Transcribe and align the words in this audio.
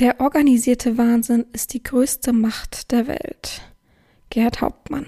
Der 0.00 0.18
organisierte 0.18 0.96
Wahnsinn 0.96 1.44
ist 1.52 1.74
die 1.74 1.82
größte 1.82 2.32
Macht 2.32 2.90
der 2.90 3.06
Welt. 3.06 3.60
Gerhard 4.30 4.62
Hauptmann. 4.62 5.04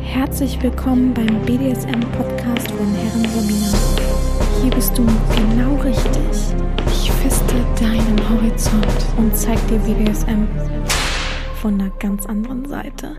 Herzlich 0.00 0.62
willkommen 0.62 1.12
beim 1.12 1.42
BDSM-Podcast 1.44 2.70
von 2.70 2.94
Herren 2.94 3.26
Romina. 3.34 3.70
Hier 4.62 4.70
bist 4.70 4.96
du 4.96 5.04
genau 5.36 5.74
richtig. 5.82 6.56
Ich 6.86 7.12
feste 7.12 7.54
deinen 7.78 8.30
Horizont 8.30 9.06
und 9.18 9.36
zeig 9.36 9.58
dir 9.68 9.78
BDSM 9.80 10.48
von 11.60 11.78
einer 11.78 11.90
ganz 11.98 12.24
anderen 12.24 12.66
Seite. 12.66 13.14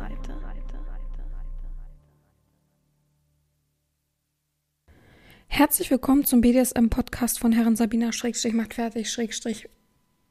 Herzlich 5.55 5.91
willkommen 5.91 6.25
zum 6.25 6.41
BDSM-Podcast 6.41 7.37
von 7.37 7.51
Herren 7.51 7.75
Sabina 7.75 8.11
Schrägstrich 8.11 8.55
macht 8.55 8.73
fertig 8.73 9.11
Schrägstrich 9.11 9.69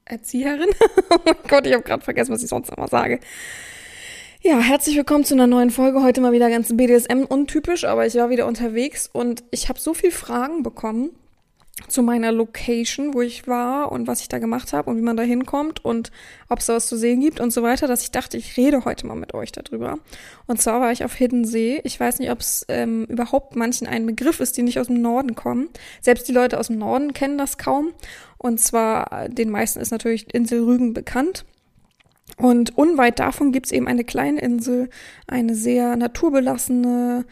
Erzieherin. 0.04 0.68
oh 1.10 1.32
Gott, 1.46 1.64
ich 1.64 1.74
habe 1.74 1.84
gerade 1.84 2.02
vergessen, 2.02 2.32
was 2.32 2.42
ich 2.42 2.48
sonst 2.48 2.70
immer 2.76 2.88
sage. 2.88 3.20
Ja, 4.40 4.58
herzlich 4.58 4.96
willkommen 4.96 5.24
zu 5.24 5.34
einer 5.34 5.46
neuen 5.46 5.70
Folge. 5.70 6.02
Heute 6.02 6.20
mal 6.20 6.32
wieder 6.32 6.50
ganz 6.50 6.76
BDSM 6.76 7.22
untypisch, 7.28 7.84
aber 7.84 8.04
ich 8.04 8.16
war 8.16 8.30
wieder 8.30 8.48
unterwegs 8.48 9.08
und 9.12 9.44
ich 9.52 9.68
habe 9.68 9.78
so 9.78 9.94
viel 9.94 10.10
Fragen 10.10 10.64
bekommen 10.64 11.10
zu 11.88 12.02
meiner 12.02 12.32
Location, 12.32 13.14
wo 13.14 13.22
ich 13.22 13.48
war 13.48 13.90
und 13.92 14.06
was 14.06 14.20
ich 14.20 14.28
da 14.28 14.38
gemacht 14.38 14.72
habe 14.72 14.90
und 14.90 14.98
wie 14.98 15.02
man 15.02 15.16
da 15.16 15.22
hinkommt 15.22 15.84
und 15.84 16.10
ob 16.48 16.58
es 16.58 16.66
da 16.66 16.74
was 16.74 16.86
zu 16.86 16.96
sehen 16.96 17.20
gibt 17.20 17.40
und 17.40 17.50
so 17.50 17.62
weiter, 17.62 17.86
dass 17.86 18.02
ich 18.02 18.10
dachte, 18.10 18.36
ich 18.36 18.56
rede 18.56 18.84
heute 18.84 19.06
mal 19.06 19.16
mit 19.16 19.32
euch 19.34 19.52
darüber. 19.52 19.98
Und 20.46 20.60
zwar 20.60 20.80
war 20.80 20.92
ich 20.92 21.04
auf 21.04 21.14
Hidden 21.14 21.44
See. 21.44 21.80
Ich 21.84 21.98
weiß 21.98 22.18
nicht, 22.18 22.30
ob 22.30 22.40
es 22.40 22.66
ähm, 22.68 23.06
überhaupt 23.06 23.56
manchen 23.56 23.86
ein 23.86 24.06
Begriff 24.06 24.40
ist, 24.40 24.56
die 24.56 24.62
nicht 24.62 24.78
aus 24.78 24.88
dem 24.88 25.00
Norden 25.00 25.34
kommen. 25.34 25.68
Selbst 26.02 26.28
die 26.28 26.32
Leute 26.32 26.58
aus 26.58 26.66
dem 26.66 26.78
Norden 26.78 27.14
kennen 27.14 27.38
das 27.38 27.56
kaum. 27.56 27.92
Und 28.36 28.60
zwar, 28.60 29.28
den 29.28 29.50
meisten 29.50 29.80
ist 29.80 29.92
natürlich 29.92 30.32
Insel 30.34 30.64
Rügen 30.64 30.92
bekannt. 30.92 31.44
Und 32.36 32.76
unweit 32.76 33.18
davon 33.18 33.52
gibt's 33.52 33.72
eben 33.72 33.88
eine 33.88 34.04
kleine 34.04 34.40
Insel, 34.40 34.90
eine 35.26 35.54
sehr 35.54 35.96
naturbelassene, 35.96 37.24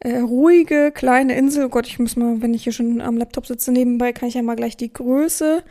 äh, 0.00 0.18
ruhige 0.18 0.92
kleine 0.92 1.36
Insel. 1.36 1.66
Oh 1.66 1.68
Gott, 1.68 1.86
ich 1.86 1.98
muss 1.98 2.16
mal, 2.16 2.42
wenn 2.42 2.54
ich 2.54 2.64
hier 2.64 2.72
schon 2.72 3.00
am 3.00 3.16
Laptop 3.16 3.46
sitze 3.46 3.72
nebenbei, 3.72 4.12
kann 4.12 4.28
ich 4.28 4.34
ja 4.34 4.42
mal 4.42 4.56
gleich 4.56 4.76
die 4.76 4.92
Größe 4.92 5.62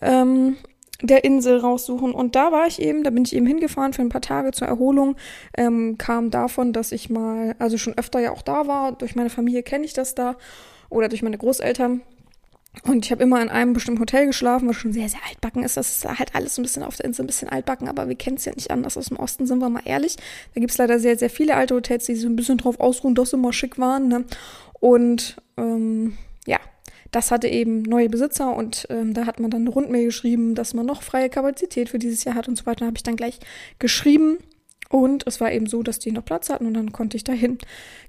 ähm, 0.00 0.56
der 1.02 1.24
Insel 1.24 1.58
raussuchen. 1.58 2.12
Und 2.12 2.34
da 2.36 2.52
war 2.52 2.66
ich 2.66 2.80
eben, 2.80 3.04
da 3.04 3.10
bin 3.10 3.24
ich 3.24 3.34
eben 3.34 3.46
hingefahren 3.46 3.92
für 3.92 4.02
ein 4.02 4.08
paar 4.08 4.22
Tage 4.22 4.52
zur 4.52 4.68
Erholung. 4.68 5.16
Ähm, 5.56 5.98
kam 5.98 6.30
davon, 6.30 6.72
dass 6.72 6.92
ich 6.92 7.10
mal, 7.10 7.54
also 7.58 7.76
schon 7.76 7.98
öfter 7.98 8.20
ja 8.20 8.32
auch 8.32 8.42
da 8.42 8.66
war. 8.66 8.92
Durch 8.92 9.14
meine 9.14 9.30
Familie 9.30 9.62
kenne 9.62 9.84
ich 9.84 9.92
das 9.92 10.14
da 10.14 10.36
oder 10.88 11.08
durch 11.08 11.22
meine 11.22 11.38
Großeltern. 11.38 12.02
Und 12.82 13.04
ich 13.04 13.10
habe 13.10 13.22
immer 13.22 13.40
in 13.42 13.48
einem 13.48 13.72
bestimmten 13.72 14.00
Hotel 14.00 14.26
geschlafen, 14.26 14.68
was 14.68 14.76
schon 14.76 14.92
sehr, 14.92 15.08
sehr 15.08 15.20
altbacken 15.28 15.62
ist. 15.64 15.76
Das 15.76 15.96
ist 15.96 16.18
halt 16.18 16.34
alles 16.34 16.58
ein 16.58 16.62
bisschen 16.62 16.82
auf 16.82 16.96
der 16.96 17.06
Insel, 17.06 17.24
ein 17.24 17.26
bisschen 17.26 17.48
altbacken, 17.48 17.88
aber 17.88 18.08
wir 18.08 18.14
kennen 18.14 18.36
es 18.36 18.44
ja 18.44 18.52
nicht 18.54 18.70
anders. 18.70 18.96
Aus 18.96 19.06
dem 19.06 19.18
Osten 19.18 19.46
sind 19.46 19.58
wir 19.58 19.68
mal 19.68 19.82
ehrlich. 19.84 20.16
Da 20.54 20.60
gibt's 20.60 20.78
leider 20.78 20.98
sehr, 20.98 21.18
sehr 21.18 21.30
viele 21.30 21.54
alte 21.54 21.74
Hotels, 21.74 22.06
die 22.06 22.14
so 22.14 22.28
ein 22.28 22.36
bisschen 22.36 22.58
drauf 22.58 22.78
ausruhen, 22.78 23.14
dass 23.14 23.30
sie 23.30 23.36
immer 23.36 23.52
schick 23.52 23.78
waren. 23.78 24.08
Ne? 24.08 24.24
Und 24.80 25.36
ähm, 25.56 26.16
ja, 26.46 26.58
das 27.10 27.30
hatte 27.30 27.48
eben 27.48 27.82
neue 27.82 28.08
Besitzer 28.08 28.54
und 28.54 28.86
ähm, 28.90 29.14
da 29.14 29.26
hat 29.26 29.40
man 29.40 29.50
dann 29.50 29.62
eine 29.62 29.70
Rundmail 29.70 30.04
geschrieben, 30.04 30.54
dass 30.54 30.74
man 30.74 30.86
noch 30.86 31.02
freie 31.02 31.30
Kapazität 31.30 31.88
für 31.88 31.98
dieses 31.98 32.24
Jahr 32.24 32.34
hat 32.34 32.46
und 32.46 32.56
so 32.56 32.66
weiter. 32.66 32.80
Da 32.80 32.86
habe 32.86 32.96
ich 32.96 33.02
dann 33.02 33.16
gleich 33.16 33.40
geschrieben. 33.78 34.38
Und 34.88 35.26
es 35.26 35.40
war 35.40 35.50
eben 35.50 35.66
so, 35.66 35.82
dass 35.82 35.98
die 35.98 36.12
noch 36.12 36.24
Platz 36.24 36.48
hatten 36.48 36.66
und 36.66 36.74
dann 36.74 36.92
konnte 36.92 37.16
ich 37.16 37.24
dahin. 37.24 37.58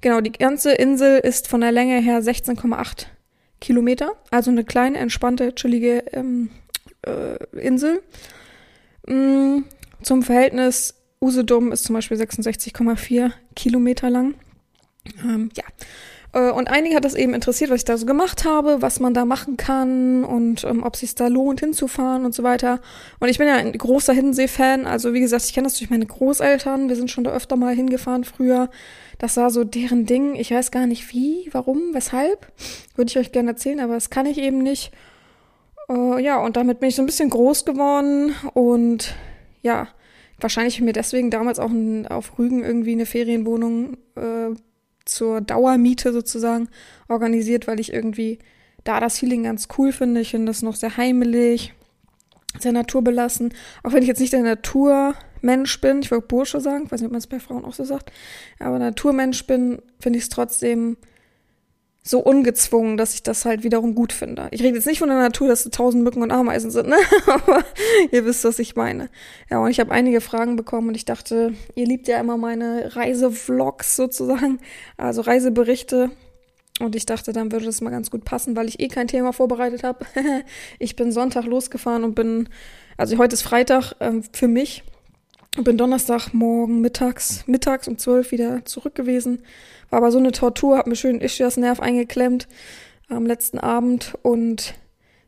Genau, 0.01 0.21
die 0.21 0.31
ganze 0.31 0.73
Insel 0.73 1.17
ist 1.17 1.47
von 1.47 1.61
der 1.61 1.71
Länge 1.71 1.99
her 1.99 2.21
16,8 2.21 3.07
Kilometer, 3.59 4.13
also 4.31 4.51
eine 4.51 4.63
kleine, 4.63 4.97
entspannte, 4.97 5.55
chillige 5.55 6.03
ähm, 6.13 6.49
äh, 7.05 7.37
Insel. 7.59 8.01
Mm, 9.07 9.63
zum 10.03 10.23
Verhältnis, 10.23 10.95
Usedom 11.21 11.71
ist 11.71 11.83
zum 11.83 11.95
Beispiel 11.95 12.17
66,4 12.17 13.31
Kilometer 13.55 14.09
lang. 14.09 14.35
Ähm, 15.23 15.49
ja. 15.55 15.63
Äh, 16.33 16.51
und 16.51 16.69
einige 16.69 16.95
hat 16.95 17.05
das 17.05 17.15
eben 17.15 17.33
interessiert, 17.33 17.69
was 17.69 17.77
ich 17.77 17.85
da 17.85 17.97
so 17.97 18.05
gemacht 18.05 18.45
habe, 18.45 18.81
was 18.81 18.99
man 18.99 19.13
da 19.13 19.25
machen 19.25 19.57
kann 19.57 20.23
und 20.23 20.63
ähm, 20.63 20.83
ob 20.83 20.93
es 20.93 21.01
sich 21.01 21.15
da 21.15 21.27
lohnt, 21.27 21.59
hinzufahren 21.59 22.25
und 22.25 22.35
so 22.35 22.43
weiter. 22.43 22.79
Und 23.19 23.29
ich 23.29 23.37
bin 23.37 23.47
ja 23.47 23.55
ein 23.55 23.71
großer 23.71 24.13
Hiddensee-Fan. 24.13 24.85
Also 24.85 25.13
wie 25.13 25.19
gesagt, 25.19 25.45
ich 25.45 25.53
kenne 25.53 25.67
das 25.67 25.77
durch 25.77 25.89
meine 25.89 26.05
Großeltern. 26.05 26.89
Wir 26.89 26.95
sind 26.95 27.09
schon 27.09 27.23
da 27.23 27.31
öfter 27.31 27.55
mal 27.55 27.73
hingefahren 27.73 28.23
früher. 28.23 28.69
Das 29.17 29.37
war 29.37 29.49
so 29.49 29.63
deren 29.63 30.05
Ding. 30.05 30.35
Ich 30.35 30.51
weiß 30.51 30.71
gar 30.71 30.85
nicht 30.85 31.11
wie, 31.13 31.49
warum, 31.51 31.93
weshalb. 31.93 32.51
Würde 32.95 33.09
ich 33.09 33.17
euch 33.17 33.31
gerne 33.31 33.51
erzählen, 33.51 33.79
aber 33.79 33.93
das 33.93 34.09
kann 34.09 34.25
ich 34.25 34.37
eben 34.37 34.59
nicht. 34.59 34.91
Äh, 35.89 36.21
ja, 36.23 36.39
und 36.39 36.57
damit 36.57 36.79
bin 36.79 36.89
ich 36.89 36.95
so 36.95 37.01
ein 37.01 37.07
bisschen 37.07 37.29
groß 37.29 37.65
geworden 37.65 38.35
und 38.53 39.15
ja, 39.61 39.87
wahrscheinlich 40.39 40.79
mir 40.81 40.93
deswegen 40.93 41.31
damals 41.31 41.59
auch 41.59 41.71
ein, 41.71 42.07
auf 42.07 42.37
Rügen 42.37 42.63
irgendwie 42.63 42.91
eine 42.91 43.05
Ferienwohnung 43.05 43.97
äh, 44.15 44.55
zur 45.05 45.41
Dauermiete 45.41 46.13
sozusagen 46.13 46.69
organisiert, 47.07 47.67
weil 47.67 47.79
ich 47.79 47.93
irgendwie 47.93 48.39
da 48.83 48.99
das 48.99 49.19
Feeling 49.19 49.43
ganz 49.43 49.67
cool 49.77 49.91
finde. 49.91 50.21
Ich 50.21 50.31
finde 50.31 50.47
das 50.47 50.61
noch 50.61 50.75
sehr 50.75 50.97
heimelig, 50.97 51.73
sehr 52.59 52.71
naturbelassen. 52.71 53.53
Auch 53.83 53.93
wenn 53.93 54.01
ich 54.01 54.07
jetzt 54.07 54.19
nicht 54.19 54.33
der 54.33 54.43
Naturmensch 55.41 55.81
bin, 55.81 56.01
ich 56.01 56.11
wollte 56.11 56.27
Bursche 56.27 56.59
sagen, 56.59 56.85
ich 56.85 56.91
weiß 56.91 57.01
nicht, 57.01 57.07
ob 57.07 57.11
man 57.11 57.19
es 57.19 57.27
bei 57.27 57.39
Frauen 57.39 57.65
auch 57.65 57.73
so 57.73 57.83
sagt, 57.83 58.11
aber 58.59 58.79
Naturmensch 58.79 59.45
bin, 59.45 59.81
finde 59.99 60.17
ich 60.17 60.23
es 60.23 60.29
trotzdem 60.29 60.97
so 62.03 62.19
ungezwungen, 62.19 62.95
dass 62.95 63.13
ich 63.13 63.23
das 63.23 63.43
halt 63.43 63.63
wiederum 63.63 63.93
gut 63.93 64.13
finde. 64.13 64.47
Ich 64.51 64.63
rede 64.63 64.75
jetzt 64.75 64.87
nicht 64.87 64.99
von 64.99 65.09
der 65.09 65.17
Natur, 65.17 65.49
dass 65.49 65.65
es 65.65 65.71
tausend 65.71 66.03
Mücken 66.03 66.21
und 66.21 66.31
Ameisen 66.31 66.71
sind, 66.71 66.87
ne? 66.87 66.95
Aber 67.27 67.65
ihr 68.11 68.25
wisst, 68.25 68.45
was 68.45 68.59
ich 68.59 68.77
meine. 68.77 69.09
Ja, 69.49 69.59
und 69.59 69.69
ich 69.69 69.81
habe 69.81 69.91
einige 69.91 70.21
Fragen 70.21 70.55
bekommen 70.55 70.89
und 70.89 70.95
ich 70.95 71.03
dachte, 71.03 71.53
ihr 71.75 71.85
liebt 71.85 72.07
ja 72.07 72.19
immer 72.19 72.37
meine 72.37 72.95
Reisevlogs 72.95 73.97
sozusagen, 73.97 74.59
also 74.95 75.21
Reiseberichte. 75.21 76.11
Und 76.79 76.95
ich 76.95 77.05
dachte, 77.05 77.33
dann 77.33 77.51
würde 77.51 77.65
das 77.65 77.81
mal 77.81 77.89
ganz 77.89 78.09
gut 78.09 78.23
passen, 78.23 78.55
weil 78.55 78.67
ich 78.67 78.79
eh 78.79 78.87
kein 78.87 79.07
Thema 79.07 79.33
vorbereitet 79.33 79.83
habe. 79.83 80.05
ich 80.79 80.95
bin 80.95 81.11
Sonntag 81.11 81.45
losgefahren 81.45 82.05
und 82.05 82.15
bin, 82.15 82.47
also 82.95 83.17
heute 83.17 83.33
ist 83.33 83.41
Freitag 83.41 83.95
ähm, 83.99 84.23
für 84.31 84.47
mich. 84.47 84.83
Und 85.57 85.63
bin 85.63 85.77
Donnerstagmorgen 85.77 86.81
mittags, 86.81 87.43
mittags 87.47 87.87
um 87.87 87.97
zwölf 87.97 88.31
wieder 88.31 88.63
zurück 88.65 88.93
gewesen. 88.93 89.41
War 89.89 89.97
aber 89.97 90.11
so 90.11 90.19
eine 90.19 90.31
Tortur, 90.31 90.77
hab 90.77 90.85
mir 90.85 90.95
schön 90.95 91.19
Ischias-Nerv 91.19 91.79
eingeklemmt 91.79 92.47
am 93.09 93.25
letzten 93.25 93.57
Abend 93.57 94.13
und 94.21 94.75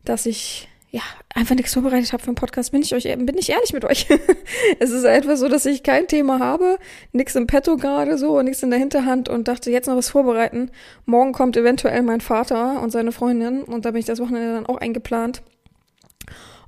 dass 0.05 0.27
ich 0.27 0.69
ja, 0.91 1.01
einfach 1.35 1.55
nichts 1.55 1.73
vorbereitet 1.73 2.13
habe 2.13 2.23
für 2.23 2.29
einen 2.29 2.35
Podcast, 2.35 2.71
bin 2.71 2.81
ich 2.81 2.95
euch, 2.95 3.03
bin 3.03 3.37
ich 3.37 3.49
ehrlich 3.49 3.73
mit 3.73 3.85
euch. 3.85 4.07
es 4.79 4.89
ist 4.89 5.03
etwas 5.03 5.39
so, 5.39 5.47
dass 5.47 5.65
ich 5.65 5.83
kein 5.83 6.07
Thema 6.07 6.39
habe, 6.39 6.79
nichts 7.11 7.35
im 7.35 7.45
Petto 7.45 7.77
gerade 7.77 8.17
so, 8.17 8.41
nichts 8.41 8.63
in 8.63 8.71
der 8.71 8.79
Hinterhand 8.79 9.29
und 9.29 9.47
dachte, 9.47 9.69
jetzt 9.69 9.87
noch 9.87 9.95
was 9.95 10.09
vorbereiten. 10.09 10.71
Morgen 11.05 11.31
kommt 11.31 11.57
eventuell 11.57 12.01
mein 12.01 12.21
Vater 12.21 12.81
und 12.81 12.91
seine 12.91 13.11
Freundin 13.11 13.63
und 13.63 13.85
da 13.85 13.91
bin 13.91 13.99
ich 13.99 14.05
das 14.05 14.19
Wochenende 14.19 14.53
dann 14.53 14.65
auch 14.65 14.77
eingeplant. 14.77 15.43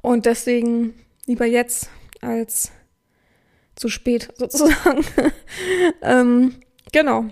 Und 0.02 0.28
deswegen 0.28 0.94
lieber 1.26 1.46
jetzt 1.46 1.90
als 2.22 2.72
zu 3.82 3.90
spät 3.90 4.30
sozusagen. 4.38 5.04
ähm, 6.04 6.56
genau. 6.94 7.26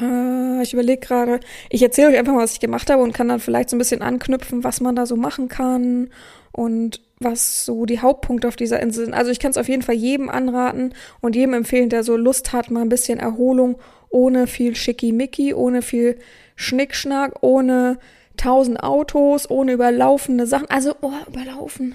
Äh, 0.00 0.62
ich 0.62 0.72
überlege 0.72 1.00
gerade, 1.00 1.40
ich 1.68 1.82
erzähle 1.82 2.08
euch 2.08 2.18
einfach 2.18 2.32
mal, 2.32 2.44
was 2.44 2.52
ich 2.52 2.60
gemacht 2.60 2.88
habe 2.88 3.02
und 3.02 3.12
kann 3.12 3.28
dann 3.28 3.40
vielleicht 3.40 3.68
so 3.68 3.76
ein 3.76 3.80
bisschen 3.80 4.00
anknüpfen, 4.00 4.64
was 4.64 4.80
man 4.80 4.94
da 4.94 5.04
so 5.04 5.16
machen 5.16 5.48
kann 5.48 6.10
und 6.52 7.00
was 7.18 7.64
so 7.64 7.84
die 7.84 8.00
Hauptpunkte 8.00 8.46
auf 8.48 8.56
dieser 8.56 8.80
Insel 8.80 9.04
sind. 9.04 9.14
Also 9.14 9.30
ich 9.30 9.40
kann 9.40 9.50
es 9.50 9.58
auf 9.58 9.68
jeden 9.68 9.82
Fall 9.82 9.96
jedem 9.96 10.28
anraten 10.28 10.94
und 11.20 11.36
jedem 11.36 11.54
empfehlen, 11.54 11.88
der 11.88 12.04
so 12.04 12.16
Lust 12.16 12.52
hat, 12.52 12.70
mal 12.70 12.82
ein 12.82 12.88
bisschen 12.88 13.18
Erholung 13.18 13.78
ohne 14.08 14.46
viel 14.46 14.76
Schickimicki, 14.76 15.52
ohne 15.54 15.82
viel 15.82 16.18
Schnickschnack, 16.54 17.42
ohne 17.42 17.98
tausend 18.36 18.82
Autos, 18.82 19.50
ohne 19.50 19.72
überlaufende 19.72 20.46
Sachen. 20.46 20.70
Also, 20.70 20.94
oh, 21.00 21.12
überlaufen. 21.28 21.94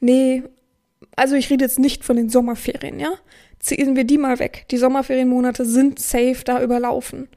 Nee, 0.00 0.44
also 1.16 1.34
ich 1.34 1.50
rede 1.50 1.64
jetzt 1.64 1.78
nicht 1.78 2.04
von 2.04 2.16
den 2.16 2.28
Sommerferien, 2.28 2.98
ja? 2.98 3.12
ziehen 3.60 3.96
wir 3.96 4.04
die 4.04 4.18
mal 4.18 4.38
weg. 4.38 4.66
Die 4.70 4.76
Sommerferienmonate 4.76 5.64
sind 5.64 5.98
safe 5.98 6.42
da 6.44 6.62
überlaufen. 6.62 7.28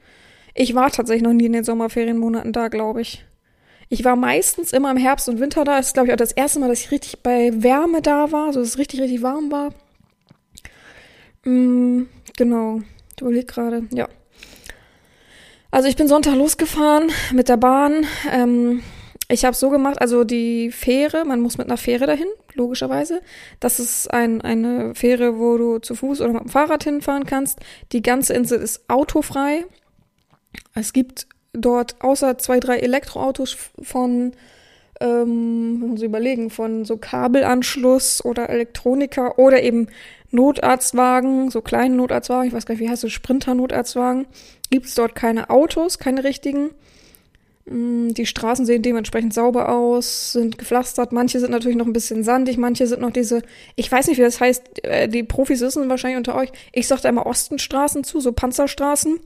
Ich 0.54 0.74
war 0.74 0.90
tatsächlich 0.90 1.22
noch 1.22 1.32
nie 1.32 1.46
in 1.46 1.52
den 1.52 1.64
Sommerferienmonaten 1.64 2.52
da, 2.52 2.68
glaube 2.68 3.00
ich. 3.00 3.24
Ich 3.88 4.04
war 4.04 4.16
meistens 4.16 4.72
immer 4.72 4.90
im 4.90 4.96
Herbst 4.96 5.28
und 5.28 5.40
Winter 5.40 5.64
da. 5.64 5.76
Das 5.76 5.88
ist, 5.88 5.94
glaube 5.94 6.08
ich, 6.08 6.12
auch 6.12 6.18
das 6.18 6.32
erste 6.32 6.60
Mal, 6.60 6.68
dass 6.68 6.80
ich 6.80 6.90
richtig 6.90 7.22
bei 7.22 7.50
Wärme 7.62 8.00
da 8.00 8.32
war, 8.32 8.52
so 8.52 8.60
dass 8.60 8.70
es 8.70 8.78
richtig, 8.78 9.00
richtig 9.00 9.22
warm 9.22 9.50
war. 9.50 9.74
Mm, 11.44 12.04
genau. 12.36 12.80
Ich 13.16 13.22
überlege 13.22 13.46
gerade, 13.46 13.86
ja. 13.90 14.08
Also 15.70 15.88
ich 15.88 15.96
bin 15.96 16.08
Sonntag 16.08 16.34
losgefahren 16.34 17.10
mit 17.32 17.48
der 17.48 17.56
Bahn. 17.56 18.06
Ähm, 18.30 18.82
ich 19.32 19.46
habe 19.46 19.56
so 19.56 19.70
gemacht, 19.70 19.98
also 20.00 20.24
die 20.24 20.70
Fähre, 20.70 21.24
man 21.24 21.40
muss 21.40 21.56
mit 21.56 21.66
einer 21.66 21.78
Fähre 21.78 22.06
dahin, 22.06 22.26
logischerweise. 22.52 23.22
Das 23.60 23.80
ist 23.80 24.12
ein, 24.12 24.42
eine 24.42 24.94
Fähre, 24.94 25.38
wo 25.38 25.56
du 25.56 25.78
zu 25.78 25.94
Fuß 25.94 26.20
oder 26.20 26.34
mit 26.34 26.42
dem 26.42 26.48
Fahrrad 26.50 26.84
hinfahren 26.84 27.24
kannst. 27.24 27.58
Die 27.92 28.02
ganze 28.02 28.34
Insel 28.34 28.60
ist 28.60 28.90
autofrei. 28.90 29.64
Es 30.74 30.92
gibt 30.92 31.26
dort 31.54 32.02
außer 32.02 32.36
zwei, 32.36 32.60
drei 32.60 32.78
Elektroautos 32.80 33.56
von, 33.82 34.32
ähm, 35.00 35.80
muss 35.80 36.00
ich 36.00 36.06
überlegen, 36.06 36.50
von 36.50 36.84
so 36.84 36.98
Kabelanschluss 36.98 38.22
oder 38.22 38.50
Elektroniker 38.50 39.38
oder 39.38 39.62
eben 39.62 39.88
Notarztwagen, 40.30 41.50
so 41.50 41.62
kleinen 41.62 41.96
Notarztwagen, 41.96 42.48
ich 42.48 42.54
weiß 42.54 42.66
gar 42.66 42.74
nicht, 42.74 42.82
wie 42.82 42.90
heißt 42.90 43.04
das, 43.04 43.12
Sprinter-Notarztwagen, 43.12 44.26
gibt 44.70 44.86
es 44.86 44.94
dort 44.94 45.14
keine 45.14 45.48
Autos, 45.48 45.98
keine 45.98 46.22
richtigen. 46.22 46.70
Mm, 47.64 48.08
die 48.12 48.26
Straßen 48.26 48.66
sehen 48.66 48.82
dementsprechend 48.82 49.34
sauber 49.34 49.68
aus, 49.68 50.32
sind 50.32 50.58
gepflastert. 50.58 51.12
Manche 51.12 51.38
sind 51.38 51.50
natürlich 51.50 51.76
noch 51.76 51.86
ein 51.86 51.92
bisschen 51.92 52.24
sandig, 52.24 52.56
manche 52.58 52.86
sind 52.86 53.00
noch 53.00 53.12
diese, 53.12 53.42
ich 53.76 53.90
weiß 53.90 54.08
nicht, 54.08 54.18
wie 54.18 54.22
das 54.22 54.40
heißt, 54.40 54.84
äh, 54.84 55.08
die 55.08 55.22
Profis 55.22 55.60
wissen 55.60 55.88
wahrscheinlich 55.88 56.18
unter 56.18 56.34
euch. 56.34 56.50
Ich 56.72 56.88
sagte 56.88 57.08
immer 57.08 57.26
Ostenstraßen 57.26 58.04
zu, 58.04 58.20
so 58.20 58.32
Panzerstraßen, 58.32 59.20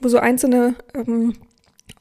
wo 0.00 0.08
so 0.08 0.18
einzelne, 0.18 0.76
ähm, 0.94 1.34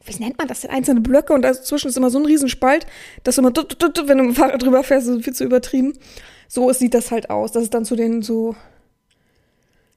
wie 0.06 0.24
nennt 0.24 0.38
man 0.38 0.47
das 0.47 0.62
denn, 0.62 0.71
einzelne 0.71 1.01
Blöcke 1.01 1.33
und 1.33 1.41
dazwischen 1.41 1.89
ist 1.89 1.97
immer 1.97 2.09
so 2.09 2.19
ein 2.19 2.25
Riesenspalt, 2.25 2.86
dass 3.24 3.36
du 3.36 3.41
immer, 3.41 3.53
wenn 3.53 4.18
du 4.18 4.24
mit 4.24 4.36
dem 4.36 4.36
Fahrrad 4.36 4.62
drüber 4.62 4.83
fährst, 4.83 5.07
ist 5.07 5.24
viel 5.24 5.33
zu 5.33 5.44
übertrieben. 5.44 5.94
So 6.47 6.71
sieht 6.71 6.94
das 6.94 7.12
halt 7.12 7.29
aus. 7.29 7.51
Das 7.51 7.63
ist 7.63 7.74
dann 7.74 7.83
zu 7.83 7.95
den 7.95 8.21
so, 8.21 8.56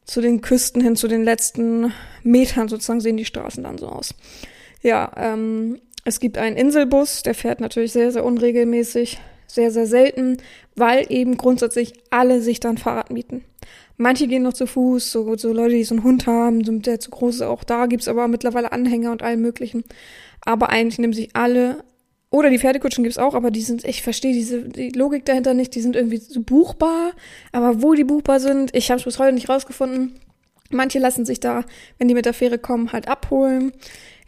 zu 0.04 0.20
den 0.20 0.40
Küsten 0.40 0.80
hin, 0.80 0.96
zu 0.96 1.06
den 1.06 1.22
letzten 1.22 1.92
Metern 2.22 2.68
sozusagen 2.68 3.00
sehen 3.00 3.16
die 3.16 3.24
Straßen 3.24 3.62
dann 3.62 3.78
so 3.78 3.88
aus. 3.88 4.14
Ja, 4.86 5.10
ähm, 5.16 5.80
es 6.04 6.20
gibt 6.20 6.38
einen 6.38 6.56
Inselbus, 6.56 7.24
der 7.24 7.34
fährt 7.34 7.58
natürlich 7.58 7.90
sehr, 7.90 8.12
sehr 8.12 8.24
unregelmäßig, 8.24 9.18
sehr, 9.48 9.72
sehr 9.72 9.88
selten, 9.88 10.36
weil 10.76 11.06
eben 11.08 11.36
grundsätzlich 11.36 11.94
alle 12.10 12.40
sich 12.40 12.60
dann 12.60 12.78
Fahrrad 12.78 13.10
mieten. 13.10 13.42
Manche 13.96 14.28
gehen 14.28 14.44
noch 14.44 14.52
zu 14.52 14.68
Fuß, 14.68 15.10
so, 15.10 15.36
so 15.36 15.52
Leute, 15.52 15.74
die 15.74 15.82
so 15.82 15.96
einen 15.96 16.04
Hund 16.04 16.28
haben, 16.28 16.82
der 16.82 17.00
zu 17.00 17.10
groß 17.10 17.34
ist, 17.34 17.42
auch 17.42 17.64
da 17.64 17.86
gibt's 17.86 18.06
aber 18.06 18.28
mittlerweile 18.28 18.70
Anhänger 18.70 19.10
und 19.10 19.24
allem 19.24 19.40
möglichen. 19.40 19.82
Aber 20.42 20.68
eigentlich 20.68 21.00
nehmen 21.00 21.14
sich 21.14 21.30
alle, 21.34 21.82
oder 22.30 22.48
die 22.48 22.60
Pferdekutschen 22.60 23.02
gibt's 23.02 23.18
auch, 23.18 23.34
aber 23.34 23.50
die 23.50 23.62
sind, 23.62 23.84
ich 23.84 24.02
verstehe 24.04 24.34
diese 24.34 24.68
die 24.68 24.90
Logik 24.90 25.24
dahinter 25.24 25.52
nicht, 25.52 25.74
die 25.74 25.80
sind 25.80 25.96
irgendwie 25.96 26.18
so 26.18 26.42
buchbar, 26.42 27.10
aber 27.50 27.82
wo 27.82 27.94
die 27.94 28.04
buchbar 28.04 28.38
sind, 28.38 28.72
ich 28.72 28.88
habe 28.92 29.00
es 29.00 29.04
bis 29.04 29.18
heute 29.18 29.34
nicht 29.34 29.48
rausgefunden. 29.48 30.12
Manche 30.70 31.00
lassen 31.00 31.24
sich 31.24 31.40
da, 31.40 31.64
wenn 31.98 32.06
die 32.06 32.14
mit 32.14 32.24
der 32.24 32.34
Fähre 32.34 32.58
kommen, 32.58 32.92
halt 32.92 33.08
abholen. 33.08 33.72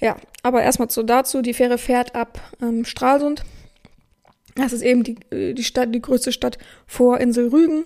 Ja, 0.00 0.16
aber 0.42 0.62
erstmal 0.62 0.90
so 0.90 1.02
dazu, 1.02 1.42
die 1.42 1.54
Fähre 1.54 1.78
fährt 1.78 2.14
ab 2.14 2.40
ähm, 2.62 2.84
Stralsund. 2.84 3.42
Das 4.54 4.72
ist 4.72 4.82
eben 4.82 5.02
die, 5.02 5.16
äh, 5.30 5.54
die 5.54 5.64
Stadt, 5.64 5.94
die 5.94 6.02
größte 6.02 6.32
Stadt 6.32 6.58
vor 6.86 7.18
Insel 7.18 7.48
Rügen. 7.48 7.84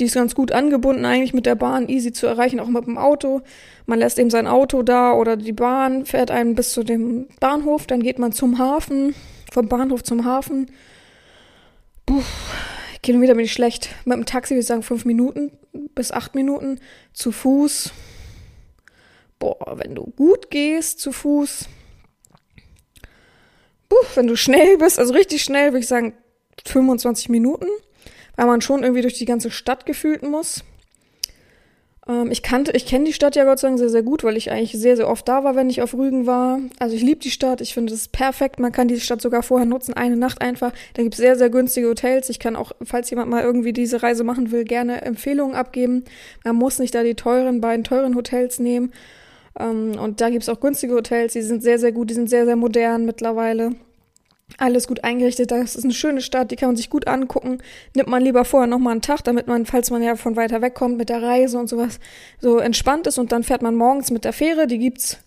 Die 0.00 0.04
ist 0.04 0.14
ganz 0.14 0.34
gut 0.34 0.50
angebunden 0.50 1.04
eigentlich 1.04 1.34
mit 1.34 1.46
der 1.46 1.54
Bahn, 1.54 1.88
easy 1.88 2.12
zu 2.12 2.26
erreichen, 2.26 2.58
auch 2.58 2.66
mit 2.66 2.86
dem 2.86 2.98
Auto. 2.98 3.42
Man 3.86 4.00
lässt 4.00 4.18
eben 4.18 4.30
sein 4.30 4.48
Auto 4.48 4.82
da 4.82 5.12
oder 5.12 5.36
die 5.36 5.52
Bahn 5.52 6.04
fährt 6.04 6.32
einen 6.32 6.56
bis 6.56 6.72
zu 6.72 6.82
dem 6.82 7.28
Bahnhof, 7.38 7.86
dann 7.86 8.02
geht 8.02 8.18
man 8.18 8.32
zum 8.32 8.58
Hafen, 8.58 9.14
vom 9.52 9.68
Bahnhof 9.68 10.02
zum 10.02 10.24
Hafen. 10.24 10.66
Puh, 12.06 12.22
Kilometer 13.04 13.34
bin 13.34 13.44
ich 13.44 13.52
schlecht. 13.52 13.90
Mit 14.04 14.16
dem 14.16 14.26
Taxi 14.26 14.54
würde 14.54 14.60
ich 14.60 14.66
sagen 14.66 14.82
fünf 14.82 15.04
Minuten 15.04 15.52
bis 15.94 16.10
acht 16.10 16.34
Minuten. 16.34 16.80
Zu 17.12 17.30
Fuß 17.30 17.92
boah, 19.38 19.78
wenn 19.78 19.94
du 19.94 20.04
gut 20.16 20.50
gehst 20.50 21.00
zu 21.00 21.12
Fuß, 21.12 21.68
buh, 23.88 23.96
wenn 24.14 24.26
du 24.26 24.36
schnell 24.36 24.78
bist, 24.78 24.98
also 24.98 25.12
richtig 25.14 25.42
schnell, 25.42 25.72
würde 25.72 25.80
ich 25.80 25.88
sagen 25.88 26.14
25 26.66 27.28
Minuten, 27.28 27.66
weil 28.36 28.46
man 28.46 28.60
schon 28.60 28.82
irgendwie 28.82 29.02
durch 29.02 29.18
die 29.18 29.26
ganze 29.26 29.50
Stadt 29.50 29.86
gefühlt 29.86 30.22
muss. 30.22 30.64
Ähm, 32.06 32.30
ich 32.30 32.42
kannte, 32.42 32.72
ich 32.72 32.86
kenne 32.86 33.04
die 33.04 33.12
Stadt 33.12 33.36
ja 33.36 33.44
Gott 33.44 33.58
sei 33.58 33.68
Dank 33.68 33.78
sehr, 33.78 33.88
sehr 33.88 34.02
gut, 34.02 34.24
weil 34.24 34.36
ich 34.36 34.50
eigentlich 34.50 34.72
sehr, 34.72 34.96
sehr 34.96 35.08
oft 35.08 35.26
da 35.28 35.44
war, 35.44 35.56
wenn 35.56 35.70
ich 35.70 35.82
auf 35.82 35.94
Rügen 35.94 36.26
war. 36.26 36.60
Also 36.78 36.94
ich 36.94 37.02
liebe 37.02 37.20
die 37.20 37.30
Stadt, 37.30 37.60
ich 37.60 37.74
finde 37.74 37.94
es 37.94 38.08
perfekt. 38.08 38.60
Man 38.60 38.72
kann 38.72 38.88
die 38.88 39.00
Stadt 39.00 39.22
sogar 39.22 39.42
vorher 39.42 39.66
nutzen, 39.66 39.94
eine 39.94 40.16
Nacht 40.16 40.40
einfach. 40.42 40.72
Da 40.94 41.02
gibt 41.02 41.14
es 41.14 41.20
sehr, 41.20 41.36
sehr 41.36 41.50
günstige 41.50 41.88
Hotels. 41.88 42.28
Ich 42.28 42.38
kann 42.38 42.56
auch, 42.56 42.72
falls 42.82 43.10
jemand 43.10 43.30
mal 43.30 43.42
irgendwie 43.42 43.72
diese 43.72 44.02
Reise 44.02 44.24
machen 44.24 44.50
will, 44.50 44.64
gerne 44.64 45.02
Empfehlungen 45.02 45.54
abgeben. 45.54 46.04
Man 46.44 46.56
muss 46.56 46.78
nicht 46.78 46.94
da 46.94 47.02
die 47.02 47.14
teuren, 47.14 47.60
beiden 47.60 47.84
teuren 47.84 48.14
Hotels 48.14 48.58
nehmen. 48.58 48.92
Ähm, 49.58 49.98
und 49.98 50.20
da 50.20 50.30
gibt's 50.30 50.48
auch 50.48 50.60
günstige 50.60 50.94
Hotels, 50.94 51.32
die 51.32 51.42
sind 51.42 51.62
sehr, 51.62 51.78
sehr 51.78 51.92
gut, 51.92 52.10
die 52.10 52.14
sind 52.14 52.28
sehr, 52.28 52.44
sehr 52.44 52.56
modern 52.56 53.04
mittlerweile. 53.04 53.72
Alles 54.58 54.86
gut 54.86 55.02
eingerichtet, 55.04 55.50
das 55.50 55.74
ist 55.74 55.84
eine 55.84 55.94
schöne 55.94 56.20
Stadt, 56.20 56.50
die 56.50 56.56
kann 56.56 56.68
man 56.68 56.76
sich 56.76 56.90
gut 56.90 57.08
angucken. 57.08 57.58
Nimmt 57.94 58.08
man 58.08 58.22
lieber 58.22 58.44
vorher 58.44 58.66
nochmal 58.66 58.92
einen 58.92 59.00
Tag, 59.00 59.22
damit 59.24 59.46
man, 59.46 59.64
falls 59.64 59.90
man 59.90 60.02
ja 60.02 60.16
von 60.16 60.36
weiter 60.36 60.60
weg 60.60 60.74
kommt 60.74 60.98
mit 60.98 61.08
der 61.08 61.22
Reise 61.22 61.58
und 61.58 61.68
sowas, 61.68 61.98
so 62.40 62.58
entspannt 62.58 63.06
ist 63.06 63.18
und 63.18 63.32
dann 63.32 63.42
fährt 63.42 63.62
man 63.62 63.74
morgens 63.74 64.10
mit 64.10 64.24
der 64.24 64.32
Fähre, 64.32 64.66
die 64.66 64.78
gibt's, 64.78 65.18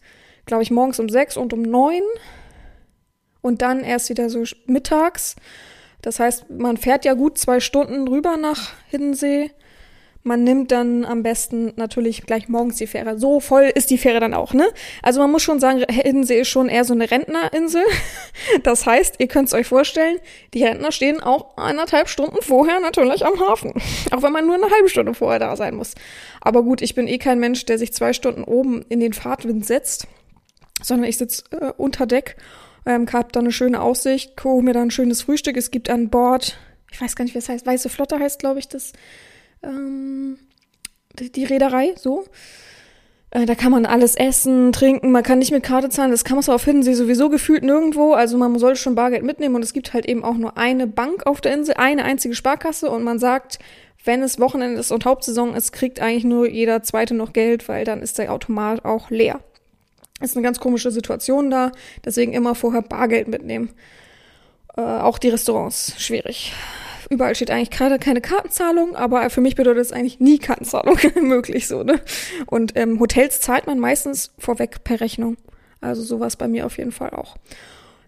glaube 0.46 0.64
ich, 0.64 0.72
morgens 0.72 1.00
um 1.00 1.10
sechs 1.10 1.36
und 1.36 1.52
um 1.52 1.64
neun 1.64 2.04
und 3.42 3.62
dann 3.62 3.82
erst 3.82 4.10
wieder 4.10 4.30
so 4.30 4.44
mittags. 4.66 5.36
Das 6.02 6.20
heißt, 6.20 6.50
man 6.52 6.78
fährt 6.78 7.04
ja 7.04 7.16
gut 7.16 7.38
zwei 7.38 7.60
Stunden 7.60 8.08
rüber 8.08 8.38
nach 8.38 8.74
Hiddensee 8.90 9.52
man 10.28 10.44
nimmt 10.44 10.72
dann 10.72 11.06
am 11.06 11.24
besten 11.24 11.74
natürlich 11.78 12.24
gleich 12.24 12.50
morgens 12.50 12.76
die 12.76 12.86
Fähre. 12.86 13.18
So 13.18 13.40
voll 13.40 13.72
ist 13.74 13.90
die 13.90 13.98
Fähre 13.98 14.20
dann 14.20 14.34
auch, 14.34 14.54
ne? 14.54 14.68
Also 15.02 15.22
man 15.22 15.32
muss 15.32 15.42
schon 15.42 15.60
sagen, 15.60 15.84
Hiddensee 15.90 16.42
ist 16.42 16.50
schon 16.50 16.70
eher 16.70 16.84
so 16.84 16.94
eine 16.94 17.10
Rentnerinsel. 17.10 17.84
Das 18.64 18.86
heißt, 18.86 19.16
ihr 19.20 19.28
könnt 19.28 19.48
es 19.48 19.54
euch 19.54 19.68
vorstellen, 19.68 20.20
die 20.54 20.64
Rentner 20.64 20.92
stehen 20.92 21.22
auch 21.22 21.58
eineinhalb 21.58 22.08
Stunden 22.08 22.42
vorher 22.42 22.80
natürlich 22.80 23.26
am 23.26 23.40
Hafen. 23.40 23.74
Auch 24.12 24.22
wenn 24.22 24.32
man 24.32 24.46
nur 24.46 24.56
eine 24.56 24.70
halbe 24.70 24.90
Stunde 24.90 25.14
vorher 25.14 25.40
da 25.40 25.56
sein 25.56 25.76
muss. 25.76 25.96
Aber 26.42 26.64
gut, 26.64 26.82
ich 26.82 26.96
bin 26.96 27.08
eh 27.08 27.18
kein 27.18 27.40
Mensch, 27.40 27.66
der 27.66 27.78
sich 27.78 27.94
zwei 27.94 28.14
Stunden 28.14 28.44
oben 28.44 28.86
in 28.90 29.00
den 29.00 29.14
Fahrtwind 29.14 29.66
setzt, 29.66 30.08
sondern 30.82 31.10
ich 31.10 31.18
sitze 31.18 31.44
äh, 31.52 31.72
unter 31.78 32.06
Deck, 32.06 32.38
ähm, 32.86 33.08
hab 33.12 33.32
da 33.34 33.40
eine 33.40 33.52
schöne 33.52 33.82
Aussicht, 33.82 34.44
hole 34.44 34.64
mir 34.64 34.74
dann 34.74 34.88
ein 34.88 34.92
schönes 34.92 35.24
Frühstück. 35.24 35.58
Es 35.58 35.72
gibt 35.72 35.90
an 35.90 36.10
Bord, 36.10 36.58
ich 36.92 37.02
weiß 37.02 37.16
gar 37.16 37.26
nicht, 37.26 37.34
wie 37.34 37.40
es 37.40 37.50
heißt, 37.50 37.66
Weiße 37.66 37.90
Flotte 37.90 38.20
heißt, 38.20 38.40
glaube 38.40 38.60
ich, 38.60 38.68
das 38.68 38.94
ähm, 39.68 40.38
die, 41.20 41.32
die 41.32 41.46
Reederei, 41.46 41.94
so. 41.98 42.26
Äh, 43.32 43.46
da 43.46 43.56
kann 43.56 43.72
man 43.72 43.86
alles 43.86 44.16
essen, 44.16 44.72
trinken, 44.72 45.12
man 45.12 45.24
kann 45.24 45.40
nicht 45.40 45.52
mit 45.52 45.64
Karte 45.64 45.90
zahlen, 45.90 46.12
das 46.12 46.24
kann 46.24 46.36
man 46.36 46.44
so 46.44 46.54
auf 46.54 46.64
Hiddensee 46.64 46.94
sowieso 46.94 47.30
gefühlt 47.30 47.64
nirgendwo, 47.64 48.14
also 48.14 48.38
man 48.38 48.58
soll 48.58 48.76
schon 48.76 48.96
Bargeld 48.96 49.24
mitnehmen 49.24 49.56
und 49.56 49.64
es 49.64 49.74
gibt 49.74 49.94
halt 49.94 50.06
eben 50.06 50.24
auch 50.24 50.36
nur 50.36 50.58
eine 50.58 50.88
Bank 50.88 51.26
auf 51.26 51.42
der 51.42 51.54
Insel, 51.54 51.76
eine 51.76 52.06
einzige 52.06 52.36
Sparkasse 52.36 52.90
und 52.90 53.04
man 53.04 53.20
sagt, 53.20 53.60
wenn 54.06 54.24
es 54.24 54.40
Wochenende 54.40 54.80
ist 54.80 54.92
und 54.92 55.04
Hauptsaison 55.04 55.54
ist, 55.54 55.74
kriegt 55.74 56.00
eigentlich 56.00 56.24
nur 56.24 56.48
jeder 56.48 56.82
Zweite 56.84 57.14
noch 57.14 57.34
Geld, 57.34 57.68
weil 57.68 57.84
dann 57.84 58.02
ist 58.02 58.18
der 58.18 58.32
Automat 58.32 58.86
auch 58.86 59.10
leer. 59.10 59.42
Ist 60.22 60.36
eine 60.36 60.44
ganz 60.44 60.60
komische 60.60 60.92
Situation 60.92 61.52
da, 61.52 61.72
deswegen 62.06 62.34
immer 62.34 62.56
vorher 62.56 62.82
Bargeld 62.82 63.28
mitnehmen. 63.28 63.70
Äh, 64.78 64.82
auch 64.82 65.18
die 65.18 65.30
Restaurants, 65.30 65.94
schwierig. 65.98 66.54
Überall 67.10 67.36
steht 67.36 67.52
eigentlich 67.52 67.72
gerade 67.72 68.00
keine 68.00 68.22
Kartenzahlung, 68.22 68.96
aber 68.96 69.30
für 69.30 69.42
mich 69.42 69.56
bedeutet 69.56 69.82
es 69.82 69.92
eigentlich 69.92 70.20
nie 70.20 70.40
Kartenzahlung 70.40 70.98
möglich 71.22 71.68
so, 71.68 71.84
ne? 71.84 72.02
Und 72.46 72.74
ähm, 72.76 73.00
Hotels 73.00 73.40
zahlt 73.40 73.68
man 73.68 73.80
meistens 73.80 74.34
vorweg 74.38 74.84
per 74.84 75.00
Rechnung. 75.00 75.38
Also 75.80 76.02
sowas 76.02 76.36
bei 76.36 76.48
mir 76.48 76.66
auf 76.66 76.78
jeden 76.78 76.92
Fall 76.92 77.12
auch. 77.12 77.38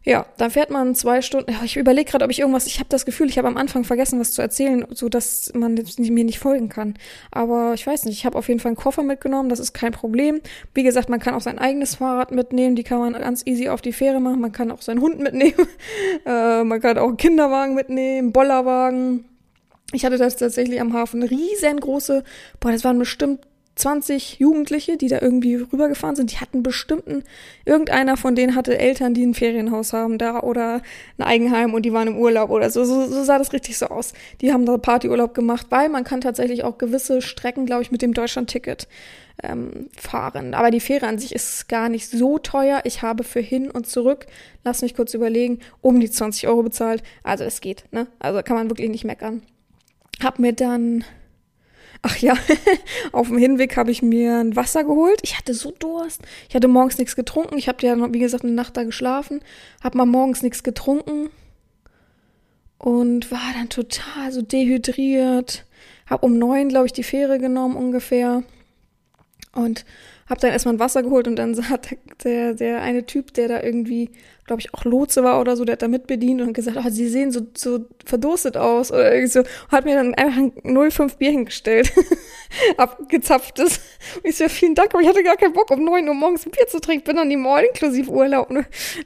Ja, 0.04 0.26
dann 0.38 0.50
fährt 0.52 0.70
man 0.70 0.96
zwei 0.96 1.22
Stunden. 1.22 1.54
Ich 1.64 1.76
überlege 1.78 2.12
gerade, 2.12 2.26
ob 2.26 2.32
ich 2.32 2.40
irgendwas. 2.40 2.68
Ich 2.68 2.80
habe 2.80 2.90
das 2.90 3.06
Gefühl, 3.06 3.28
ich 3.28 3.38
habe 3.38 3.48
am 3.48 3.58
Anfang 3.58 3.84
vergessen, 3.84 4.20
was 4.20 4.32
zu 4.32 4.42
erzählen, 4.42 4.86
so 4.92 5.10
dass 5.10 5.52
man 5.54 5.74
mir 5.98 6.24
nicht 6.24 6.40
folgen 6.40 6.70
kann. 6.70 6.96
Aber 7.32 7.74
ich 7.74 7.86
weiß 7.86 8.06
nicht. 8.06 8.18
Ich 8.18 8.26
habe 8.26 8.38
auf 8.38 8.48
jeden 8.48 8.60
Fall 8.60 8.70
einen 8.70 8.78
Koffer 8.78 9.04
mitgenommen. 9.04 9.50
Das 9.50 9.60
ist 9.60 9.74
kein 9.74 9.92
Problem. 9.92 10.42
Wie 10.74 10.84
gesagt, 10.84 11.10
man 11.10 11.20
kann 11.20 11.36
auch 11.36 11.42
sein 11.42 11.60
eigenes 11.60 11.96
Fahrrad 11.96 12.32
mitnehmen. 12.32 12.76
Die 12.76 12.84
kann 12.84 13.00
man 13.00 13.14
ganz 13.14 13.46
easy 13.46 13.70
auf 13.70 13.82
die 13.82 13.94
Fähre 13.94 14.20
machen. 14.20 14.40
Man 14.40 14.52
kann 14.52 14.72
auch 14.72 14.82
seinen 14.82 15.02
Hund 15.02 15.20
mitnehmen. 15.20 15.68
äh, 16.26 16.64
man 16.64 16.80
kann 16.80 16.98
auch 16.98 17.08
einen 17.08 17.18
Kinderwagen 17.18 17.76
mitnehmen, 17.76 18.32
Bollerwagen. 18.32 19.26
Ich 19.92 20.06
hatte 20.06 20.18
das 20.18 20.36
tatsächlich 20.36 20.80
am 20.80 20.94
Hafen 20.94 21.24
riesengroße. 21.24 22.24
Boah, 22.60 22.72
das 22.72 22.84
waren 22.84 23.00
bestimmt 23.00 23.40
20 23.80 24.40
Jugendliche, 24.40 24.98
die 24.98 25.08
da 25.08 25.22
irgendwie 25.22 25.56
rübergefahren 25.56 26.16
sind, 26.16 26.34
die 26.34 26.38
hatten 26.38 26.64
bestimmten, 26.64 27.24
irgendeiner 27.64 28.18
von 28.18 28.36
denen 28.36 28.56
hatte 28.56 28.78
Eltern, 28.78 29.14
die 29.14 29.26
ein 29.26 29.34
Ferienhaus 29.34 29.94
haben 29.94 30.18
da 30.18 30.42
oder 30.42 30.82
ein 31.18 31.24
Eigenheim 31.24 31.74
und 31.74 31.84
die 31.84 31.94
waren 31.94 32.10
im 32.10 32.18
Urlaub 32.18 32.50
oder 32.50 32.70
so. 32.70 32.84
So, 32.84 33.08
so 33.08 33.24
sah 33.24 33.38
das 33.38 33.54
richtig 33.54 33.78
so 33.78 33.88
aus. 33.88 34.14
Die 34.42 34.52
haben 34.52 34.66
da 34.66 34.78
Partyurlaub 34.78 35.34
gemacht, 35.34 35.68
weil 35.70 35.88
man 35.88 36.04
kann 36.04 36.20
tatsächlich 36.20 36.66
auch 36.66 36.78
gewisse 36.78 37.22
Strecken, 37.22 37.66
glaube 37.66 37.82
ich, 37.82 37.92
mit 37.92 38.02
dem 38.02 38.14
Deutschland-Ticket 38.14 38.90
ähm, 39.44 39.90
fahren. 39.98 40.54
Aber 40.54 40.72
die 40.72 40.82
Fähre 40.82 41.08
an 41.08 41.18
sich 41.18 41.34
ist 41.34 41.70
gar 41.70 41.88
nicht 41.88 42.10
so 42.10 42.38
teuer. 42.38 42.82
Ich 42.84 43.02
habe 43.02 43.24
für 43.24 43.40
hin 43.40 43.72
und 43.72 43.88
zurück, 43.88 44.28
lass 44.66 44.82
mich 44.82 44.94
kurz 44.94 45.14
überlegen, 45.14 45.60
um 45.80 46.02
die 46.02 46.12
20 46.12 46.50
Euro 46.50 46.64
bezahlt. 46.64 47.02
Also 47.24 47.46
es 47.46 47.62
geht, 47.62 47.86
ne? 47.92 48.08
Also 48.20 48.42
kann 48.44 48.58
man 48.58 48.70
wirklich 48.70 48.90
nicht 48.90 49.06
meckern. 49.06 49.42
Hab 50.22 50.38
mir 50.38 50.52
dann 50.52 51.06
Ach 52.02 52.16
ja, 52.18 52.34
auf 53.12 53.28
dem 53.28 53.38
Hinweg 53.38 53.76
habe 53.76 53.92
ich 53.92 54.02
mir 54.02 54.38
ein 54.38 54.56
Wasser 54.56 54.84
geholt. 54.84 55.20
Ich 55.24 55.38
hatte 55.38 55.54
so 55.54 55.72
Durst. 55.72 56.22
Ich 56.48 56.56
hatte 56.56 56.68
morgens 56.68 56.98
nichts 56.98 57.16
getrunken. 57.16 57.58
Ich 57.58 57.68
habe 57.68 57.86
ja, 57.86 58.14
wie 58.14 58.20
gesagt, 58.20 58.44
eine 58.44 58.54
Nacht 58.54 58.78
da 58.78 58.84
geschlafen. 58.84 59.42
Habe 59.84 59.98
mal 59.98 60.06
morgens 60.06 60.42
nichts 60.42 60.64
getrunken. 60.64 61.30
Und 62.78 63.30
war 63.32 63.54
dann 63.54 63.68
total 63.68 64.32
so 64.32 64.42
dehydriert. 64.42 65.66
Hab 66.10 66.24
um 66.24 66.38
neun, 66.38 66.70
glaube 66.70 66.86
ich, 66.86 66.94
die 66.94 67.04
Fähre 67.04 67.38
genommen 67.38 67.76
ungefähr. 67.76 68.44
Und 69.54 69.84
hab 70.30 70.40
dann 70.40 70.52
erstmal 70.52 70.76
ein 70.76 70.80
Wasser 70.80 71.04
geholt 71.04 71.28
und 71.28 71.36
dann 71.36 71.58
hat 71.70 71.90
der, 72.24 72.54
der 72.54 72.82
eine 72.82 73.06
Typ, 73.06 73.34
der 73.34 73.50
da 73.50 73.62
irgendwie, 73.62 74.12
glaube 74.50 74.62
ich, 74.62 74.74
auch 74.74 74.84
Lotse 74.84 75.24
war 75.24 75.40
oder 75.40 75.56
so, 75.56 75.64
der 75.64 75.74
hat 75.74 75.84
da 75.84 75.88
mitbedient 75.88 76.42
und 76.42 76.54
gesagt, 76.54 76.76
oh, 76.76 76.90
sie 76.90 77.08
sehen 77.08 77.32
so, 77.32 77.42
so 77.56 77.86
verdurstet 78.04 78.58
aus 78.58 78.92
oder 78.92 79.14
irgendwie 79.14 79.32
so, 79.32 79.44
hat 79.70 79.86
mir 79.86 79.96
dann 79.96 80.16
einfach 80.16 80.38
ein 80.38 80.92
05 80.92 81.18
Bier 81.18 81.30
hingestellt, 81.30 81.94
abgezapftes. 82.78 83.80
Und 84.16 84.26
ich 84.26 84.38
so, 84.38 84.50
vielen 84.50 84.74
Dank, 84.74 84.92
aber 84.92 85.04
ich 85.04 85.08
hatte 85.08 85.22
gar 85.22 85.38
keinen 85.38 85.54
Bock, 85.54 85.70
um 85.70 85.84
9 85.84 86.08
Uhr 86.08 86.16
morgens 86.16 86.48
ein 86.48 86.52
Bier 86.52 86.68
zu 86.68 86.80
trinken, 86.80 87.04
bin 87.04 87.16
dann 87.18 87.30
die 87.30 87.38
Mall 87.38 87.64
inklusive 87.64 88.10
Urlaub. 88.10 88.50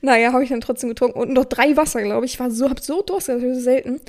Naja, 0.01 0.31
habe 0.31 0.43
ich 0.43 0.49
dann 0.49 0.61
trotzdem 0.61 0.89
getrunken 0.89 1.19
und 1.19 1.33
noch 1.33 1.45
drei 1.45 1.75
Wasser, 1.75 2.01
glaube 2.01 2.25
ich. 2.25 2.35
Ich 2.35 2.39
war 2.39 2.49
so, 2.49 2.69
hab 2.69 2.79
so 2.79 3.01
Durst, 3.01 3.27
das 3.27 3.41
so 3.41 3.53
selten. 3.59 3.99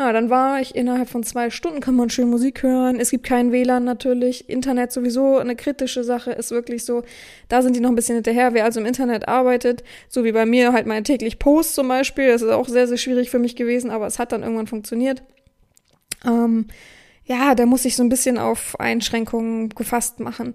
Ja, 0.00 0.12
dann 0.12 0.30
war 0.30 0.60
ich 0.60 0.76
innerhalb 0.76 1.08
von 1.08 1.24
zwei 1.24 1.50
Stunden, 1.50 1.80
kann 1.80 1.96
man 1.96 2.08
schön 2.08 2.30
Musik 2.30 2.62
hören. 2.62 3.00
Es 3.00 3.10
gibt 3.10 3.24
keinen 3.26 3.50
WLAN 3.50 3.82
natürlich. 3.82 4.48
Internet 4.48 4.92
sowieso 4.92 5.38
eine 5.38 5.56
kritische 5.56 6.04
Sache, 6.04 6.30
ist 6.30 6.52
wirklich 6.52 6.84
so. 6.84 7.02
Da 7.48 7.62
sind 7.62 7.74
die 7.74 7.80
noch 7.80 7.88
ein 7.90 7.96
bisschen 7.96 8.14
hinterher. 8.14 8.54
Wer 8.54 8.64
also 8.64 8.78
im 8.78 8.86
Internet 8.86 9.26
arbeitet, 9.26 9.82
so 10.08 10.22
wie 10.22 10.30
bei 10.30 10.46
mir 10.46 10.72
halt 10.72 10.86
meine 10.86 11.02
täglich 11.02 11.40
Post 11.40 11.74
zum 11.74 11.88
Beispiel, 11.88 12.28
das 12.28 12.42
ist 12.42 12.50
auch 12.50 12.68
sehr, 12.68 12.86
sehr 12.86 12.96
schwierig 12.96 13.28
für 13.28 13.40
mich 13.40 13.56
gewesen, 13.56 13.90
aber 13.90 14.06
es 14.06 14.20
hat 14.20 14.30
dann 14.30 14.44
irgendwann 14.44 14.68
funktioniert. 14.68 15.24
Ähm, 16.24 16.68
ja, 17.24 17.56
da 17.56 17.66
muss 17.66 17.84
ich 17.84 17.96
so 17.96 18.04
ein 18.04 18.08
bisschen 18.08 18.38
auf 18.38 18.78
Einschränkungen 18.78 19.70
gefasst 19.70 20.20
machen. 20.20 20.52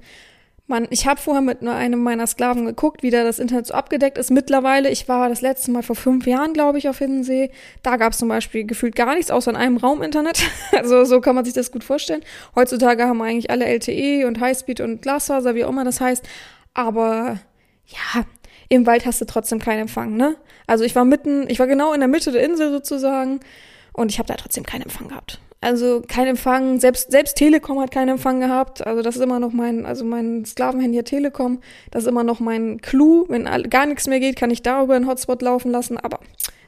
Man, 0.65 0.88
ich 0.91 1.05
habe 1.08 1.20
vorher 1.20 1.41
mit 1.41 1.62
nur 1.62 1.74
einem 1.74 2.01
meiner 2.01 2.25
Sklaven 2.25 2.65
geguckt, 2.65 3.03
wie 3.03 3.10
da 3.10 3.25
das 3.25 3.38
Internet 3.38 3.67
so 3.67 3.74
abgedeckt 3.74 4.17
ist. 4.17 4.32
Mittlerweile, 4.32 4.89
ich 4.89 5.10
war 5.10 5.27
das 5.27 5.41
letzte 5.41 5.72
Mal 5.72 5.84
vor 5.84 5.98
fünf 5.98 6.25
Jahren, 6.25 6.53
glaube 6.53 6.77
ich, 6.77 6.88
auf 6.88 7.00
Hiddensee. 7.00 7.51
Da 7.82 7.98
gab 7.98 8.13
es 8.13 8.20
zum 8.20 8.29
Beispiel 8.29 8.63
gefühlt 8.63 8.96
gar 8.96 9.13
nichts, 9.13 9.29
außer 9.29 9.51
in 9.51 9.58
einem 9.58 9.77
Raum 9.77 10.01
Internet. 10.01 10.41
Also 10.72 11.05
so 11.05 11.22
kann 11.22 11.36
man 11.36 11.46
sich 11.46 11.53
das 11.53 11.72
gut 11.72 11.84
vorstellen. 11.84 12.24
Heutzutage 12.55 13.03
haben 13.03 13.17
wir 13.17 13.25
eigentlich 13.25 13.50
alle 13.50 13.65
LTE 13.65 14.25
und 14.25 14.39
Highspeed 14.39 14.82
und 14.82 15.01
Glasfaser, 15.01 15.55
wie 15.55 15.65
auch 15.65 15.70
immer 15.70 15.84
das 15.84 16.01
heißt. 16.01 16.25
Aber 16.74 17.39
ja, 17.86 18.25
im 18.70 18.86
Wald 18.86 19.05
hast 19.05 19.22
du 19.22 19.25
trotzdem 19.25 19.60
keinen 19.60 19.82
Empfang, 19.82 20.15
ne? 20.15 20.36
Also 20.65 20.84
ich 20.84 20.96
war 20.96 21.05
mitten, 21.05 21.50
ich 21.50 21.60
war 21.60 21.67
genau 21.67 21.93
in 21.93 22.00
der 22.00 22.10
Mitte 22.10 22.32
der 22.32 22.43
Insel 22.43 22.72
sozusagen 22.72 23.39
und 23.93 24.12
ich 24.12 24.20
habe 24.20 24.27
da 24.27 24.36
trotzdem 24.36 24.65
keinen 24.65 24.84
Empfang 24.84 25.10
gehabt. 25.10 25.39
Also 25.63 26.03
kein 26.05 26.27
Empfang, 26.27 26.82
selbst, 26.82 27.10
selbst 27.10 27.38
Telekom 27.38 27.79
hat 27.79 27.89
keinen 27.89 28.10
Empfang 28.10 28.41
gehabt. 28.41 28.86
Also 28.86 29.01
das 29.01 29.15
ist 29.15 29.22
immer 29.22 29.39
noch 29.39 29.53
mein, 29.53 29.86
also 29.86 30.03
mein 30.03 30.43
Sklavenhandy 30.43 30.98
hat 30.98 31.05
Telekom. 31.05 31.62
Das 31.89 32.03
ist 32.03 32.10
immer 32.10 32.25
noch 32.25 32.41
mein 32.41 32.82
Clou. 32.82 33.25
Wenn 33.29 33.46
gar 33.70 33.86
nichts 33.86 34.08
mehr 34.08 34.20
geht, 34.20 34.36
kann 34.36 34.51
ich 34.51 34.62
darüber 34.62 34.96
einen 34.96 35.08
Hotspot 35.08 35.41
laufen 35.41 35.72
lassen, 35.72 35.98
aber 35.98 36.20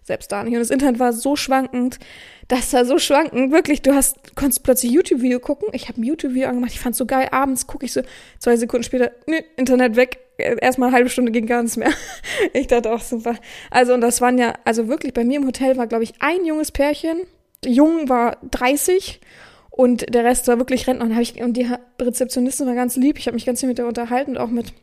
selbst 0.05 0.31
da 0.31 0.43
nicht. 0.43 0.53
Und 0.53 0.59
das 0.59 0.69
Internet 0.69 0.99
war 0.99 1.11
so 1.11 1.35
schwankend, 1.35 1.99
das 2.47 2.71
war 2.73 2.85
so 2.85 2.97
schwankend. 2.97 3.51
Wirklich, 3.51 3.81
du 3.81 3.93
hast, 3.93 4.35
konntest 4.35 4.63
plötzlich 4.63 4.91
YouTube-Video 4.91 5.39
gucken. 5.39 5.67
Ich 5.73 5.89
habe 5.89 5.99
ein 5.99 6.03
YouTube-Video 6.03 6.47
angemacht, 6.47 6.71
ich 6.71 6.79
fand's 6.79 6.97
so 6.97 7.05
geil. 7.05 7.27
Abends 7.31 7.67
gucke 7.67 7.85
ich 7.85 7.91
so, 7.91 8.01
zwei 8.39 8.55
Sekunden 8.55 8.83
später, 8.83 9.11
nö, 9.27 9.37
Internet 9.57 9.97
weg. 9.97 10.19
Erstmal 10.37 10.87
eine 10.87 10.97
halbe 10.97 11.09
Stunde 11.09 11.31
ging 11.31 11.47
gar 11.47 11.61
nichts 11.61 11.75
mehr. 11.75 11.91
Ich 12.53 12.67
dachte 12.67 12.91
auch 12.91 13.01
super. 13.01 13.35
Also, 13.71 13.93
und 13.93 14.01
das 14.01 14.21
waren 14.21 14.37
ja, 14.37 14.53
also 14.63 14.87
wirklich, 14.87 15.13
bei 15.13 15.25
mir 15.25 15.39
im 15.39 15.47
Hotel 15.47 15.75
war, 15.75 15.87
glaube 15.87 16.03
ich, 16.03 16.13
ein 16.19 16.45
junges 16.45 16.71
Pärchen, 16.71 17.21
jung 17.65 18.10
war 18.10 18.38
30 18.51 19.22
und 19.69 20.13
der 20.13 20.24
Rest 20.24 20.48
war 20.48 20.57
wirklich 20.57 20.88
Rentner. 20.88 21.05
Und, 21.05 21.19
ich, 21.19 21.41
und 21.41 21.53
die 21.57 21.67
Rezeptionistin 22.01 22.65
war 22.65 22.75
ganz 22.75 22.95
lieb. 22.95 23.19
Ich 23.19 23.27
habe 23.27 23.36
mich 23.36 23.45
ganz 23.45 23.60
viel 23.60 23.69
mit 23.69 23.77
der 23.77 23.88
unterhalten 23.88 24.31
und 24.31 24.38
auch 24.38 24.50
mit 24.50 24.74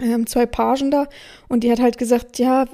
ähm, 0.00 0.26
zwei 0.26 0.46
Pagen 0.46 0.90
da. 0.90 1.08
Und 1.48 1.64
die 1.64 1.70
hat 1.70 1.80
halt 1.80 1.98
gesagt, 1.98 2.38
ja, 2.38 2.66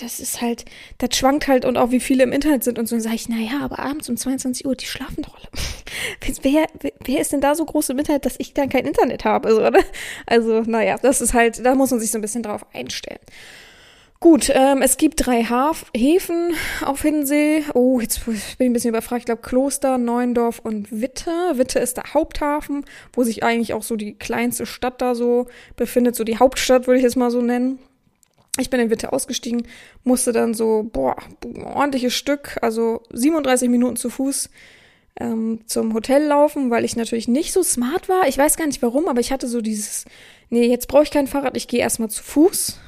das 0.00 0.20
ist 0.20 0.40
halt, 0.40 0.64
das 0.98 1.16
schwankt 1.16 1.48
halt 1.48 1.64
und 1.64 1.76
auch 1.76 1.90
wie 1.90 2.00
viele 2.00 2.24
im 2.24 2.32
Internet 2.32 2.64
sind 2.64 2.78
und 2.78 2.86
so. 2.88 2.98
Sage 2.98 3.14
ich, 3.14 3.28
naja, 3.28 3.60
aber 3.62 3.78
abends 3.78 4.08
um 4.08 4.16
22 4.16 4.66
Uhr, 4.66 4.74
die 4.74 4.86
schlafen 4.86 5.22
doch 5.22 5.36
alle. 5.36 5.48
wer, 6.42 6.66
wer 7.04 7.20
ist 7.20 7.32
denn 7.32 7.40
da 7.40 7.54
so 7.54 7.64
groß 7.64 7.90
im 7.90 7.98
Internet, 7.98 8.26
dass 8.26 8.36
ich 8.38 8.54
dann 8.54 8.68
kein 8.68 8.86
Internet 8.86 9.24
habe, 9.24 9.54
oder? 9.54 9.80
Also, 10.26 10.62
naja, 10.62 10.96
das 11.00 11.20
ist 11.20 11.34
halt, 11.34 11.64
da 11.64 11.74
muss 11.74 11.90
man 11.90 12.00
sich 12.00 12.10
so 12.10 12.18
ein 12.18 12.22
bisschen 12.22 12.42
drauf 12.42 12.66
einstellen. 12.72 13.20
Gut, 14.18 14.50
ähm, 14.54 14.80
es 14.80 14.96
gibt 14.96 15.26
drei 15.26 15.44
Haf 15.44 15.86
Häfen 15.94 16.54
auf 16.82 17.02
Hiddensee. 17.02 17.64
Oh, 17.74 18.00
jetzt 18.00 18.24
bin 18.24 18.34
ich 18.34 18.60
ein 18.60 18.72
bisschen 18.72 18.90
überfragt. 18.90 19.20
Ich 19.20 19.26
glaube 19.26 19.42
Kloster, 19.42 19.98
Neuendorf 19.98 20.58
und 20.60 20.90
Witte. 20.90 21.30
Witte 21.54 21.80
ist 21.80 21.98
der 21.98 22.14
Haupthafen, 22.14 22.86
wo 23.12 23.24
sich 23.24 23.42
eigentlich 23.42 23.74
auch 23.74 23.82
so 23.82 23.96
die 23.96 24.14
kleinste 24.14 24.64
Stadt 24.64 25.02
da 25.02 25.14
so 25.14 25.46
befindet. 25.76 26.16
So 26.16 26.24
die 26.24 26.38
Hauptstadt 26.38 26.86
würde 26.86 26.98
ich 26.98 27.04
jetzt 27.04 27.16
mal 27.16 27.30
so 27.30 27.42
nennen. 27.42 27.78
Ich 28.58 28.70
bin 28.70 28.80
in 28.80 28.88
Witte 28.88 29.12
ausgestiegen, 29.12 29.66
musste 30.02 30.32
dann 30.32 30.54
so, 30.54 30.88
boah, 30.90 31.16
ordentliches 31.62 32.14
Stück, 32.14 32.56
also 32.62 33.02
37 33.12 33.68
Minuten 33.68 33.96
zu 33.96 34.08
Fuß 34.08 34.48
ähm, 35.20 35.60
zum 35.66 35.92
Hotel 35.92 36.24
laufen, 36.24 36.70
weil 36.70 36.86
ich 36.86 36.96
natürlich 36.96 37.28
nicht 37.28 37.52
so 37.52 37.62
smart 37.62 38.08
war. 38.08 38.26
Ich 38.28 38.38
weiß 38.38 38.56
gar 38.56 38.66
nicht 38.66 38.80
warum, 38.80 39.08
aber 39.08 39.20
ich 39.20 39.30
hatte 39.30 39.46
so 39.46 39.60
dieses, 39.60 40.06
nee, 40.48 40.66
jetzt 40.66 40.88
brauche 40.88 41.02
ich 41.02 41.10
kein 41.10 41.26
Fahrrad, 41.26 41.54
ich 41.54 41.68
gehe 41.68 41.80
erstmal 41.80 42.08
zu 42.08 42.22
Fuß 42.22 42.80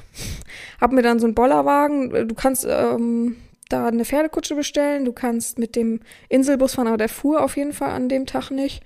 hab 0.81 0.91
mir 0.91 1.01
dann 1.01 1.19
so 1.19 1.25
einen 1.25 1.35
Bollerwagen. 1.35 2.27
Du 2.27 2.35
kannst 2.35 2.65
ähm, 2.69 3.37
da 3.69 3.87
eine 3.87 4.05
Pferdekutsche 4.05 4.55
bestellen. 4.55 5.05
Du 5.05 5.13
kannst 5.13 5.59
mit 5.59 5.75
dem 5.75 6.01
Inselbus 6.27 6.75
fahren, 6.75 6.87
aber 6.87 6.97
der 6.97 7.09
fuhr 7.09 7.43
auf 7.43 7.57
jeden 7.57 7.73
Fall 7.73 7.91
an 7.91 8.09
dem 8.09 8.25
Tag 8.25 8.51
nicht. 8.51 8.83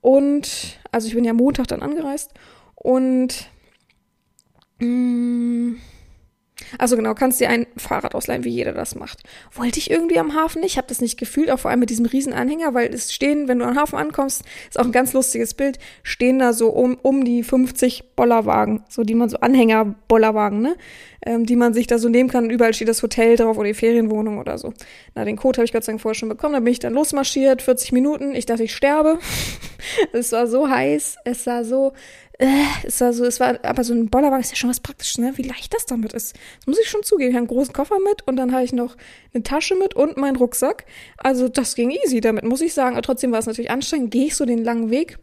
Und, 0.00 0.78
also 0.90 1.06
ich 1.08 1.14
bin 1.14 1.24
ja 1.24 1.32
Montag 1.32 1.68
dann 1.68 1.82
angereist. 1.82 2.32
Und, 2.74 3.50
mh, 4.80 4.86
mm, 4.86 5.80
also 6.78 6.96
genau, 6.96 7.14
kannst 7.14 7.40
dir 7.40 7.48
ein 7.48 7.66
Fahrrad 7.76 8.14
ausleihen, 8.14 8.44
wie 8.44 8.50
jeder 8.50 8.72
das 8.72 8.94
macht. 8.94 9.20
Wollte 9.52 9.78
ich 9.78 9.90
irgendwie 9.90 10.18
am 10.18 10.34
Hafen 10.34 10.60
nicht, 10.60 10.76
habe 10.76 10.88
das 10.88 11.00
nicht 11.00 11.18
gefühlt, 11.18 11.50
auch 11.50 11.58
vor 11.58 11.70
allem 11.70 11.80
mit 11.80 11.90
diesem 11.90 12.06
riesen 12.06 12.32
Anhänger, 12.32 12.74
weil 12.74 12.92
es 12.92 13.12
stehen, 13.12 13.48
wenn 13.48 13.58
du 13.58 13.64
am 13.64 13.76
Hafen 13.76 13.98
ankommst, 13.98 14.42
ist 14.68 14.78
auch 14.78 14.84
ein 14.84 14.92
ganz 14.92 15.12
lustiges 15.12 15.54
Bild, 15.54 15.78
stehen 16.02 16.38
da 16.38 16.52
so 16.52 16.70
um, 16.70 16.98
um 17.02 17.24
die 17.24 17.42
50 17.42 18.14
Bollerwagen, 18.16 18.84
so 18.88 19.02
die 19.02 19.14
man 19.14 19.28
so 19.28 19.38
Anhänger-Bollerwagen, 19.38 20.60
ne? 20.60 20.76
Ähm, 21.24 21.46
die 21.46 21.54
man 21.54 21.72
sich 21.72 21.86
da 21.86 21.98
so 21.98 22.08
nehmen 22.08 22.28
kann. 22.28 22.50
Überall 22.50 22.74
steht 22.74 22.88
das 22.88 23.00
Hotel 23.00 23.36
drauf 23.36 23.56
oder 23.56 23.68
die 23.68 23.74
Ferienwohnung 23.74 24.38
oder 24.38 24.58
so. 24.58 24.74
Na, 25.14 25.24
den 25.24 25.36
Code 25.36 25.58
habe 25.58 25.64
ich 25.64 25.72
Gott 25.72 25.84
sei 25.84 25.92
Dank 25.92 26.00
vorher 26.00 26.16
schon 26.16 26.28
bekommen. 26.28 26.54
Da 26.54 26.60
bin 26.60 26.72
ich 26.72 26.80
dann 26.80 26.94
losmarschiert, 26.94 27.62
40 27.62 27.92
Minuten. 27.92 28.34
Ich 28.34 28.44
dachte, 28.44 28.64
ich 28.64 28.74
sterbe. 28.74 29.20
es 30.12 30.32
war 30.32 30.48
so 30.48 30.68
heiß, 30.68 31.18
es 31.24 31.46
war 31.46 31.64
so 31.64 31.92
äh, 32.42 33.00
war 33.00 33.12
so, 33.12 33.24
es 33.24 33.38
war, 33.38 33.58
aber 33.62 33.84
so 33.84 33.94
ein 33.94 34.10
Bollerwagen 34.10 34.40
ist 34.40 34.50
ja 34.50 34.56
schon 34.56 34.68
was 34.68 34.80
Praktisches, 34.80 35.18
ne? 35.18 35.32
Wie 35.36 35.42
leicht 35.42 35.72
das 35.72 35.86
damit 35.86 36.12
ist. 36.12 36.34
Das 36.58 36.66
muss 36.66 36.80
ich 36.80 36.88
schon 36.88 37.04
zugeben. 37.04 37.30
Ich 37.30 37.36
habe 37.36 37.46
einen 37.46 37.56
großen 37.56 37.72
Koffer 37.72 37.98
mit 38.00 38.26
und 38.26 38.34
dann 38.34 38.52
habe 38.52 38.64
ich 38.64 38.72
noch 38.72 38.96
eine 39.32 39.44
Tasche 39.44 39.76
mit 39.76 39.94
und 39.94 40.16
meinen 40.16 40.34
Rucksack. 40.34 40.84
Also 41.18 41.48
das 41.48 41.76
ging 41.76 41.90
easy 41.90 42.20
damit, 42.20 42.44
muss 42.44 42.60
ich 42.60 42.74
sagen. 42.74 42.96
Aber 42.96 43.02
trotzdem 43.02 43.30
war 43.30 43.38
es 43.38 43.46
natürlich 43.46 43.70
anstrengend. 43.70 44.10
Gehe 44.10 44.26
ich 44.26 44.34
so 44.34 44.44
den 44.44 44.64
langen 44.64 44.90
Weg. 44.90 45.18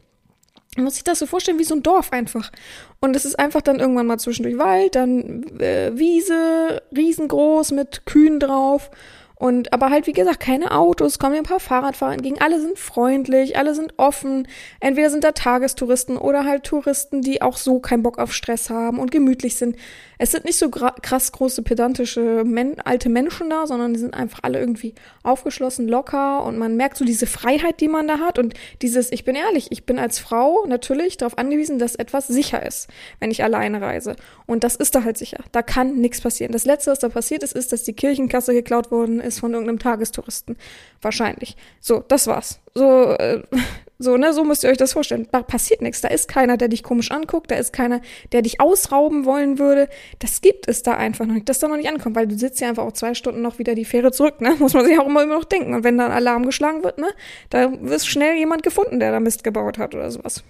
Muss 0.78 0.96
sich 0.96 1.04
das 1.04 1.20
so 1.20 1.26
vorstellen 1.26 1.60
wie 1.60 1.66
so 1.66 1.76
ein 1.76 1.84
Dorf 1.84 2.14
einfach. 2.14 2.52
Und 3.02 3.16
es 3.16 3.26
ist 3.26 3.38
einfach 3.38 3.62
dann 3.62 3.80
irgendwann 3.80 4.08
mal 4.08 4.20
zwischendurch 4.20 4.58
Wald, 4.58 4.96
dann 4.96 5.44
äh, 5.60 5.92
Wiese, 5.96 6.82
riesengroß 6.96 7.72
mit 7.72 8.06
Kühen 8.06 8.40
drauf 8.40 8.92
und 9.40 9.72
aber 9.72 9.90
halt, 9.90 10.06
wie 10.06 10.12
gesagt, 10.12 10.42
keine 10.42 10.72
Autos, 10.72 11.18
kommen 11.18 11.38
ein 11.38 11.44
paar 11.44 11.62
Fahrradfahrer 11.62 12.12
entgegen. 12.12 12.42
Alle 12.42 12.60
sind 12.60 12.78
freundlich, 12.78 13.58
alle 13.58 13.74
sind 13.74 13.94
offen. 13.96 14.50
Entweder 14.82 15.10
sind 15.10 15.24
da 15.24 15.32
Tagestouristen 15.32 16.18
oder 16.18 16.44
halt 16.44 16.66
Touristen, 16.66 17.22
die 17.22 17.42
auch 17.42 17.56
so 17.56 17.80
keinen 17.80 18.04
Bock 18.04 18.20
auf 18.20 18.34
Stress 18.34 18.70
haben 18.70 19.00
und 19.00 19.12
gemütlich 19.12 19.56
sind. 19.56 19.78
Es 20.18 20.32
sind 20.32 20.44
nicht 20.44 20.58
so 20.58 20.70
krass 20.70 21.32
große, 21.32 21.62
pedantische 21.62 22.44
Men 22.44 22.82
alte 22.82 23.08
Menschen 23.08 23.50
da, 23.50 23.66
sondern 23.66 23.94
die 23.94 24.02
sind 24.02 24.14
einfach 24.14 24.40
alle 24.42 24.60
irgendwie 24.60 24.94
aufgeschlossen, 25.24 25.88
locker 25.88 26.44
und 26.44 26.58
man 26.58 26.76
merkt 26.76 26.98
so 26.98 27.06
diese 27.06 27.26
Freiheit, 27.26 27.80
die 27.80 27.88
man 27.88 28.10
da 28.10 28.20
hat 28.20 28.40
und 28.40 28.56
dieses, 28.82 29.10
ich 29.14 29.24
bin 29.24 29.38
ehrlich, 29.38 29.68
ich 29.70 29.86
bin 29.86 30.00
als 30.00 30.20
Frau 30.20 30.66
natürlich 30.68 31.16
darauf 31.16 31.38
angewiesen, 31.38 31.80
dass 31.80 31.96
etwas 31.96 32.28
sicher 32.28 32.66
ist, 32.66 32.90
wenn 33.22 33.32
ich 33.32 33.42
alleine 33.42 33.82
reise. 33.82 34.18
Und 34.46 34.66
das 34.66 34.76
ist 34.76 34.96
da 34.96 35.06
halt 35.06 35.18
sicher. 35.18 35.38
Da 35.54 35.62
kann 35.62 35.96
nichts 35.96 36.20
passieren. 36.20 36.52
Das 36.52 36.66
Letzte, 36.66 36.92
was 36.92 37.00
da 37.00 37.08
passiert 37.08 37.44
ist, 37.44 37.54
ist, 37.54 37.72
dass 37.72 37.84
die 37.84 37.94
Kirchenkasse 37.94 38.52
geklaut 38.52 38.92
worden 38.92 39.22
ist 39.22 39.29
von 39.38 39.54
irgendeinem 39.54 39.78
Tagestouristen. 39.78 40.58
Wahrscheinlich. 41.02 41.56
So, 41.80 42.04
das 42.08 42.26
war's. 42.26 42.60
So, 42.74 43.12
äh, 43.12 43.44
so, 44.00 44.18
ne, 44.18 44.34
so 44.34 44.44
müsst 44.44 44.64
ihr 44.64 44.72
euch 44.72 44.78
das 44.78 44.94
vorstellen. 44.94 45.28
Da 45.32 45.44
passiert 45.44 45.82
nichts. 45.84 46.02
Da 46.02 46.08
ist 46.08 46.28
keiner, 46.28 46.58
der 46.58 46.70
dich 46.70 46.82
komisch 46.82 47.12
anguckt, 47.12 47.52
da 47.52 47.56
ist 47.56 47.74
keiner, 47.74 48.02
der 48.32 48.42
dich 48.42 48.60
ausrauben 48.60 49.26
wollen 49.26 49.60
würde. 49.60 49.90
Das 50.18 50.42
gibt 50.42 50.68
es 50.68 50.82
da 50.82 50.94
einfach 50.94 51.26
noch 51.26 51.36
nicht. 51.36 51.50
Das 51.50 51.60
da 51.60 51.68
noch 51.68 51.78
nicht 51.78 51.90
ankommt, 51.90 52.16
weil 52.16 52.28
du 52.28 52.38
sitzt 52.38 52.62
ja 52.62 52.70
einfach 52.70 52.84
auch 52.84 52.94
zwei 52.94 53.14
Stunden 53.14 53.42
noch 53.42 53.60
wieder 53.60 53.76
die 53.76 53.86
Fähre 53.86 54.12
zurück, 54.12 54.42
ne? 54.42 54.56
Muss 54.60 54.74
man 54.74 54.86
sich 54.86 54.98
auch 54.98 55.06
immer, 55.06 55.24
immer 55.24 55.36
noch 55.36 55.46
denken. 55.46 55.74
Und 55.74 55.84
wenn 55.84 55.98
dann 55.98 56.12
Alarm 56.12 56.46
geschlagen 56.46 56.84
wird, 56.84 56.98
ne, 56.98 57.10
da 57.50 57.72
wird 57.82 58.06
schnell 58.06 58.38
jemand 58.38 58.64
gefunden, 58.64 59.00
der 59.00 59.12
da 59.12 59.20
Mist 59.20 59.44
gebaut 59.44 59.78
hat 59.78 59.94
oder 59.94 60.10
sowas. 60.10 60.44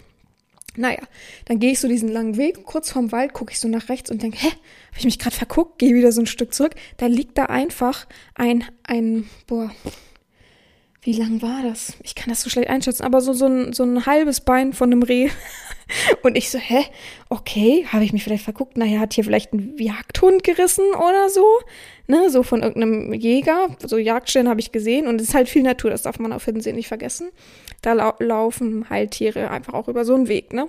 Naja, 0.79 1.01
dann 1.43 1.59
gehe 1.59 1.73
ich 1.73 1.79
so 1.81 1.89
diesen 1.89 2.07
langen 2.07 2.37
Weg, 2.37 2.63
kurz 2.63 2.89
vorm 2.91 3.11
Wald, 3.11 3.33
gucke 3.33 3.51
ich 3.51 3.59
so 3.59 3.67
nach 3.67 3.89
rechts 3.89 4.09
und 4.09 4.23
denke, 4.23 4.37
hä, 4.39 4.47
habe 4.47 4.97
ich 4.97 5.03
mich 5.03 5.19
gerade 5.19 5.35
verguckt, 5.35 5.77
gehe 5.77 5.93
wieder 5.93 6.13
so 6.13 6.21
ein 6.21 6.25
Stück 6.25 6.53
zurück. 6.53 6.73
Da 6.95 7.07
liegt 7.07 7.37
da 7.37 7.47
einfach 7.47 8.07
ein, 8.33 8.63
ein, 8.83 9.29
boah, 9.45 9.71
wie 11.01 11.11
lang 11.13 11.41
war 11.41 11.63
das? 11.63 11.97
Ich 12.03 12.15
kann 12.15 12.29
das 12.29 12.41
so 12.41 12.49
schlecht 12.49 12.69
einschätzen, 12.69 13.03
aber 13.03 13.19
so, 13.19 13.33
so, 13.33 13.47
ein, 13.47 13.73
so 13.73 13.83
ein 13.83 14.05
halbes 14.05 14.39
Bein 14.39 14.71
von 14.71 14.91
einem 14.91 15.03
Reh. 15.03 15.29
Und 16.23 16.37
ich 16.37 16.49
so, 16.49 16.57
hä? 16.57 16.85
Okay, 17.27 17.85
habe 17.87 18.05
ich 18.05 18.13
mich 18.13 18.23
vielleicht 18.23 18.43
verguckt? 18.43 18.77
Naja, 18.77 18.99
hat 18.99 19.13
hier 19.13 19.25
vielleicht 19.25 19.53
ein 19.53 19.75
Jagdhund 19.77 20.45
gerissen 20.45 20.85
oder 20.93 21.29
so? 21.29 21.45
Ne, 22.07 22.29
so 22.29 22.43
von 22.43 22.63
irgendeinem 22.63 23.13
Jäger. 23.13 23.75
So 23.85 23.97
Jagdstellen 23.97 24.47
habe 24.47 24.61
ich 24.61 24.71
gesehen. 24.71 25.07
Und 25.07 25.19
es 25.19 25.29
ist 25.29 25.33
halt 25.33 25.49
viel 25.49 25.63
Natur, 25.63 25.89
das 25.89 26.03
darf 26.03 26.19
man 26.19 26.31
auf 26.31 26.45
Hiddensee 26.45 26.71
nicht 26.71 26.87
vergessen. 26.87 27.31
Da 27.81 27.93
lau 27.93 28.13
laufen 28.19 28.89
Heiltiere 28.89 29.49
einfach 29.51 29.73
auch 29.73 29.87
über 29.87 30.05
so 30.05 30.15
einen 30.15 30.27
Weg, 30.27 30.53
ne? 30.53 30.67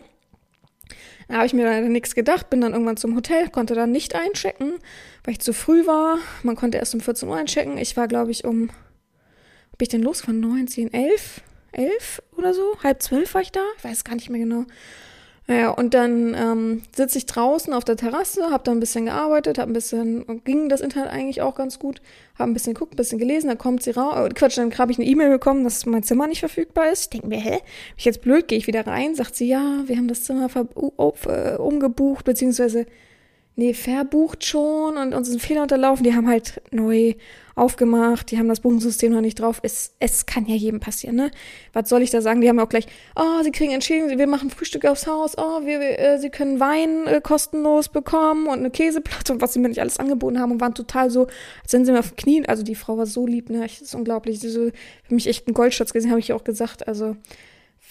Da 1.29 1.37
habe 1.37 1.47
ich 1.47 1.53
mir 1.53 1.65
leider 1.65 1.89
nichts 1.89 2.17
gedacht, 2.17 2.51
bin 2.51 2.61
dann 2.61 2.73
irgendwann 2.73 2.97
zum 2.97 3.15
Hotel, 3.15 3.49
konnte 3.51 3.75
dann 3.75 3.93
nicht 3.93 4.17
einchecken, 4.17 4.75
weil 5.23 5.33
ich 5.33 5.41
zu 5.41 5.53
früh 5.53 5.87
war. 5.87 6.19
Man 6.43 6.57
konnte 6.57 6.79
erst 6.79 6.95
um 6.95 7.01
14 7.01 7.29
Uhr 7.29 7.37
einchecken. 7.37 7.79
Ich 7.79 7.97
war, 7.97 8.09
glaube 8.09 8.33
ich, 8.33 8.45
um, 8.45 8.71
hab 9.73 9.81
ich 9.81 9.89
denn 9.89 10.03
los 10.03 10.21
von 10.21 10.41
9, 10.41 10.67
10, 10.67 10.93
11? 10.93 11.43
11 11.73 12.23
oder 12.37 12.53
so? 12.53 12.77
Halb 12.83 13.01
zwölf 13.01 13.35
war 13.35 13.43
ich 13.43 13.53
da? 13.53 13.63
Ich 13.79 13.85
weiß 13.85 14.03
gar 14.03 14.17
nicht 14.17 14.29
mehr 14.29 14.41
genau. 14.41 14.65
Naja, 15.51 15.71
und 15.71 15.95
dann 15.95 16.33
ähm, 16.35 16.83
sitze 16.95 17.19
ich 17.19 17.27
draußen 17.27 17.73
auf 17.73 17.83
der 17.83 17.97
Terrasse, 17.97 18.53
habe 18.53 18.63
da 18.63 18.71
ein 18.71 18.79
bisschen 18.79 19.07
gearbeitet, 19.07 19.59
habe 19.59 19.69
ein 19.69 19.75
bisschen, 19.75 20.45
ging 20.45 20.69
das 20.69 20.81
Internet 20.81 21.11
eigentlich 21.11 21.43
auch 21.43 21.57
ganz 21.57 21.81
gut, 21.81 22.01
habe 22.39 22.53
ein 22.53 22.55
bisschen 22.55 22.73
geguckt, 22.73 22.95
ein 22.95 22.97
bisschen 22.97 23.19
gelesen, 23.19 23.49
dann 23.49 23.59
kommt 23.59 23.83
sie 23.83 23.91
raus, 23.91 24.31
äh, 24.31 24.33
Quatsch, 24.33 24.59
dann 24.59 24.73
habe 24.79 24.93
ich 24.93 24.99
eine 24.99 25.09
E-Mail 25.09 25.29
bekommen, 25.29 25.65
dass 25.65 25.87
mein 25.87 26.05
Zimmer 26.05 26.29
nicht 26.29 26.39
verfügbar 26.39 26.93
ist. 26.93 27.03
Ich 27.03 27.11
denke 27.11 27.27
mir, 27.27 27.41
hä, 27.41 27.51
bin 27.51 27.61
ich 27.97 28.05
jetzt 28.05 28.23
blöd, 28.23 28.47
gehe 28.47 28.59
ich 28.59 28.69
wieder 28.69 28.87
rein, 28.87 29.17
sagt 29.17 29.35
sie, 29.35 29.49
ja, 29.49 29.83
wir 29.87 29.97
haben 29.97 30.07
das 30.07 30.23
Zimmer 30.23 30.49
äh, 30.55 31.57
umgebucht, 31.57 32.25
beziehungsweise 32.25 32.87
nee, 33.57 33.75
verbucht 33.75 34.45
schon 34.45 34.97
und 34.97 35.15
uns 35.15 35.29
sind 35.29 35.43
Fehler 35.43 35.63
unterlaufen. 35.63 36.05
Die 36.05 36.15
haben 36.15 36.29
halt 36.29 36.63
neu 36.71 37.15
aufgemacht, 37.55 38.31
die 38.31 38.39
haben 38.39 38.49
das 38.49 38.61
Buchungssystem 38.61 39.13
noch 39.13 39.21
nicht 39.21 39.39
drauf. 39.39 39.61
Es, 39.63 39.95
es 39.99 40.25
kann 40.25 40.47
ja 40.47 40.55
jedem 40.55 40.81
passieren, 40.81 41.17
ne? 41.17 41.31
Was 41.75 41.91
soll 41.91 42.01
ich 42.01 42.11
da 42.11 42.23
sagen? 42.23 42.41
Die 42.41 42.49
haben 42.49 42.59
auch 42.59 42.69
gleich, 42.71 42.87
oh, 43.17 43.43
sie 43.43 43.51
kriegen 43.51 43.73
Entschädigung, 43.73 44.19
wir 44.19 44.27
machen 44.27 44.49
Frühstück 44.49 44.87
aufs 44.87 45.07
Haus, 45.07 45.37
oh, 45.37 45.61
wir, 45.65 45.79
wir 45.79 45.99
äh, 45.99 46.19
sie 46.19 46.31
können 46.31 46.59
Wein 46.59 47.07
äh, 47.07 47.21
kostenlos 47.21 47.89
bekommen 47.89 48.47
und 48.47 48.61
eine 48.61 48.71
Käseplatte 48.71 49.35
und 49.35 49.43
was 49.43 49.53
sie 49.53 49.59
mir 49.59 49.69
nicht 49.69 49.81
alles 49.81 49.99
angeboten 49.99 50.41
haben 50.41 50.53
und 50.53 50.61
waren 50.61 50.75
total 50.75 51.11
so, 51.11 51.27
als 51.63 51.73
wenn 51.73 51.85
sie 51.85 51.93
mir 51.93 51.99
auf 51.99 52.13
den 52.13 52.17
Knien, 52.17 52.47
also 52.47 52.63
die 52.63 52.75
Frau 52.75 52.97
war 52.97 53.07
so 53.07 53.27
lieb, 53.27 53.51
ne? 53.51 53.61
Das 53.61 53.81
ist 53.81 53.95
unglaublich. 53.95 54.41
Sie 54.41 54.49
so, 54.49 54.71
für 55.03 55.15
mich 55.15 55.27
echt 55.27 55.47
ein 55.49 55.55
Goldschatz 55.55 55.93
gesehen, 55.93 56.11
habe 56.11 56.21
ich 56.21 56.33
auch 56.33 56.45
gesagt. 56.45 56.89
Also 56.89 57.17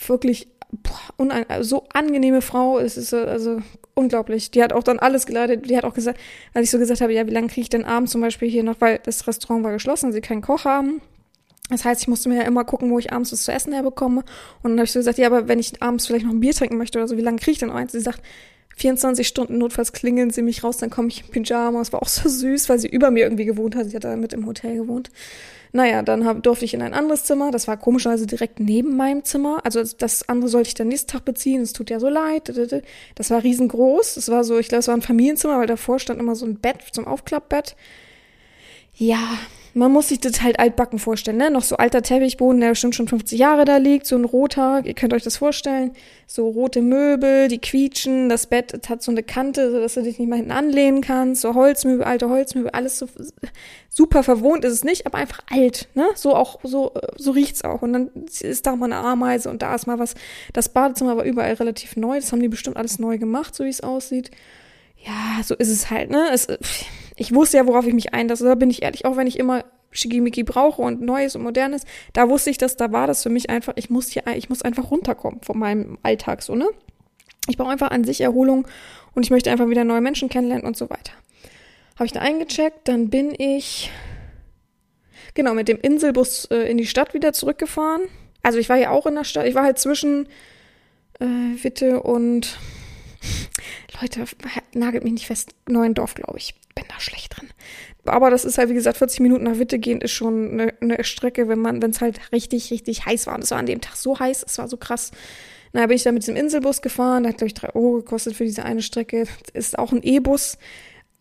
wirklich 0.07 0.47
boah, 0.71 1.63
so 1.63 1.87
angenehme 1.93 2.41
Frau. 2.41 2.79
Es 2.79 2.97
ist 2.97 3.13
also 3.13 3.61
unglaublich. 3.95 4.51
Die 4.51 4.63
hat 4.63 4.73
auch 4.73 4.83
dann 4.83 4.99
alles 4.99 5.25
geleitet. 5.25 5.69
Die 5.69 5.75
hat 5.75 5.83
auch 5.83 5.93
gesagt, 5.93 6.19
als 6.53 6.65
ich 6.65 6.71
so 6.71 6.79
gesagt 6.79 7.01
habe, 7.01 7.13
ja, 7.13 7.25
wie 7.27 7.31
lange 7.31 7.47
kriege 7.47 7.61
ich 7.61 7.69
denn 7.69 7.85
abends 7.85 8.11
zum 8.11 8.21
Beispiel 8.21 8.49
hier 8.49 8.63
noch, 8.63 8.79
weil 8.79 8.99
das 9.03 9.27
Restaurant 9.27 9.63
war 9.63 9.71
geschlossen, 9.71 10.11
sie 10.11 10.21
keinen 10.21 10.41
Koch 10.41 10.65
haben. 10.65 11.01
Das 11.69 11.85
heißt, 11.85 12.01
ich 12.01 12.07
musste 12.07 12.29
mir 12.29 12.37
ja 12.37 12.43
immer 12.43 12.65
gucken, 12.65 12.89
wo 12.89 12.97
ich 12.97 13.13
abends 13.13 13.31
was 13.31 13.43
zu 13.43 13.51
essen 13.51 13.73
herbekomme. 13.73 14.23
Und 14.63 14.71
dann 14.71 14.79
habe 14.79 14.85
ich 14.85 14.91
so 14.91 14.99
gesagt, 14.99 15.19
ja, 15.19 15.27
aber 15.27 15.47
wenn 15.47 15.59
ich 15.59 15.81
abends 15.81 16.07
vielleicht 16.07 16.25
noch 16.25 16.33
ein 16.33 16.39
Bier 16.39 16.53
trinken 16.53 16.77
möchte 16.77 16.97
oder 16.97 17.07
so, 17.07 17.17
wie 17.17 17.21
lange 17.21 17.37
kriege 17.37 17.51
ich 17.51 17.59
denn 17.59 17.69
eins? 17.69 17.91
Sie 17.91 17.99
sagt, 17.99 18.21
24 18.77 19.27
Stunden 19.27 19.57
notfalls 19.57 19.91
klingeln 19.91 20.31
sie 20.31 20.41
mich 20.41 20.63
raus, 20.63 20.77
dann 20.77 20.89
komme 20.89 21.09
ich 21.09 21.25
in 21.25 21.43
Pyjama. 21.43 21.81
Es 21.81 21.93
war 21.93 22.01
auch 22.01 22.07
so 22.07 22.27
süß, 22.27 22.69
weil 22.69 22.79
sie 22.79 22.87
über 22.87 23.11
mir 23.11 23.23
irgendwie 23.23 23.45
gewohnt 23.45 23.75
hat. 23.75 23.89
Sie 23.89 23.95
hat 23.95 24.03
da 24.03 24.15
mit 24.15 24.33
im 24.33 24.45
Hotel 24.45 24.77
gewohnt. 24.77 25.11
Naja, 25.71 26.01
dann 26.01 26.25
hab, 26.25 26.41
durfte 26.43 26.65
ich 26.65 26.73
in 26.73 26.81
ein 26.81 26.93
anderes 26.93 27.23
Zimmer. 27.23 27.51
Das 27.51 27.67
war 27.67 27.77
komischerweise 27.77 28.25
direkt 28.25 28.59
neben 28.59 28.95
meinem 28.95 29.23
Zimmer. 29.23 29.59
Also 29.63 29.83
das 29.83 30.27
andere 30.27 30.49
sollte 30.49 30.69
ich 30.69 30.73
dann 30.73 30.87
nächsten 30.87 31.11
Tag 31.11 31.25
beziehen. 31.25 31.61
Es 31.61 31.73
tut 31.73 31.89
ja 31.89 31.99
so 31.99 32.09
leid. 32.09 32.51
Das 33.15 33.29
war 33.29 33.43
riesengroß. 33.43 34.15
Das 34.15 34.29
war 34.29 34.43
so, 34.43 34.57
ich 34.57 34.67
glaube, 34.67 34.79
es 34.79 34.87
war 34.87 34.95
ein 34.95 35.01
Familienzimmer, 35.01 35.59
weil 35.59 35.67
davor 35.67 35.99
stand 35.99 36.19
immer 36.19 36.35
so 36.35 36.45
ein 36.45 36.59
Bett 36.59 36.81
zum 36.91 37.05
Aufklappbett. 37.05 37.75
Ja, 38.99 39.37
man 39.73 39.93
muss 39.93 40.09
sich 40.09 40.19
das 40.19 40.41
halt 40.41 40.59
altbacken 40.59 40.99
vorstellen, 40.99 41.37
ne? 41.37 41.49
Noch 41.49 41.63
so 41.63 41.77
alter 41.77 42.01
Teppichboden, 42.01 42.59
der 42.59 42.71
bestimmt 42.71 42.95
schon 42.95 43.07
50 43.07 43.39
Jahre 43.39 43.63
da 43.63 43.77
liegt, 43.77 44.05
so 44.05 44.17
ein 44.17 44.25
roter, 44.25 44.81
ihr 44.83 44.93
könnt 44.93 45.13
euch 45.13 45.23
das 45.23 45.37
vorstellen, 45.37 45.91
so 46.27 46.49
rote 46.49 46.81
Möbel, 46.81 47.47
die 47.47 47.59
quietschen, 47.59 48.27
das 48.27 48.47
Bett 48.47 48.73
das 48.73 48.89
hat 48.89 49.01
so 49.01 49.11
eine 49.11 49.23
Kante, 49.23 49.71
so 49.71 49.79
dass 49.79 49.93
du 49.93 50.01
dich 50.01 50.19
nicht 50.19 50.27
mal 50.27 50.35
hinten 50.35 50.51
anlehnen 50.51 50.99
kannst, 50.99 51.43
so 51.43 51.53
Holzmöbel, 51.53 52.03
alte 52.03 52.27
Holzmöbel, 52.27 52.71
alles 52.71 52.99
so 52.99 53.07
super 53.87 54.21
verwohnt 54.21 54.65
ist 54.65 54.73
es 54.73 54.83
nicht, 54.83 55.05
aber 55.05 55.17
einfach 55.17 55.39
alt, 55.49 55.87
ne? 55.93 56.09
So 56.15 56.35
auch, 56.35 56.59
so, 56.63 56.91
so 57.15 57.31
riecht's 57.31 57.63
auch. 57.63 57.81
Und 57.81 57.93
dann 57.93 58.11
ist 58.41 58.65
da 58.65 58.75
mal 58.75 58.91
eine 58.91 58.97
Ameise 58.97 59.49
und 59.49 59.61
da 59.61 59.75
ist 59.75 59.87
mal 59.87 59.97
was. 59.97 60.15
Das 60.51 60.67
Badezimmer 60.67 61.15
war 61.15 61.23
überall 61.23 61.53
relativ 61.53 61.95
neu, 61.95 62.19
das 62.19 62.33
haben 62.33 62.41
die 62.41 62.49
bestimmt 62.49 62.75
alles 62.75 62.99
neu 62.99 63.17
gemacht, 63.17 63.55
so 63.55 63.63
wie 63.63 63.69
es 63.69 63.79
aussieht 63.79 64.29
ja, 65.05 65.41
so 65.43 65.55
ist 65.55 65.69
es 65.69 65.89
halt, 65.89 66.09
ne? 66.09 66.29
Es, 66.33 66.47
ich 67.19 67.35
wusste 67.35 67.57
ja, 67.57 67.67
worauf 67.67 67.85
ich 67.85 67.93
mich 67.93 68.13
einlasse. 68.13 68.45
Da 68.45 68.55
bin 68.55 68.69
ich 68.69 68.81
ehrlich, 68.81 69.05
auch 69.05 69.17
wenn 69.17 69.27
ich 69.27 69.37
immer 69.37 69.65
Schickimicki 69.91 70.43
brauche 70.43 70.81
und 70.81 71.01
Neues 71.01 71.35
und 71.35 71.43
Modernes, 71.43 71.83
da 72.13 72.29
wusste 72.29 72.49
ich, 72.49 72.57
dass 72.57 72.77
da 72.77 72.91
war 72.93 73.07
das 73.07 73.23
für 73.23 73.29
mich 73.29 73.49
einfach, 73.49 73.73
ich 73.75 73.89
muss 73.89 74.07
hier, 74.07 74.23
ich 74.35 74.49
muss 74.49 74.61
einfach 74.61 74.89
runterkommen 74.89 75.41
von 75.41 75.59
meinem 75.59 75.97
Alltag, 76.01 76.41
so, 76.41 76.55
ne? 76.55 76.67
Ich 77.47 77.57
brauche 77.57 77.71
einfach 77.71 77.91
an 77.91 78.03
sich 78.03 78.21
Erholung 78.21 78.67
und 79.15 79.23
ich 79.23 79.31
möchte 79.31 79.51
einfach 79.51 79.67
wieder 79.69 79.83
neue 79.83 80.01
Menschen 80.01 80.29
kennenlernen 80.29 80.65
und 80.65 80.77
so 80.77 80.89
weiter. 80.89 81.11
Habe 81.95 82.05
ich 82.05 82.11
da 82.13 82.21
eingecheckt, 82.21 82.87
dann 82.87 83.09
bin 83.09 83.33
ich, 83.37 83.91
genau, 85.33 85.53
mit 85.53 85.67
dem 85.67 85.79
Inselbus 85.81 86.45
äh, 86.45 86.69
in 86.71 86.77
die 86.77 86.85
Stadt 86.85 87.13
wieder 87.13 87.33
zurückgefahren. 87.33 88.03
Also 88.43 88.59
ich 88.59 88.69
war 88.69 88.77
ja 88.77 88.91
auch 88.91 89.07
in 89.07 89.15
der 89.15 89.25
Stadt, 89.25 89.45
ich 89.45 89.55
war 89.55 89.63
halt 89.63 89.79
zwischen 89.79 90.27
äh, 91.19 91.25
Witte 91.25 92.01
und 92.01 92.57
Leute, 94.01 94.23
nagelt 94.73 95.03
mich 95.03 95.13
nicht 95.13 95.27
fest, 95.27 95.55
Neuendorf, 95.67 96.13
glaube 96.13 96.37
ich. 96.37 96.55
Bin 96.79 96.87
da 96.87 96.99
schlecht 97.01 97.37
drin. 97.37 97.49
Aber 98.05 98.29
das 98.29 98.45
ist 98.45 98.57
halt, 98.57 98.69
wie 98.69 98.73
gesagt, 98.73 98.97
40 98.97 99.19
Minuten 99.19 99.43
nach 99.43 99.59
Witte 99.59 99.79
gehen 99.79 99.99
ist 99.99 100.11
schon 100.11 100.51
eine, 100.51 100.73
eine 100.79 101.03
Strecke, 101.03 101.49
wenn 101.49 101.59
man, 101.59 101.81
wenn 101.81 101.91
es 101.91 101.99
halt 101.99 102.19
richtig, 102.31 102.71
richtig 102.71 103.05
heiß 103.05 103.27
war. 103.27 103.35
Und 103.35 103.43
es 103.43 103.51
war 103.51 103.57
an 103.57 103.65
dem 103.65 103.81
Tag 103.81 103.97
so 103.97 104.17
heiß, 104.17 104.45
es 104.47 104.57
war 104.57 104.69
so 104.69 104.77
krass. 104.77 105.11
Na, 105.73 105.85
bin 105.85 105.97
ich 105.97 106.03
da 106.03 106.13
mit 106.13 106.23
diesem 106.23 106.37
Inselbus 106.37 106.81
gefahren, 106.81 107.27
hat, 107.27 107.37
glaube 107.37 107.47
ich, 107.47 107.53
drei 107.53 107.75
Euro 107.75 107.97
gekostet 107.97 108.35
für 108.35 108.45
diese 108.45 108.63
eine 108.63 108.81
Strecke. 108.81 109.25
Ist 109.53 109.77
auch 109.77 109.91
ein 109.91 110.01
E-Bus, 110.03 110.57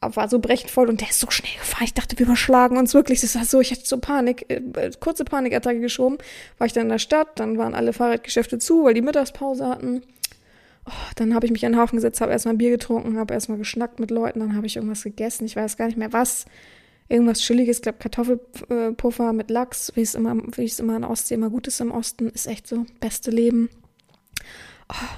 war 0.01 0.29
so 0.29 0.39
brechtvoll 0.39 0.89
und 0.89 1.01
der 1.01 1.11
ist 1.11 1.19
so 1.19 1.29
schnell 1.31 1.53
gefahren. 1.59 1.85
Ich 1.85 1.95
dachte, 1.95 2.17
wir 2.19 2.27
überschlagen 2.27 2.77
uns 2.77 2.95
wirklich. 2.95 3.21
Das 3.21 3.35
war 3.35 3.45
so, 3.45 3.61
ich 3.61 3.73
hatte 3.73 3.85
so 3.85 3.99
Panik, 3.99 4.47
äh, 4.49 4.91
kurze 5.01 5.25
Panikattacke 5.25 5.81
geschoben. 5.81 6.19
War 6.59 6.69
ich 6.69 6.73
dann 6.73 6.85
in 6.85 6.91
der 6.91 7.01
Stadt, 7.01 7.41
dann 7.41 7.59
waren 7.59 7.75
alle 7.75 7.93
Fahrradgeschäfte 7.93 8.59
zu, 8.61 8.85
weil 8.85 8.95
die 8.95 9.03
Mittagspause 9.03 9.67
hatten. 9.67 10.03
Oh, 10.89 11.11
dann 11.17 11.35
habe 11.35 11.45
ich 11.45 11.53
mich 11.53 11.67
an 11.67 11.73
den 11.73 11.81
Hafen 11.81 11.97
gesetzt, 11.97 12.23
habe 12.23 12.33
erstmal 12.33 12.57
Bier 12.57 12.71
getrunken, 12.71 13.19
habe 13.19 13.35
erstmal 13.35 13.59
geschnackt 13.59 14.01
mit 14.01 14.11
Leuten, 14.11 14.41
dann 14.41 14.57
habe 14.57 14.67
ich 14.67 14.77
irgendwas 14.77 15.03
gegessen, 15.05 15.45
ich 15.45 15.55
weiß 15.55 15.77
gar 15.77 15.87
nicht 15.87 15.99
mehr 15.99 16.15
was. 16.15 16.47
Irgendwas 17.11 17.41
Chilliges, 17.41 17.83
glaube 17.83 17.99
Kartoffelpuffer 17.99 19.35
mit 19.35 19.51
Lachs, 19.51 19.93
wie 19.95 20.03
es 20.03 20.15
immer, 20.15 20.37
wie 20.57 20.65
es 20.65 20.81
immer 20.81 20.97
in 20.97 21.05
Ostsee 21.05 21.35
immer 21.35 21.51
gut 21.51 21.67
ist 21.67 21.81
im 21.81 21.91
Osten, 21.91 22.29
ist 22.29 22.47
echt 22.47 22.67
so, 22.67 22.87
beste 23.01 23.31
Leben. 23.31 23.69
Oh, 24.91 25.17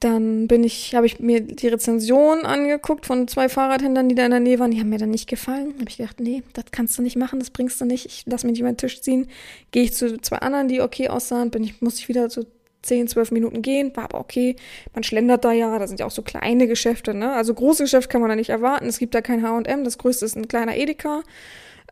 dann 0.00 0.48
bin 0.48 0.64
ich, 0.64 0.94
habe 0.94 1.06
ich 1.06 1.20
mir 1.20 1.40
die 1.40 1.68
Rezension 1.68 2.46
angeguckt 2.46 3.06
von 3.06 3.28
zwei 3.28 3.48
Fahrradhändlern, 3.50 4.08
die 4.08 4.14
da 4.14 4.24
in 4.24 4.30
der 4.30 4.40
Nähe 4.40 4.58
waren. 4.58 4.70
Die 4.70 4.80
haben 4.80 4.88
mir 4.88 4.98
dann 4.98 5.10
nicht 5.10 5.28
gefallen. 5.28 5.74
Habe 5.78 5.88
ich 5.90 5.98
gedacht, 5.98 6.20
nee, 6.20 6.42
das 6.54 6.64
kannst 6.72 6.96
du 6.98 7.02
nicht 7.02 7.16
machen, 7.16 7.38
das 7.38 7.50
bringst 7.50 7.80
du 7.80 7.84
nicht. 7.84 8.06
Ich 8.06 8.24
lass 8.26 8.44
mich 8.44 8.52
nicht 8.52 8.60
über 8.60 8.72
den 8.72 8.78
Tisch 8.78 9.02
ziehen. 9.02 9.28
Gehe 9.72 9.82
ich 9.82 9.92
zu 9.92 10.18
zwei 10.20 10.38
anderen, 10.38 10.68
die 10.68 10.80
okay 10.80 11.08
aussahen, 11.08 11.50
bin 11.50 11.64
ich, 11.64 11.82
muss 11.82 11.98
ich 11.98 12.08
wieder 12.08 12.30
zu 12.30 12.46
10, 12.82 13.08
12 13.08 13.30
Minuten 13.32 13.62
gehen, 13.62 13.94
war 13.94 14.04
aber 14.04 14.20
okay. 14.20 14.56
Man 14.94 15.02
schlendert 15.02 15.44
da 15.44 15.52
ja, 15.52 15.78
da 15.78 15.86
sind 15.86 16.00
ja 16.00 16.06
auch 16.06 16.10
so 16.10 16.22
kleine 16.22 16.66
Geschäfte, 16.66 17.14
ne? 17.14 17.32
Also 17.32 17.54
große 17.54 17.84
Geschäfte 17.84 18.08
kann 18.08 18.20
man 18.20 18.30
da 18.30 18.36
nicht 18.36 18.50
erwarten. 18.50 18.86
Es 18.86 18.98
gibt 18.98 19.14
da 19.14 19.20
kein 19.20 19.42
H&M, 19.42 19.84
das 19.84 19.98
größte 19.98 20.24
ist 20.24 20.36
ein 20.36 20.48
kleiner 20.48 20.76
Edeka. 20.76 21.22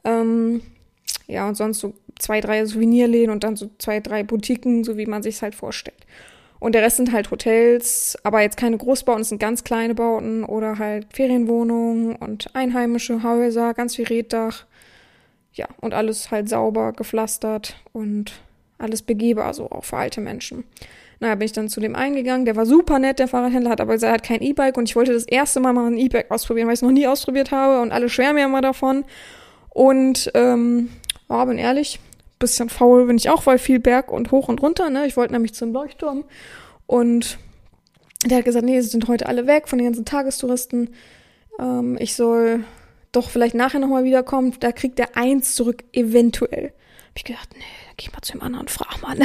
Ähm, 0.05 0.63
ja, 1.27 1.49
und 1.49 1.57
sonst 1.57 1.81
so 1.81 1.95
zwei, 2.19 2.41
drei 2.41 2.65
Souvenirläden 2.65 3.31
und 3.31 3.45
dann 3.45 3.57
so 3.57 3.71
zwei, 3.79 4.01
drei 4.01 4.23
Boutiquen, 4.23 4.85
so 4.85 4.97
wie 4.97 5.07
man 5.07 5.23
sich's 5.23 5.43
halt 5.43 5.55
vorstellt. 5.55 6.07
Und 6.61 6.75
der 6.75 6.83
Rest 6.83 6.97
sind 6.97 7.13
halt 7.13 7.31
Hotels, 7.31 8.17
aber 8.25 8.41
jetzt 8.41 8.57
keine 8.57 8.77
Großbauten, 8.77 9.23
es 9.23 9.29
sind 9.29 9.39
ganz 9.39 9.63
kleine 9.63 9.95
Bauten 9.95 10.45
oder 10.45 10.79
halt 10.79 11.07
Ferienwohnungen 11.13 12.17
und 12.17 12.55
einheimische 12.55 13.23
Häuser, 13.23 13.75
ganz 13.75 13.95
viel 13.97 14.07
Reddach. 14.07 14.65
Ja, 15.53 15.69
und 15.81 15.95
alles 15.95 16.31
halt 16.31 16.49
sauber, 16.49 16.93
gepflastert 16.93 17.77
und 17.93 18.33
alles 18.79 19.03
begehbar, 19.03 19.53
so 19.55 19.71
auch 19.71 19.85
für 19.85 19.97
alte 19.97 20.21
Menschen. 20.21 20.65
Naja, 21.21 21.35
bin 21.35 21.47
ich 21.47 21.53
dann 21.53 21.69
zu 21.69 21.81
dem 21.81 21.97
eingegangen, 21.97 22.45
der 22.45 22.55
war 22.55 22.65
super 22.65 22.99
nett, 22.99 23.19
der 23.19 23.27
Fahrradhändler 23.27 23.71
hat 23.71 23.81
aber 23.81 24.01
er 24.01 24.13
hat 24.13 24.23
kein 24.23 24.41
E-Bike 24.41 24.77
und 24.77 24.89
ich 24.89 24.95
wollte 24.95 25.13
das 25.13 25.25
erste 25.25 25.59
Mal 25.59 25.73
mal 25.73 25.89
ein 25.89 25.99
E-Bike 25.99 26.31
ausprobieren, 26.31 26.69
weil 26.69 26.75
ich 26.75 26.79
es 26.79 26.83
noch 26.83 26.93
nie 26.93 27.09
ausprobiert 27.09 27.51
habe 27.51 27.83
und 27.83 27.91
alle 27.91 28.09
schwärmen 28.09 28.39
ja 28.39 28.47
immer 28.47 28.61
davon. 28.61 29.05
Und 29.71 30.31
ähm, 30.35 30.91
ja, 31.29 31.45
bin 31.45 31.59
ehrlich, 31.59 31.99
bisschen 32.39 32.69
faul 32.69 33.07
bin 33.07 33.17
ich 33.17 33.31
auch, 33.31 33.47
weil 33.47 33.59
viel 33.59 33.81
Berg 33.81 34.13
und 34.13 34.31
hoch 34.31 34.49
und 34.49 34.63
runter, 34.63 34.91
ne? 34.91 35.07
Ich 35.07 35.17
wollte 35.17 35.33
nämlich 35.33 35.55
zum 35.55 35.73
Leuchtturm 35.73 36.25
und 36.87 37.39
der 38.25 38.39
hat 38.39 38.45
gesagt, 38.45 38.65
nee, 38.65 38.81
sie 38.81 38.89
sind 38.89 39.09
heute 39.09 39.27
alle 39.27 39.47
weg 39.47 39.69
von 39.69 39.79
den 39.79 39.87
ganzen 39.87 40.05
Tagestouristen. 40.05 40.91
Ähm, 41.59 41.97
ich 42.01 42.15
soll 42.15 42.65
doch 43.13 43.31
vielleicht 43.31 43.55
nachher 43.55 43.81
nochmal 43.81 44.05
wiederkommen. 44.05 44.55
Da 44.61 44.73
kriegt 44.73 44.99
er 44.99 45.17
eins 45.17 45.55
zurück, 45.55 45.85
eventuell. 45.93 46.73
Ich 47.19 47.25
gedacht, 47.25 47.49
nee, 47.57 47.65
geh 47.97 48.11
mal 48.13 48.23
zu 48.23 48.31
dem 48.31 48.43
anderen 48.43 48.67
und 48.67 48.71
frag 48.71 49.03
mal. 49.03 49.17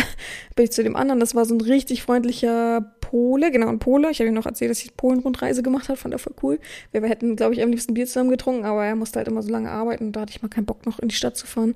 Bin 0.56 0.66
ich 0.66 0.72
zu 0.72 0.84
dem 0.84 0.96
anderen, 0.96 1.20
das 1.20 1.36
war 1.36 1.46
so 1.46 1.54
ein 1.54 1.62
richtig 1.62 2.02
freundlicher 2.02 2.82
Pole, 3.02 3.52
genau, 3.52 3.68
ein 3.68 3.78
Pole. 3.78 4.10
Ich 4.10 4.18
habe 4.20 4.30
ihm 4.30 4.34
noch 4.34 4.48
erzählt, 4.48 4.72
dass 4.72 4.84
ich 4.84 4.98
Polen-Rundreise 4.98 5.62
gemacht 5.62 5.90
habe, 5.90 5.98
fand 5.98 6.12
er 6.12 6.18
voll 6.18 6.34
cool. 6.42 6.60
Wir 6.92 7.04
hätten, 7.04 7.36
glaube 7.36 7.54
ich, 7.54 7.62
am 7.62 7.70
liebsten 7.70 7.94
Bier 7.94 8.08
zusammen 8.08 8.32
getrunken, 8.32 8.66
aber 8.66 8.84
er 8.84 8.96
musste 8.96 9.20
halt 9.20 9.28
immer 9.28 9.44
so 9.44 9.52
lange 9.52 9.70
arbeiten 9.70 10.08
und 10.08 10.16
da 10.16 10.22
hatte 10.22 10.32
ich 10.32 10.42
mal 10.42 10.48
keinen 10.48 10.66
Bock, 10.66 10.88
noch 10.88 10.98
in 10.98 11.10
die 11.10 11.16
Stadt 11.16 11.38
zu 11.38 11.46
fahren. 11.46 11.76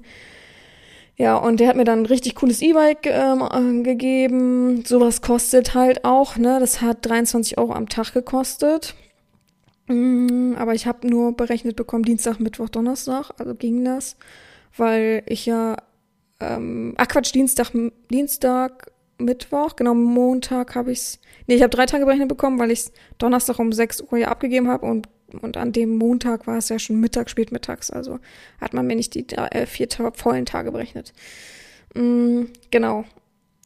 Ja, 1.17 1.37
und 1.37 1.59
der 1.59 1.67
hat 1.67 1.75
mir 1.75 1.83
dann 1.83 1.99
ein 1.99 2.05
richtig 2.07 2.33
cooles 2.33 2.63
E-Bike 2.63 3.05
ähm, 3.05 3.83
gegeben. 3.83 4.85
Sowas 4.85 5.21
kostet 5.21 5.75
halt 5.75 6.03
auch, 6.03 6.37
ne? 6.37 6.59
Das 6.59 6.81
hat 6.81 7.05
23 7.05 7.59
Euro 7.59 7.73
am 7.73 7.89
Tag 7.89 8.13
gekostet. 8.13 8.95
Mm, 9.85 10.53
aber 10.57 10.73
ich 10.73 10.87
habe 10.87 11.07
nur 11.07 11.37
berechnet 11.37 11.75
bekommen 11.75 12.03
Dienstag, 12.03 12.39
Mittwoch, 12.39 12.69
Donnerstag, 12.69 13.29
also 13.37 13.53
ging 13.53 13.85
das, 13.85 14.17
weil 14.75 15.21
ich 15.27 15.45
ja 15.45 15.77
ähm, 16.39 16.93
ach 16.97 17.07
Quatsch, 17.07 17.33
Dienstag, 17.33 17.71
Dienstag, 18.11 18.91
Mittwoch, 19.17 19.75
genau 19.75 19.93
Montag 19.93 20.75
habe 20.75 20.91
ich's. 20.91 21.19
Nee, 21.47 21.55
ich 21.55 21.61
habe 21.61 21.75
drei 21.75 21.85
Tage 21.85 22.05
berechnet 22.05 22.29
bekommen, 22.29 22.59
weil 22.59 22.71
ich 22.71 22.85
Donnerstag 23.17 23.59
um 23.59 23.71
6 23.71 24.01
Uhr 24.01 24.17
ja 24.17 24.27
abgegeben 24.27 24.67
habe 24.67 24.85
und 24.85 25.07
und 25.41 25.57
an 25.57 25.73
dem 25.73 25.97
Montag 25.97 26.47
war 26.47 26.57
es 26.57 26.69
ja 26.69 26.79
schon 26.79 26.99
Mittag, 26.99 27.29
spätmittags. 27.29 27.91
Also 27.91 28.19
hat 28.61 28.73
man 28.73 28.87
mir 28.87 28.95
nicht 28.95 29.13
die 29.13 29.27
äh, 29.29 29.65
vier 29.65 29.89
vollen 30.13 30.45
Tage 30.45 30.71
berechnet. 30.71 31.13
Mm, 31.93 32.43
genau. 32.71 33.05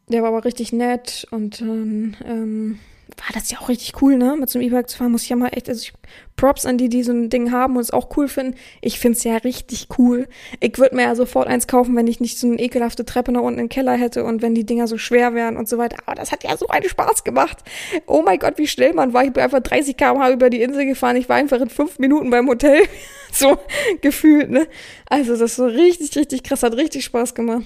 Der 0.07 0.23
war 0.23 0.29
aber 0.29 0.45
richtig 0.45 0.73
nett 0.73 1.27
und 1.31 1.61
dann 1.61 2.17
ähm, 2.25 2.79
war 3.21 3.33
das 3.33 3.51
ja 3.51 3.59
auch 3.59 3.69
richtig 3.69 4.01
cool, 4.01 4.17
ne? 4.17 4.35
Mit 4.35 4.49
so 4.49 4.57
einem 4.57 4.67
E-Bike 4.67 4.89
zu 4.89 4.97
fahren, 4.97 5.11
muss 5.11 5.23
ich 5.23 5.29
ja 5.29 5.35
mal 5.35 5.49
echt, 5.49 5.69
also 5.69 5.81
ich, 5.81 5.93
Props 6.35 6.65
an 6.65 6.77
die, 6.77 6.89
die 6.89 7.03
so 7.03 7.11
ein 7.11 7.29
Ding 7.29 7.51
haben 7.51 7.75
und 7.75 7.81
es 7.81 7.91
auch 7.91 8.17
cool 8.17 8.27
finden. 8.27 8.55
Ich 8.81 8.99
find's 8.99 9.23
ja 9.23 9.37
richtig 9.37 9.89
cool. 9.99 10.27
Ich 10.59 10.79
würde 10.79 10.95
mir 10.95 11.03
ja 11.03 11.15
sofort 11.15 11.47
eins 11.47 11.67
kaufen, 11.67 11.95
wenn 11.95 12.07
ich 12.07 12.19
nicht 12.19 12.39
so 12.39 12.47
eine 12.47 12.59
ekelhafte 12.59 13.05
Treppe 13.05 13.31
nach 13.31 13.41
unten 13.41 13.59
im 13.59 13.69
Keller 13.69 13.93
hätte 13.93 14.23
und 14.23 14.41
wenn 14.41 14.55
die 14.55 14.65
Dinger 14.65 14.87
so 14.87 14.97
schwer 14.97 15.35
wären 15.35 15.55
und 15.55 15.69
so 15.69 15.77
weiter. 15.77 15.97
Aber 16.05 16.15
das 16.15 16.31
hat 16.31 16.43
ja 16.43 16.57
so 16.57 16.67
einen 16.67 16.89
Spaß 16.89 17.23
gemacht. 17.23 17.59
Oh 18.07 18.23
mein 18.25 18.39
Gott, 18.39 18.57
wie 18.57 18.67
schnell 18.67 18.93
man 18.93 19.13
war. 19.13 19.23
Ich 19.23 19.33
bin 19.33 19.43
einfach 19.43 19.59
30 19.61 19.95
km/h 19.95 20.31
über 20.31 20.49
die 20.49 20.61
Insel 20.61 20.85
gefahren. 20.85 21.15
Ich 21.15 21.29
war 21.29 21.35
einfach 21.35 21.61
in 21.61 21.69
fünf 21.69 21.99
Minuten 21.99 22.31
beim 22.31 22.47
Hotel. 22.47 22.83
so 23.31 23.57
gefühlt, 24.01 24.49
ne? 24.49 24.67
Also 25.07 25.33
das 25.33 25.41
ist 25.41 25.55
so 25.57 25.65
richtig, 25.65 26.15
richtig 26.17 26.43
krass. 26.43 26.63
Hat 26.63 26.75
richtig 26.75 27.05
Spaß 27.05 27.35
gemacht. 27.35 27.65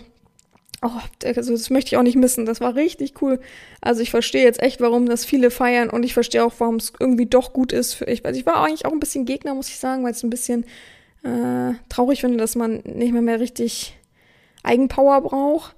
Oh, 0.88 1.02
also 1.26 1.52
das 1.52 1.71
möchte 1.71 1.89
ich 1.89 1.98
auch 1.98 2.04
nicht 2.04 2.15
missen. 2.15 2.45
Das 2.45 2.62
war 2.62 2.76
richtig 2.76 3.19
cool. 3.21 3.39
Also 3.82 4.02
ich 4.02 4.12
verstehe 4.12 4.43
jetzt 4.43 4.62
echt, 4.62 4.82
warum 4.82 5.08
das 5.08 5.26
viele 5.26 5.50
feiern 5.50 5.89
und 5.89 6.04
ich 6.04 6.13
verstehe 6.13 6.45
auch, 6.45 6.54
warum 6.60 6.76
es 6.76 6.93
irgendwie 7.00 7.26
doch 7.26 7.54
gut 7.54 7.71
ist 7.71 7.95
für 7.95 8.06
ich. 8.06 8.24
Also 8.24 8.39
ich 8.39 8.45
war 8.45 8.63
eigentlich 8.63 8.86
auch 8.86 8.91
ein 8.91 9.00
bisschen 9.00 9.26
Gegner, 9.26 9.56
muss 9.56 9.69
ich 9.69 9.80
sagen, 9.80 10.04
weil 10.04 10.12
es 10.12 10.21
ein 10.21 10.30
bisschen 10.30 10.63
äh, 11.24 11.74
traurig 11.89 12.21
finde, 12.21 12.38
dass 12.38 12.56
man 12.56 12.82
nicht 12.84 13.13
mehr 13.13 13.24
mehr 13.24 13.39
richtig 13.39 13.98
Eigenpower 14.62 15.21
braucht. 15.21 15.76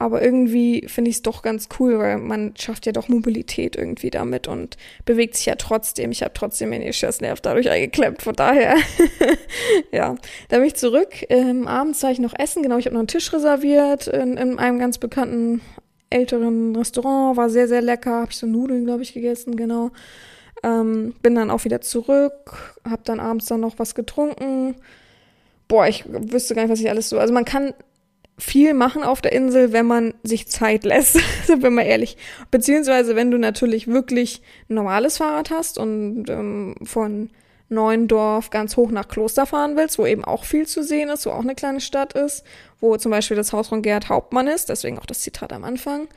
Aber 0.00 0.22
irgendwie 0.22 0.86
finde 0.86 1.10
ich 1.10 1.16
es 1.16 1.22
doch 1.22 1.42
ganz 1.42 1.68
cool, 1.78 1.98
weil 1.98 2.18
man 2.18 2.54
schafft 2.56 2.86
ja 2.86 2.92
doch 2.92 3.08
Mobilität 3.08 3.74
irgendwie 3.74 4.10
damit 4.10 4.46
und 4.46 4.76
bewegt 5.04 5.34
sich 5.36 5.46
ja 5.46 5.56
trotzdem. 5.56 6.12
Ich 6.12 6.22
habe 6.22 6.32
trotzdem 6.34 6.70
den 6.70 6.82
Nerv 6.82 7.40
dadurch 7.40 7.68
eingeklemmt. 7.68 8.22
Von 8.22 8.36
daher, 8.36 8.76
ja. 9.92 10.14
Da 10.50 10.58
bin 10.58 10.66
ich 10.66 10.76
zurück. 10.76 11.26
Ähm, 11.28 11.66
abends 11.66 12.00
war 12.04 12.12
ich 12.12 12.20
noch 12.20 12.38
essen. 12.38 12.62
Genau, 12.62 12.78
ich 12.78 12.86
habe 12.86 12.94
noch 12.94 13.00
einen 13.00 13.08
Tisch 13.08 13.32
reserviert 13.32 14.06
in, 14.06 14.36
in 14.36 14.60
einem 14.60 14.78
ganz 14.78 14.98
bekannten 14.98 15.62
älteren 16.10 16.76
Restaurant. 16.76 17.36
War 17.36 17.50
sehr, 17.50 17.66
sehr 17.66 17.82
lecker. 17.82 18.20
Habe 18.20 18.30
ich 18.30 18.36
so 18.36 18.46
Nudeln, 18.46 18.84
glaube 18.84 19.02
ich, 19.02 19.14
gegessen, 19.14 19.56
genau. 19.56 19.90
Ähm, 20.62 21.14
bin 21.22 21.34
dann 21.34 21.50
auch 21.50 21.64
wieder 21.64 21.80
zurück. 21.80 22.76
Habe 22.88 23.02
dann 23.04 23.18
abends 23.18 23.46
dann 23.46 23.60
noch 23.60 23.80
was 23.80 23.96
getrunken. 23.96 24.76
Boah, 25.66 25.88
ich 25.88 26.04
wüsste 26.06 26.54
gar 26.54 26.62
nicht, 26.62 26.70
was 26.70 26.80
ich 26.80 26.88
alles 26.88 27.08
so. 27.08 27.18
Also 27.18 27.34
man 27.34 27.44
kann 27.44 27.74
viel 28.38 28.72
machen 28.72 29.02
auf 29.02 29.20
der 29.20 29.32
Insel, 29.32 29.72
wenn 29.72 29.86
man 29.86 30.14
sich 30.22 30.48
Zeit 30.48 30.84
lässt, 30.84 31.18
sind 31.46 31.62
wir 31.62 31.70
mal 31.70 31.82
ehrlich. 31.82 32.16
Beziehungsweise, 32.50 33.16
wenn 33.16 33.30
du 33.30 33.38
natürlich 33.38 33.88
wirklich 33.88 34.42
ein 34.70 34.74
normales 34.74 35.18
Fahrrad 35.18 35.50
hast 35.50 35.78
und 35.78 36.30
ähm, 36.30 36.76
von 36.84 37.30
Neuendorf 37.68 38.50
ganz 38.50 38.76
hoch 38.76 38.90
nach 38.90 39.08
Kloster 39.08 39.44
fahren 39.44 39.76
willst, 39.76 39.98
wo 39.98 40.06
eben 40.06 40.24
auch 40.24 40.44
viel 40.44 40.66
zu 40.66 40.82
sehen 40.82 41.10
ist, 41.10 41.26
wo 41.26 41.30
auch 41.30 41.42
eine 41.42 41.54
kleine 41.54 41.80
Stadt 41.80 42.14
ist, 42.14 42.44
wo 42.80 42.96
zum 42.96 43.10
Beispiel 43.10 43.36
das 43.36 43.52
Haus 43.52 43.68
von 43.68 43.82
Gerd 43.82 44.08
Hauptmann 44.08 44.46
ist, 44.46 44.68
deswegen 44.68 44.98
auch 44.98 45.06
das 45.06 45.20
Zitat 45.20 45.52
am 45.52 45.64
Anfang, 45.64 46.08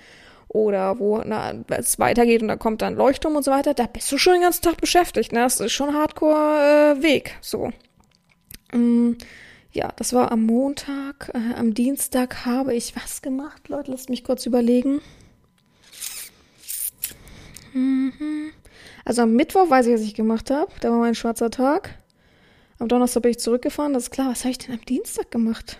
oder 0.47 0.99
wo 0.99 1.21
na, 1.25 1.53
es 1.69 1.99
weitergeht 1.99 2.41
und 2.41 2.49
da 2.49 2.55
kommt 2.55 2.81
dann 2.81 2.95
Leuchtturm 2.95 3.35
und 3.35 3.43
so 3.43 3.51
weiter, 3.51 3.73
da 3.73 3.87
bist 3.87 4.11
du 4.11 4.17
schon 4.17 4.33
den 4.33 4.43
ganzen 4.43 4.61
Tag 4.61 4.77
beschäftigt. 4.79 5.31
Ne? 5.31 5.39
Das 5.39 5.59
ist 5.59 5.71
schon 5.71 5.93
Hardcore-Weg, 5.93 7.29
äh, 7.29 7.33
so. 7.41 7.71
Mm 8.73 9.13
ja, 9.73 9.91
das 9.95 10.13
war 10.13 10.31
am 10.31 10.45
Montag. 10.45 11.31
Äh, 11.33 11.55
am 11.55 11.73
Dienstag 11.73 12.45
habe 12.45 12.73
ich 12.73 12.95
was 12.95 13.21
gemacht, 13.21 13.69
Leute. 13.69 13.91
Lasst 13.91 14.09
mich 14.09 14.23
kurz 14.23 14.45
überlegen. 14.45 15.01
Mhm. 17.73 18.51
Also 19.05 19.23
am 19.23 19.33
Mittwoch 19.33 19.69
weiß 19.69 19.87
ich, 19.87 19.93
was 19.93 20.01
ich 20.01 20.13
gemacht 20.13 20.51
habe. 20.51 20.71
Da 20.81 20.91
war 20.91 20.99
mein 20.99 21.15
schwarzer 21.15 21.49
Tag. 21.49 21.97
Am 22.79 22.87
Donnerstag 22.87 23.23
bin 23.23 23.31
ich 23.31 23.39
zurückgefahren. 23.39 23.93
Das 23.93 24.03
ist 24.03 24.11
klar. 24.11 24.31
Was 24.31 24.41
habe 24.41 24.51
ich 24.51 24.57
denn 24.57 24.75
am 24.75 24.85
Dienstag 24.85 25.31
gemacht? 25.31 25.77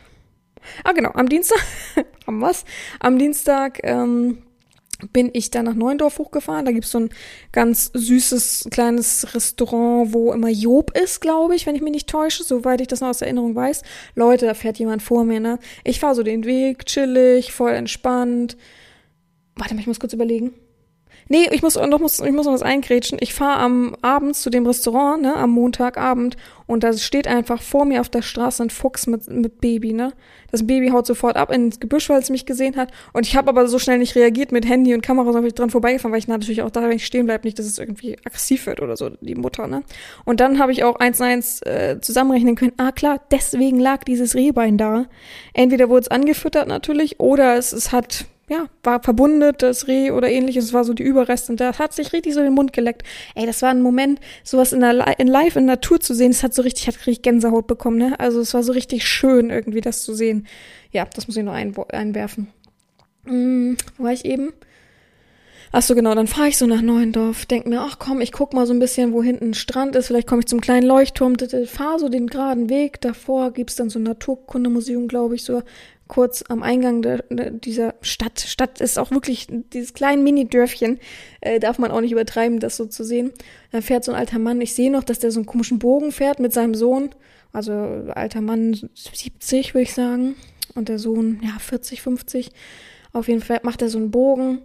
Ah, 0.83 0.93
genau. 0.93 1.11
Am 1.11 1.27
Dienstag 1.27 1.59
haben 2.27 2.39
wir's. 2.39 2.63
Am 2.99 3.19
Dienstag 3.19 3.79
ähm, 3.83 4.43
bin 5.13 5.29
ich 5.33 5.51
dann 5.51 5.65
nach 5.65 5.75
Neuendorf 5.75 6.19
hochgefahren. 6.19 6.65
Da 6.65 6.71
gibt's 6.71 6.91
so 6.91 6.99
ein 6.99 7.09
ganz 7.51 7.91
süßes 7.93 8.67
kleines 8.71 9.33
Restaurant, 9.33 10.13
wo 10.13 10.33
immer 10.33 10.49
Job 10.49 10.91
ist, 10.97 11.21
glaube 11.21 11.55
ich, 11.55 11.65
wenn 11.65 11.75
ich 11.75 11.81
mich 11.81 11.91
nicht 11.91 12.09
täusche, 12.09 12.43
soweit 12.43 12.81
ich 12.81 12.87
das 12.87 13.01
noch 13.01 13.09
aus 13.09 13.21
Erinnerung 13.21 13.55
weiß. 13.55 13.81
Leute, 14.15 14.45
da 14.45 14.53
fährt 14.53 14.79
jemand 14.79 15.01
vor 15.01 15.23
mir, 15.23 15.39
ne? 15.39 15.59
Ich 15.83 15.99
fahre 15.99 16.15
so 16.15 16.23
den 16.23 16.45
Weg, 16.45 16.85
chillig, 16.85 17.51
voll 17.51 17.71
entspannt. 17.71 18.57
Warte 19.55 19.73
mal, 19.73 19.81
ich 19.81 19.87
muss 19.87 19.99
kurz 19.99 20.13
überlegen. 20.13 20.53
Nee, 21.31 21.47
ich 21.49 21.61
muss 21.61 21.75
noch, 21.75 21.99
muss, 22.01 22.19
ich 22.19 22.33
muss 22.33 22.45
noch 22.45 22.51
was 22.51 22.61
eingrätschen. 22.61 23.17
Ich 23.21 23.33
fahre 23.33 23.61
am 23.61 23.95
Abend 24.01 24.35
zu 24.35 24.49
dem 24.49 24.67
Restaurant, 24.67 25.21
ne, 25.21 25.33
am 25.33 25.51
Montagabend, 25.51 26.35
und 26.67 26.83
da 26.83 26.91
steht 26.91 27.25
einfach 27.25 27.61
vor 27.61 27.85
mir 27.85 28.01
auf 28.01 28.09
der 28.09 28.21
Straße 28.21 28.63
ein 28.63 28.69
Fuchs 28.69 29.07
mit, 29.07 29.29
mit 29.29 29.61
Baby, 29.61 29.93
ne. 29.93 30.11
Das 30.51 30.67
Baby 30.67 30.89
haut 30.89 31.07
sofort 31.07 31.37
ab 31.37 31.49
ins 31.49 31.79
Gebüsch, 31.79 32.09
weil 32.09 32.19
es 32.19 32.29
mich 32.29 32.45
gesehen 32.45 32.75
hat. 32.75 32.91
Und 33.13 33.25
ich 33.25 33.37
habe 33.37 33.47
aber 33.47 33.69
so 33.69 33.79
schnell 33.79 33.99
nicht 33.99 34.15
reagiert 34.15 34.51
mit 34.51 34.67
Handy 34.67 34.93
und 34.93 35.03
Kamera, 35.03 35.27
sondern 35.27 35.43
bin 35.43 35.47
ich 35.47 35.55
dran 35.55 35.69
vorbeigefahren, 35.69 36.11
weil 36.11 36.19
ich 36.19 36.27
natürlich 36.27 36.63
auch 36.63 36.69
da, 36.69 36.81
wenn 36.81 36.97
ich 36.97 37.05
stehen 37.05 37.27
bleibe, 37.27 37.47
nicht, 37.47 37.57
dass 37.57 37.65
es 37.65 37.79
irgendwie 37.79 38.17
aggressiv 38.25 38.65
wird 38.65 38.81
oder 38.81 38.97
so, 38.97 39.11
die 39.21 39.35
Mutter, 39.35 39.67
ne. 39.67 39.83
Und 40.25 40.41
dann 40.41 40.59
habe 40.59 40.73
ich 40.73 40.83
auch 40.83 40.97
eins 40.97 41.21
und 41.21 41.27
eins 41.27 41.61
äh, 41.61 42.01
zusammenrechnen 42.01 42.55
können. 42.55 42.73
Ah, 42.75 42.91
klar, 42.91 43.21
deswegen 43.31 43.79
lag 43.79 44.03
dieses 44.03 44.35
Rehbein 44.35 44.77
da. 44.77 45.05
Entweder 45.53 45.87
wurde 45.87 46.01
es 46.01 46.07
angefüttert 46.09 46.67
natürlich, 46.67 47.21
oder 47.21 47.55
es, 47.55 47.71
es 47.71 47.93
hat 47.93 48.25
ja, 48.51 48.67
war 48.83 49.01
verbundet, 49.01 49.61
das 49.61 49.87
Reh 49.87 50.11
oder 50.11 50.29
ähnliches, 50.29 50.65
es 50.65 50.73
war 50.73 50.83
so 50.83 50.93
die 50.93 51.03
Überreste 51.03 51.53
und 51.53 51.61
das 51.61 51.79
hat 51.79 51.93
sich 51.93 52.11
richtig 52.11 52.33
so 52.33 52.41
den 52.41 52.53
Mund 52.53 52.73
geleckt. 52.73 53.03
Ey, 53.33 53.45
das 53.45 53.61
war 53.61 53.69
ein 53.69 53.81
Moment, 53.81 54.19
sowas 54.43 54.73
in, 54.73 54.81
der, 54.81 55.17
in 55.19 55.27
live 55.27 55.55
in 55.55 55.63
Natur 55.63 56.01
zu 56.01 56.13
sehen, 56.13 56.31
das 56.31 56.43
hat 56.43 56.53
so 56.53 56.61
richtig, 56.61 56.85
hat 56.87 56.97
richtig 57.07 57.21
Gänsehaut 57.21 57.65
bekommen, 57.65 57.97
ne? 57.97 58.19
Also 58.19 58.41
es 58.41 58.53
war 58.53 58.61
so 58.61 58.73
richtig 58.73 59.07
schön 59.07 59.51
irgendwie, 59.51 59.79
das 59.79 60.03
zu 60.03 60.13
sehen. 60.13 60.47
Ja, 60.91 61.05
das 61.05 61.27
muss 61.27 61.37
ich 61.37 61.43
noch 61.45 61.53
ein, 61.53 61.73
einwerfen. 61.93 62.47
Hm, 63.23 63.77
wo 63.97 64.03
war 64.03 64.11
ich 64.11 64.25
eben? 64.25 64.51
Ach 65.73 65.81
so, 65.81 65.95
genau, 65.95 66.13
dann 66.15 66.27
fahre 66.27 66.49
ich 66.49 66.57
so 66.57 66.65
nach 66.65 66.81
Neuendorf, 66.81 67.45
denk 67.45 67.65
mir, 67.65 67.79
ach 67.79 67.97
komm, 67.97 68.19
ich 68.19 68.33
guck 68.33 68.53
mal 68.53 68.67
so 68.67 68.73
ein 68.73 68.79
bisschen, 68.79 69.13
wo 69.13 69.23
hinten 69.23 69.51
ein 69.51 69.53
Strand 69.53 69.95
ist, 69.95 70.07
vielleicht 70.07 70.27
komme 70.27 70.41
ich 70.41 70.47
zum 70.47 70.59
kleinen 70.59 70.85
Leuchtturm, 70.85 71.35
fahre 71.65 71.97
so 71.97 72.09
den 72.09 72.27
geraden 72.27 72.69
Weg, 72.69 72.99
davor 72.99 73.51
gibt's 73.51 73.77
dann 73.77 73.89
so 73.89 73.97
ein 73.97 74.03
Naturkundemuseum, 74.03 75.07
glaube 75.07 75.35
ich, 75.35 75.45
so 75.45 75.61
kurz 76.11 76.43
am 76.49 76.61
Eingang 76.61 77.01
der, 77.01 77.23
dieser 77.29 77.95
Stadt. 78.01 78.41
Stadt 78.41 78.81
ist 78.81 78.99
auch 78.99 79.11
wirklich 79.11 79.47
dieses 79.71 79.93
kleine 79.93 80.21
Mini-Dörfchen. 80.21 80.99
Äh, 81.39 81.61
darf 81.61 81.79
man 81.79 81.89
auch 81.89 82.01
nicht 82.01 82.11
übertreiben, 82.11 82.59
das 82.59 82.75
so 82.75 82.85
zu 82.85 83.05
sehen. 83.05 83.31
Da 83.71 83.79
fährt 83.79 84.03
so 84.03 84.11
ein 84.11 84.17
alter 84.17 84.37
Mann. 84.37 84.59
Ich 84.59 84.73
sehe 84.73 84.91
noch, 84.91 85.05
dass 85.05 85.19
der 85.19 85.31
so 85.31 85.39
einen 85.39 85.45
komischen 85.45 85.79
Bogen 85.79 86.11
fährt 86.11 86.41
mit 86.41 86.51
seinem 86.51 86.75
Sohn. 86.75 87.11
Also 87.53 87.71
alter 88.13 88.41
Mann 88.41 88.73
70, 88.93 89.73
würde 89.73 89.83
ich 89.83 89.93
sagen. 89.93 90.35
Und 90.75 90.89
der 90.89 90.99
Sohn, 90.99 91.39
ja, 91.43 91.57
40, 91.57 92.01
50. 92.01 92.51
Auf 93.13 93.29
jeden 93.29 93.41
Fall 93.41 93.61
macht 93.63 93.81
er 93.81 93.87
so 93.87 93.97
einen 93.97 94.11
Bogen. 94.11 94.59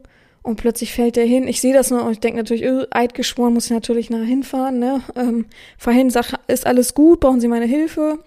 Und 0.47 0.55
plötzlich 0.55 0.93
fällt 0.93 1.17
er 1.17 1.25
hin. 1.25 1.49
Ich 1.49 1.61
sehe 1.61 1.75
das 1.75 1.91
nur 1.91 2.05
und 2.05 2.13
ich 2.13 2.21
denke 2.21 2.39
natürlich, 2.39 2.63
öh, 2.63 2.87
Eid 2.93 3.15
geschworen, 3.15 3.53
muss 3.53 3.65
ich 3.65 3.73
natürlich 3.73 4.11
nachher 4.11 4.27
hinfahren. 4.27 4.79
Ne? 4.79 5.03
Ähm, 5.17 5.47
vorhin 5.77 6.09
sag, 6.09 6.35
ist 6.47 6.69
alles 6.69 6.95
gut, 6.95 7.19
brauchen 7.19 7.41
Sie 7.41 7.49
meine 7.49 7.65
Hilfe? 7.65 8.21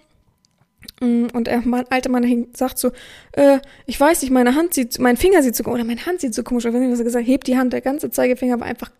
Mm, 1.00 1.28
und 1.32 1.46
der 1.46 1.62
Mann, 1.62 1.86
alte 1.88 2.10
Mann 2.10 2.48
sagt 2.52 2.76
so, 2.76 2.90
äh, 3.32 3.60
ich 3.86 3.98
weiß 3.98 4.20
nicht, 4.20 4.32
meine 4.32 4.54
Hand 4.54 4.74
sieht, 4.74 4.98
mein 4.98 5.16
Finger 5.16 5.42
sieht 5.42 5.56
so 5.56 5.64
komisch, 5.64 5.80
oder 5.80 5.88
meine 5.88 6.04
Hand 6.04 6.20
sieht 6.20 6.34
so 6.34 6.42
komisch. 6.42 6.66
Und 6.66 6.74
wenn 6.74 6.92
ich 6.92 7.02
gesagt, 7.02 7.26
hebt 7.26 7.46
die 7.46 7.56
Hand, 7.56 7.72
der 7.72 7.80
ganze 7.80 8.10
Zeigefinger 8.10 8.60
war 8.60 8.66
einfach 8.66 8.90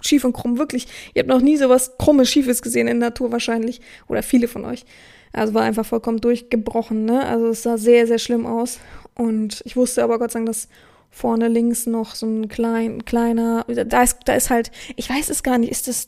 schief 0.00 0.24
und 0.24 0.32
krumm, 0.32 0.56
wirklich. 0.56 0.86
Ihr 1.12 1.20
habt 1.20 1.28
noch 1.28 1.42
nie 1.42 1.58
sowas 1.58 1.98
krummes, 1.98 2.30
schiefes 2.30 2.62
gesehen 2.62 2.88
in 2.88 2.98
der 2.98 3.10
Natur 3.10 3.30
wahrscheinlich. 3.30 3.82
Oder 4.08 4.22
viele 4.22 4.48
von 4.48 4.64
euch. 4.64 4.86
Also 5.34 5.52
war 5.52 5.64
einfach 5.64 5.84
vollkommen 5.84 6.22
durchgebrochen, 6.22 7.04
ne? 7.04 7.26
Also 7.26 7.48
es 7.48 7.62
sah 7.62 7.76
sehr, 7.76 8.06
sehr 8.06 8.18
schlimm 8.18 8.46
aus. 8.46 8.78
Und 9.14 9.60
ich 9.66 9.76
wusste 9.76 10.02
aber 10.02 10.18
Gott 10.18 10.30
sei 10.30 10.38
Dank, 10.38 10.46
dass 10.46 10.68
vorne 11.10 11.48
links 11.48 11.86
noch 11.86 12.14
so 12.14 12.26
ein 12.26 12.48
klein, 12.48 13.04
kleiner, 13.04 13.64
da 13.64 14.02
ist, 14.02 14.18
da 14.24 14.34
ist 14.34 14.50
halt, 14.50 14.70
ich 14.96 15.10
weiß 15.10 15.28
es 15.28 15.42
gar 15.42 15.58
nicht, 15.58 15.70
ist 15.70 15.88
das, 15.88 16.06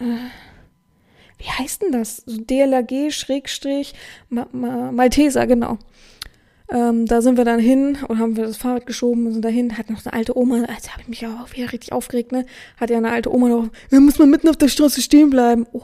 äh, 0.00 0.28
wie 1.38 1.50
heißt 1.50 1.82
denn 1.82 1.92
das? 1.92 2.18
So 2.24 2.40
DLRG 2.40 3.10
Schrägstrich 3.10 3.94
Ma 4.28 4.46
Ma 4.52 4.92
Malteser, 4.92 5.46
genau. 5.46 5.78
Ähm, 6.70 7.04
da 7.06 7.20
sind 7.20 7.36
wir 7.36 7.44
dann 7.44 7.60
hin 7.60 7.98
und 8.08 8.18
haben 8.18 8.36
wir 8.36 8.46
das 8.46 8.56
Fahrrad 8.56 8.86
geschoben 8.86 9.26
und 9.26 9.34
sind 9.34 9.44
dahin. 9.44 9.76
Hat 9.76 9.90
noch 9.90 10.04
eine 10.04 10.14
alte 10.14 10.36
Oma, 10.36 10.64
also 10.64 10.90
habe 10.92 11.02
ich 11.02 11.08
mich 11.08 11.26
auch 11.26 11.52
wieder 11.52 11.72
richtig 11.72 11.92
aufgeregt, 11.92 12.32
ne? 12.32 12.46
Hat 12.78 12.88
ja 12.88 12.96
eine 12.96 13.10
alte 13.10 13.32
Oma 13.32 13.48
noch, 13.48 13.68
da 13.90 14.00
muss 14.00 14.18
man 14.18 14.30
mitten 14.30 14.48
auf 14.48 14.56
der 14.56 14.68
Straße 14.68 15.02
stehen 15.02 15.28
bleiben. 15.28 15.66
Oh, 15.72 15.82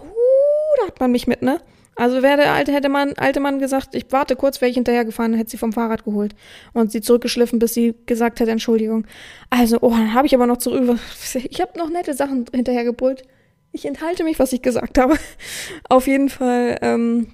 da 0.81 0.87
hat 0.87 0.99
man 0.99 1.13
mich 1.13 1.27
mit, 1.27 1.43
ne? 1.43 1.61
Also 2.01 2.23
wäre 2.23 2.39
der 2.39 2.55
alte, 2.55 2.73
hätte 2.73 2.89
man, 2.89 3.13
alte 3.19 3.41
Mann 3.41 3.59
gesagt, 3.59 3.95
ich 3.95 4.07
warte 4.09 4.35
kurz, 4.35 4.63
wäre 4.63 4.71
ich 4.71 4.75
hinterhergefahren, 4.75 5.35
hätte 5.35 5.51
sie 5.51 5.59
vom 5.59 5.75
Fahrrad 5.75 6.07
geholt 6.07 6.35
und 6.73 6.91
sie 6.91 7.03
zurückgeschliffen, 7.03 7.59
bis 7.59 7.75
sie 7.75 7.95
gesagt 8.07 8.41
hat, 8.41 8.49
Entschuldigung. 8.49 9.07
Also, 9.51 9.77
oh, 9.83 9.91
dann 9.91 10.15
habe 10.15 10.27
ich 10.27 10.35
aber 10.35 10.47
noch 10.47 10.57
zurück, 10.57 10.99
ich 11.35 11.61
habe 11.61 11.79
noch 11.79 11.91
nette 11.91 12.15
Sachen 12.15 12.47
hinterhergebrüllt. 12.55 13.25
Ich 13.73 13.85
enthalte 13.85 14.25
mich, 14.25 14.39
was 14.39 14.55
ich 14.55 14.63
gesagt 14.63 14.97
habe. 14.97 15.19
Auf 15.91 16.07
jeden 16.07 16.31
Fall, 16.31 16.79
ähm, 16.81 17.33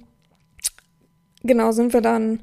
genau, 1.43 1.71
sind 1.71 1.93
wir 1.93 2.01
dann 2.01 2.41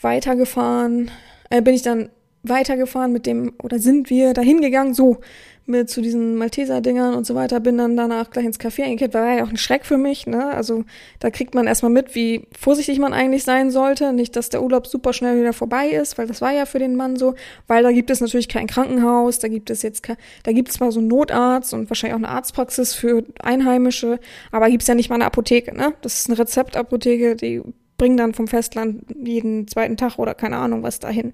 weitergefahren. 0.00 1.12
Äh, 1.50 1.62
bin 1.62 1.76
ich 1.76 1.82
dann 1.82 2.08
weitergefahren 2.44 3.12
mit 3.12 3.26
dem, 3.26 3.52
oder 3.62 3.78
sind 3.78 4.10
wir 4.10 4.34
dahin 4.34 4.60
gegangen, 4.60 4.94
so, 4.94 5.18
mit 5.66 5.88
zu 5.88 6.02
diesen 6.02 6.36
Malteser-Dingern 6.36 7.14
und 7.14 7.26
so 7.26 7.34
weiter, 7.34 7.58
bin 7.58 7.78
dann 7.78 7.96
danach 7.96 8.30
gleich 8.30 8.44
ins 8.44 8.60
Café 8.60 8.82
eingekehrt, 8.82 9.14
war 9.14 9.34
ja 9.34 9.44
auch 9.44 9.48
ein 9.48 9.56
Schreck 9.56 9.86
für 9.86 9.96
mich, 9.96 10.26
ne? 10.26 10.48
Also 10.48 10.84
da 11.20 11.30
kriegt 11.30 11.54
man 11.54 11.66
erstmal 11.66 11.90
mit, 11.90 12.14
wie 12.14 12.46
vorsichtig 12.58 12.98
man 12.98 13.14
eigentlich 13.14 13.44
sein 13.44 13.70
sollte. 13.70 14.12
Nicht, 14.12 14.36
dass 14.36 14.50
der 14.50 14.62
Urlaub 14.62 14.86
super 14.86 15.14
schnell 15.14 15.40
wieder 15.40 15.54
vorbei 15.54 15.88
ist, 15.88 16.18
weil 16.18 16.26
das 16.26 16.42
war 16.42 16.52
ja 16.52 16.66
für 16.66 16.78
den 16.78 16.96
Mann 16.96 17.16
so, 17.16 17.34
weil 17.66 17.82
da 17.82 17.92
gibt 17.92 18.10
es 18.10 18.20
natürlich 18.20 18.48
kein 18.48 18.66
Krankenhaus, 18.66 19.38
da 19.38 19.48
gibt 19.48 19.70
es 19.70 19.82
jetzt 19.82 20.06
da 20.42 20.52
gibt 20.52 20.68
es 20.68 20.74
zwar 20.74 20.92
so 20.92 21.00
einen 21.00 21.08
Notarzt 21.08 21.72
und 21.72 21.88
wahrscheinlich 21.88 22.14
auch 22.14 22.18
eine 22.18 22.28
Arztpraxis 22.28 22.92
für 22.92 23.24
Einheimische, 23.40 24.18
aber 24.52 24.68
gibt 24.68 24.82
es 24.82 24.88
ja 24.88 24.94
nicht 24.94 25.08
mal 25.08 25.14
eine 25.14 25.24
Apotheke, 25.24 25.74
ne? 25.74 25.94
Das 26.02 26.18
ist 26.18 26.28
eine 26.28 26.38
Rezeptapotheke, 26.38 27.36
die 27.36 27.62
bringen 28.04 28.16
dann 28.16 28.34
vom 28.34 28.48
Festland 28.48 29.04
jeden 29.24 29.66
zweiten 29.66 29.96
Tag 29.96 30.18
oder 30.18 30.34
keine 30.34 30.58
Ahnung 30.58 30.82
was 30.82 31.00
dahin. 31.00 31.32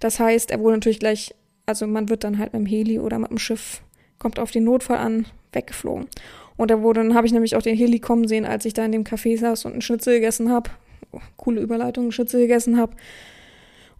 Das 0.00 0.20
heißt, 0.20 0.50
er 0.50 0.60
wurde 0.60 0.76
natürlich 0.76 1.00
gleich 1.00 1.34
also 1.70 1.86
man 1.86 2.08
wird 2.08 2.24
dann 2.24 2.38
halt 2.38 2.52
mit 2.52 2.62
dem 2.62 2.66
Heli 2.66 2.98
oder 2.98 3.20
mit 3.20 3.30
dem 3.30 3.38
Schiff, 3.38 3.80
kommt 4.18 4.40
auf 4.40 4.50
den 4.50 4.64
Notfall 4.64 4.98
an, 4.98 5.26
weggeflogen. 5.52 6.08
Und 6.56 6.70
da 6.70 6.82
wurde, 6.82 7.00
dann 7.00 7.14
habe 7.14 7.28
ich 7.28 7.32
nämlich 7.32 7.54
auch 7.54 7.62
den 7.62 7.76
Heli 7.76 8.00
kommen 8.00 8.26
sehen, 8.26 8.44
als 8.44 8.64
ich 8.64 8.74
da 8.74 8.84
in 8.84 8.90
dem 8.90 9.04
Café 9.04 9.38
saß 9.38 9.64
und 9.64 9.72
einen 9.72 9.82
Schnitzel 9.82 10.14
gegessen 10.14 10.50
habe. 10.50 10.70
Oh, 11.12 11.20
coole 11.36 11.60
Überleitung, 11.60 12.04
einen 12.04 12.12
Schnitzel 12.12 12.40
gegessen 12.40 12.76
habe. 12.76 12.96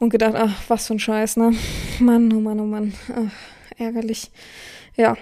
Und 0.00 0.10
gedacht, 0.10 0.34
ach, 0.34 0.62
was 0.68 0.88
für 0.88 0.94
ein 0.94 0.98
Scheiß, 0.98 1.36
ne? 1.36 1.52
Mann, 2.00 2.32
oh 2.32 2.40
Mann, 2.40 2.58
oh 2.58 2.64
Mann. 2.64 2.92
Ach, 3.14 3.32
ärgerlich. 3.78 4.32
Ja, 4.96 5.16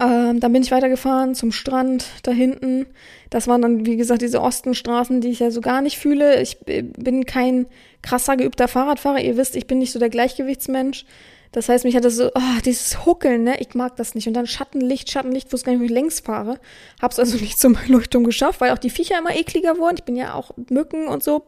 ähm, 0.00 0.38
dann 0.38 0.52
bin 0.52 0.62
ich 0.62 0.70
weitergefahren 0.70 1.34
zum 1.34 1.50
Strand 1.50 2.06
da 2.22 2.30
hinten. 2.30 2.86
Das 3.30 3.48
waren 3.48 3.62
dann, 3.62 3.84
wie 3.84 3.96
gesagt, 3.96 4.22
diese 4.22 4.40
Ostenstraßen, 4.40 5.20
die 5.20 5.28
ich 5.28 5.40
ja 5.40 5.50
so 5.50 5.60
gar 5.60 5.80
nicht 5.80 5.98
fühle. 5.98 6.40
Ich 6.40 6.58
bin 6.60 7.24
kein 7.24 7.66
krasser 8.02 8.36
geübter 8.36 8.68
Fahrradfahrer. 8.68 9.20
Ihr 9.20 9.36
wisst, 9.36 9.56
ich 9.56 9.66
bin 9.66 9.78
nicht 9.78 9.92
so 9.92 9.98
der 9.98 10.08
Gleichgewichtsmensch. 10.08 11.04
Das 11.52 11.68
heißt, 11.68 11.84
mich 11.84 11.96
hat 11.96 12.04
das 12.04 12.16
so, 12.16 12.30
oh, 12.34 12.60
dieses 12.64 13.06
Huckeln, 13.06 13.44
ne? 13.44 13.60
Ich 13.60 13.74
mag 13.74 13.96
das 13.96 14.14
nicht. 14.14 14.26
Und 14.26 14.34
dann 14.34 14.46
Schattenlicht, 14.46 15.10
Schattenlicht, 15.10 15.52
wo 15.52 15.56
es 15.56 15.64
gar 15.64 15.72
nicht, 15.72 15.80
wie 15.80 15.86
ich 15.86 15.90
längs 15.90 16.20
fahre. 16.20 16.58
Hab's 17.00 17.18
also 17.18 17.38
nicht 17.38 17.58
zum 17.58 17.76
Leuchtturm 17.88 18.24
geschafft, 18.24 18.60
weil 18.60 18.72
auch 18.72 18.78
die 18.78 18.90
Viecher 18.90 19.18
immer 19.18 19.34
ekliger 19.34 19.78
wurden. 19.78 19.96
Ich 19.98 20.04
bin 20.04 20.16
ja 20.16 20.34
auch 20.34 20.50
Mücken 20.70 21.08
und 21.08 21.22
so. 21.22 21.46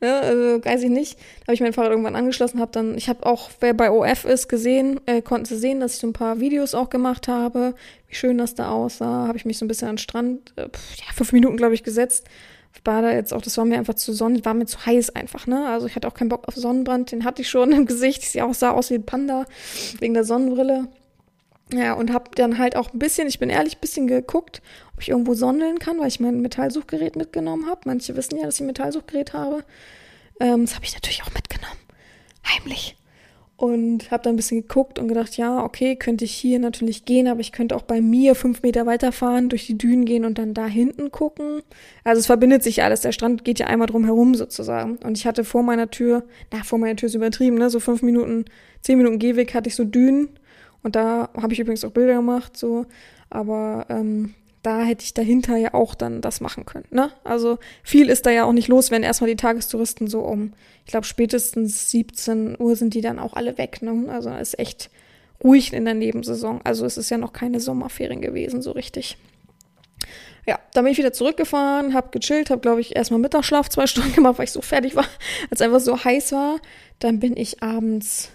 Ne? 0.00 0.14
Also, 0.20 0.64
weiß 0.64 0.82
ich 0.82 0.90
nicht. 0.90 1.18
Da 1.18 1.46
habe 1.46 1.54
ich 1.54 1.60
mein 1.60 1.72
Fahrrad 1.72 1.90
irgendwann 1.90 2.16
angeschlossen, 2.16 2.60
hab 2.60 2.72
dann, 2.72 2.96
ich 2.96 3.08
habe 3.08 3.24
auch, 3.24 3.50
wer 3.60 3.74
bei 3.74 3.90
OF 3.90 4.24
ist, 4.24 4.48
gesehen, 4.48 5.00
äh, 5.06 5.22
konnten 5.22 5.46
sie 5.46 5.58
sehen, 5.58 5.80
dass 5.80 5.94
ich 5.94 6.00
so 6.00 6.06
ein 6.06 6.12
paar 6.12 6.40
Videos 6.40 6.74
auch 6.74 6.90
gemacht 6.90 7.28
habe, 7.28 7.74
wie 8.08 8.14
schön 8.14 8.38
das 8.38 8.54
da 8.54 8.70
aussah. 8.70 9.28
Habe 9.28 9.38
ich 9.38 9.44
mich 9.44 9.58
so 9.58 9.64
ein 9.64 9.68
bisschen 9.68 9.88
an 9.88 9.94
den 9.94 9.98
Strand, 9.98 10.52
äh, 10.56 10.62
ja, 10.62 11.12
fünf 11.14 11.32
Minuten, 11.32 11.56
glaube 11.56 11.74
ich, 11.74 11.84
gesetzt 11.84 12.26
war 12.84 13.02
da 13.02 13.12
jetzt 13.12 13.32
auch, 13.32 13.42
das 13.42 13.56
war 13.56 13.64
mir 13.64 13.78
einfach 13.78 13.94
zu 13.94 14.12
sonnig, 14.12 14.44
war 14.44 14.54
mir 14.54 14.66
zu 14.66 14.84
heiß 14.84 15.10
einfach, 15.10 15.46
ne? 15.46 15.68
Also 15.68 15.86
ich 15.86 15.96
hatte 15.96 16.08
auch 16.08 16.14
keinen 16.14 16.28
Bock 16.28 16.48
auf 16.48 16.54
Sonnenbrand, 16.54 17.12
den 17.12 17.24
hatte 17.24 17.42
ich 17.42 17.48
schon 17.48 17.72
im 17.72 17.86
Gesicht, 17.86 18.24
ich 18.24 18.42
auch 18.42 18.54
sah 18.54 18.72
aus 18.72 18.90
wie 18.90 18.94
ein 18.94 19.06
Panda 19.06 19.44
wegen 20.00 20.14
der 20.14 20.24
Sonnenbrille. 20.24 20.88
Ja, 21.72 21.94
und 21.94 22.12
hab 22.12 22.36
dann 22.36 22.58
halt 22.58 22.76
auch 22.76 22.92
ein 22.92 22.98
bisschen, 22.98 23.26
ich 23.26 23.38
bin 23.38 23.48
ehrlich, 23.48 23.76
ein 23.76 23.80
bisschen 23.80 24.06
geguckt, 24.06 24.60
ob 24.92 25.00
ich 25.00 25.08
irgendwo 25.08 25.34
sondeln 25.34 25.78
kann, 25.78 25.98
weil 25.98 26.08
ich 26.08 26.20
mein 26.20 26.40
Metallsuchgerät 26.40 27.16
mitgenommen 27.16 27.66
habe. 27.66 27.80
Manche 27.86 28.14
wissen 28.16 28.36
ja, 28.36 28.44
dass 28.44 28.56
ich 28.56 28.60
ein 28.60 28.66
Metallsuchgerät 28.66 29.32
habe. 29.32 29.64
Ähm, 30.40 30.66
das 30.66 30.74
habe 30.74 30.84
ich 30.84 30.94
natürlich 30.94 31.22
auch 31.22 31.32
mitgenommen. 31.32 31.78
Heimlich 32.46 32.96
und 33.64 34.10
habe 34.10 34.22
dann 34.22 34.34
ein 34.34 34.36
bisschen 34.36 34.60
geguckt 34.60 34.98
und 34.98 35.08
gedacht, 35.08 35.36
ja, 35.36 35.64
okay, 35.64 35.96
könnte 35.96 36.24
ich 36.24 36.32
hier 36.32 36.58
natürlich 36.58 37.04
gehen, 37.04 37.26
aber 37.26 37.40
ich 37.40 37.50
könnte 37.50 37.74
auch 37.74 37.82
bei 37.82 38.00
mir 38.00 38.34
fünf 38.34 38.62
Meter 38.62 38.84
weiterfahren, 38.84 39.48
durch 39.48 39.66
die 39.66 39.78
Dünen 39.78 40.04
gehen 40.04 40.24
und 40.24 40.38
dann 40.38 40.52
da 40.52 40.66
hinten 40.66 41.10
gucken. 41.10 41.62
Also 42.04 42.20
es 42.20 42.26
verbindet 42.26 42.62
sich 42.62 42.82
alles. 42.82 43.00
Der 43.00 43.12
Strand 43.12 43.44
geht 43.44 43.58
ja 43.58 43.66
einmal 43.66 43.86
drum 43.86 44.04
herum 44.04 44.34
sozusagen. 44.34 44.96
Und 44.96 45.16
ich 45.16 45.26
hatte 45.26 45.44
vor 45.44 45.62
meiner 45.62 45.90
Tür, 45.90 46.24
na, 46.52 46.62
vor 46.62 46.78
meiner 46.78 46.96
Tür 46.96 47.06
ist 47.06 47.14
übertrieben, 47.14 47.56
ne, 47.56 47.70
so 47.70 47.80
fünf 47.80 48.02
Minuten, 48.02 48.44
zehn 48.82 48.98
Minuten 48.98 49.18
Gehweg 49.18 49.54
hatte 49.54 49.68
ich 49.68 49.74
so 49.74 49.84
Dünen. 49.84 50.28
Und 50.82 50.94
da 50.96 51.30
habe 51.40 51.54
ich 51.54 51.60
übrigens 51.60 51.84
auch 51.84 51.90
Bilder 51.90 52.16
gemacht, 52.16 52.56
so. 52.56 52.84
Aber 53.30 53.86
ähm, 53.88 54.34
da 54.64 54.82
hätte 54.82 55.04
ich 55.04 55.12
dahinter 55.12 55.56
ja 55.56 55.74
auch 55.74 55.94
dann 55.94 56.22
das 56.22 56.40
machen 56.40 56.64
können. 56.64 56.86
Ne? 56.90 57.10
Also 57.22 57.58
viel 57.82 58.08
ist 58.08 58.24
da 58.24 58.30
ja 58.30 58.44
auch 58.44 58.52
nicht 58.52 58.68
los, 58.68 58.90
wenn 58.90 59.02
erstmal 59.02 59.28
die 59.28 59.36
Tagestouristen 59.36 60.08
so 60.08 60.20
um, 60.20 60.54
ich 60.84 60.90
glaube 60.90 61.06
spätestens 61.06 61.90
17 61.90 62.56
Uhr 62.58 62.74
sind 62.74 62.94
die 62.94 63.02
dann 63.02 63.18
auch 63.18 63.34
alle 63.34 63.58
weg. 63.58 63.82
Ne? 63.82 64.06
Also 64.08 64.30
ist 64.30 64.58
echt 64.58 64.90
ruhig 65.42 65.74
in 65.74 65.84
der 65.84 65.94
Nebensaison. 65.94 66.60
Also 66.64 66.86
es 66.86 66.96
ist 66.96 67.10
ja 67.10 67.18
noch 67.18 67.34
keine 67.34 67.60
Sommerferien 67.60 68.22
gewesen, 68.22 68.62
so 68.62 68.72
richtig. 68.72 69.18
Ja, 70.46 70.58
dann 70.72 70.84
bin 70.84 70.92
ich 70.92 70.98
wieder 70.98 71.12
zurückgefahren, 71.12 71.92
hab 71.92 72.10
gechillt, 72.10 72.48
hab 72.48 72.62
glaube 72.62 72.80
ich 72.80 72.96
erstmal 72.96 73.20
Mittagsschlaf 73.20 73.68
zwei 73.68 73.86
Stunden 73.86 74.14
gemacht, 74.14 74.38
weil 74.38 74.44
ich 74.44 74.52
so 74.52 74.62
fertig 74.62 74.96
war, 74.96 75.06
als 75.50 75.60
einfach 75.60 75.80
so 75.80 76.02
heiß 76.02 76.32
war. 76.32 76.56
Dann 77.00 77.20
bin 77.20 77.36
ich 77.36 77.62
abends, 77.62 78.30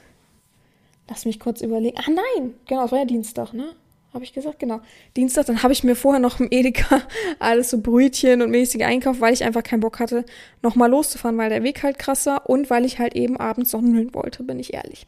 lass 1.08 1.26
mich 1.26 1.39
kurz 1.39 1.62
überlegen. 1.62 1.98
Ah 1.98 2.10
nein, 2.10 2.54
genau, 2.68 2.86
es 2.86 2.92
war 2.92 3.00
ja 3.00 3.06
Dienstag, 3.06 3.54
ne? 3.54 3.76
Habe 4.13 4.24
ich 4.24 4.34
gesagt, 4.34 4.60
genau. 4.60 4.82
Dienstag, 5.15 5.45
dann 5.45 5.62
habe 5.62 5.74
ich 5.74 5.84
mir 5.84 5.95
vorher 5.95 6.19
noch 6.19 6.39
im 6.39 6.48
Edeka 6.50 7.04
alles 7.39 7.69
so 7.69 7.80
Brötchen 7.80 8.41
und 8.41 8.50
mäßige 8.50 8.82
Einkauf, 8.82 9.22
weil 9.22 9.34
ich 9.34 9.43
einfach 9.43 9.63
keinen 9.63 9.82
Bock 9.82 10.00
hatte, 10.00 10.26
nochmal 10.62 10.89
loszufahren, 10.89 11.38
weil 11.38 11.50
der 11.50 11.63
Weg 11.63 11.84
halt 11.84 12.00
krass 12.00 12.26
war 12.26 12.50
und 12.50 12.69
weil 12.69 12.86
ich 12.86 13.00
halt 13.00 13.15
eben 13.15 13.38
abends 13.38 13.72
sonneln 13.72 14.13
wollte, 14.13 14.43
bin 14.43 14.60
ich 14.60 14.74
ehrlich. 14.74 15.06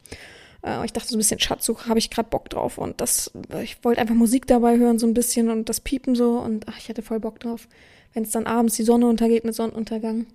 Äh, 0.64 0.84
ich 0.84 0.92
dachte, 0.92 1.08
so 1.08 1.16
ein 1.16 1.18
bisschen 1.18 1.40
Schatzsuche 1.40 1.88
habe 1.88 1.98
ich 1.98 2.10
gerade 2.10 2.28
Bock 2.28 2.48
drauf 2.48 2.78
und 2.78 3.00
das, 3.00 3.32
ich 3.62 3.82
wollte 3.84 4.00
einfach 4.00 4.14
Musik 4.14 4.46
dabei 4.46 4.78
hören, 4.78 4.98
so 4.98 5.06
ein 5.06 5.14
bisschen 5.14 5.50
und 5.50 5.68
das 5.68 5.80
Piepen 5.80 6.14
so 6.14 6.38
und 6.38 6.66
ach, 6.68 6.78
ich 6.78 6.88
hatte 6.88 7.02
voll 7.02 7.20
Bock 7.20 7.40
drauf. 7.40 7.68
Wenn 8.14 8.24
es 8.24 8.30
dann 8.30 8.46
abends 8.46 8.76
die 8.76 8.82
Sonne 8.82 9.06
untergeht 9.06 9.44
mit 9.44 9.54
Sonnenuntergang. 9.54 10.26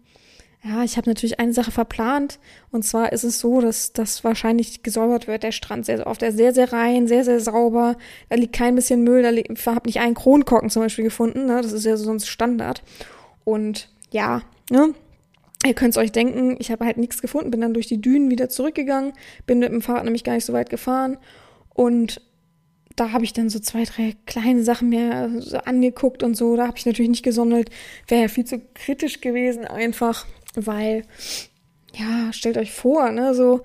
Ja, 0.63 0.84
ich 0.84 0.98
habe 0.98 1.10
natürlich 1.10 1.39
eine 1.39 1.54
Sache 1.54 1.72
verplant. 1.72 2.39
Und 2.72 2.84
zwar 2.84 3.13
ist 3.13 3.24
es 3.24 3.39
so, 3.39 3.62
dass 3.62 3.93
das 3.93 4.24
wahrscheinlich 4.24 4.84
gesäubert 4.84 5.28
wird, 5.28 5.43
der 5.43 5.52
Strand 5.52 5.86
sehr, 5.86 5.98
sehr 5.98 6.08
oft. 6.08 6.22
Der 6.22 6.30
ist 6.30 6.38
sehr, 6.38 6.54
sehr 6.54 6.74
rein, 6.74 7.08
sehr, 7.08 7.24
sehr 7.24 7.39
sauber. 7.39 7.96
Da 8.30 8.36
liegt 8.36 8.54
kein 8.54 8.76
bisschen 8.76 9.04
Müll. 9.04 9.22
Da 9.22 9.30
liegt, 9.30 9.52
ich 9.52 9.67
habe 9.67 9.88
nicht 9.88 10.00
einen 10.00 10.15
Kronkorken 10.15 10.70
zum 10.70 10.82
Beispiel 10.82 11.06
gefunden. 11.06 11.46
Ne? 11.46 11.62
Das 11.62 11.72
ist 11.72 11.86
ja 11.86 11.96
sonst 11.96 12.28
Standard. 12.28 12.84
Und 13.43 13.89
ja, 14.12 14.41
ne? 14.70 14.93
Ihr 15.65 15.74
könnt 15.74 15.91
es 15.91 15.98
euch 15.98 16.12
denken, 16.12 16.56
ich 16.60 16.72
habe 16.72 16.86
halt 16.86 16.98
nichts 16.98 17.22
gefunden, 17.22 17.50
bin 17.50 17.62
dann 17.62 17.74
durch 17.74 17.88
die 17.88 18.00
Dünen 18.00 18.30
wieder 18.30 18.48
zurückgegangen, 18.48 19.13
bin 19.48 19.58
mit 19.60 19.72
dem 19.72 19.82
Fahrrad 19.82 20.04
nämlich 20.04 20.24
gar 20.24 20.34
nicht 20.34 20.46
so 20.46 20.54
weit 20.54 20.70
gefahren. 20.70 21.17
Und 21.74 22.22
da 22.96 23.12
habe 23.12 23.24
ich 23.24 23.34
dann 23.34 23.50
so 23.50 23.60
zwei, 23.60 23.84
drei 23.84 24.15
kleine 24.26 24.63
Sachen 24.63 24.89
mir 24.89 25.32
so 25.39 25.58
angeguckt 25.58 26.24
und 26.24 26.36
so. 26.36 26.56
Da 26.56 26.67
habe 26.67 26.78
ich 26.78 26.86
natürlich 26.86 27.10
nicht 27.10 27.24
gesondelt. 27.24 27.70
Wäre 28.08 28.24
ja 28.24 28.28
viel 28.28 28.46
zu 28.46 28.60
kritisch 28.76 29.22
gewesen 29.22 29.65
einfach 29.65 30.26
weil, 30.65 31.04
ja, 31.96 32.32
stellt 32.34 32.58
euch 32.58 32.72
vor, 32.72 33.12
ne, 33.12 33.34
so, 33.34 33.62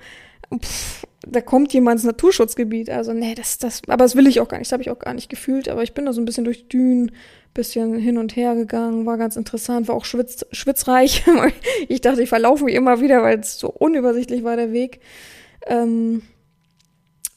pff, 0.57 1.07
da 1.27 1.41
kommt 1.41 1.73
jemand 1.73 2.01
ins 2.01 2.05
Naturschutzgebiet, 2.05 2.91
also 2.91 3.13
nee, 3.13 3.35
das, 3.35 3.59
das, 3.59 3.83
aber 3.87 4.05
das 4.05 4.17
will 4.17 4.27
ich 4.27 4.41
auch 4.41 4.49
gar 4.49 4.59
nicht, 4.59 4.69
das 4.69 4.73
habe 4.73 4.83
ich 4.83 4.91
auch 4.91 4.99
gar 4.99 5.15
nicht 5.15 5.29
gefühlt, 5.29 5.69
aber 5.69 5.83
ich 5.83 5.95
bin 5.95 6.05
da 6.05 6.13
so 6.13 6.21
ein 6.21 6.25
bisschen 6.25 6.45
durch 6.45 6.69
Dünen, 6.69 7.13
bisschen 7.55 7.99
hin 7.99 8.19
und 8.19 8.35
her 8.37 8.55
gegangen, 8.55 9.07
war 9.07 9.19
ganz 9.19 9.37
interessant, 9.37 9.89
war 9.89 9.95
auch 9.95 10.05
schwitz, 10.05 10.47
schwitzreich. 10.53 11.25
ich 11.89 12.01
dachte, 12.01 12.23
ich 12.23 12.29
verlaufe 12.29 12.65
mich 12.65 12.75
immer 12.75 13.01
wieder, 13.01 13.23
weil 13.23 13.41
es 13.41 13.59
so 13.59 13.69
unübersichtlich 13.69 14.43
war, 14.43 14.57
der 14.57 14.73
Weg. 14.73 15.01
Ähm, 15.67 16.23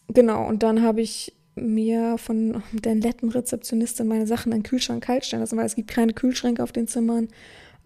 genau, 0.07 0.47
und 0.47 0.63
dann 0.63 0.81
habe 0.81 1.01
ich 1.01 1.33
mir 1.55 2.17
von 2.17 2.63
der 2.71 2.95
netten 2.95 3.29
Rezeptionistin 3.29 4.07
meine 4.07 4.27
Sachen 4.27 4.51
in 4.51 4.59
den 4.59 4.63
Kühlschrank 4.63 5.03
kalt 5.03 5.25
stellen 5.25 5.41
lassen, 5.41 5.57
weil 5.57 5.65
es 5.65 5.75
gibt 5.75 5.89
keine 5.89 6.13
Kühlschränke 6.13 6.63
auf 6.63 6.71
den 6.71 6.87
Zimmern. 6.87 7.29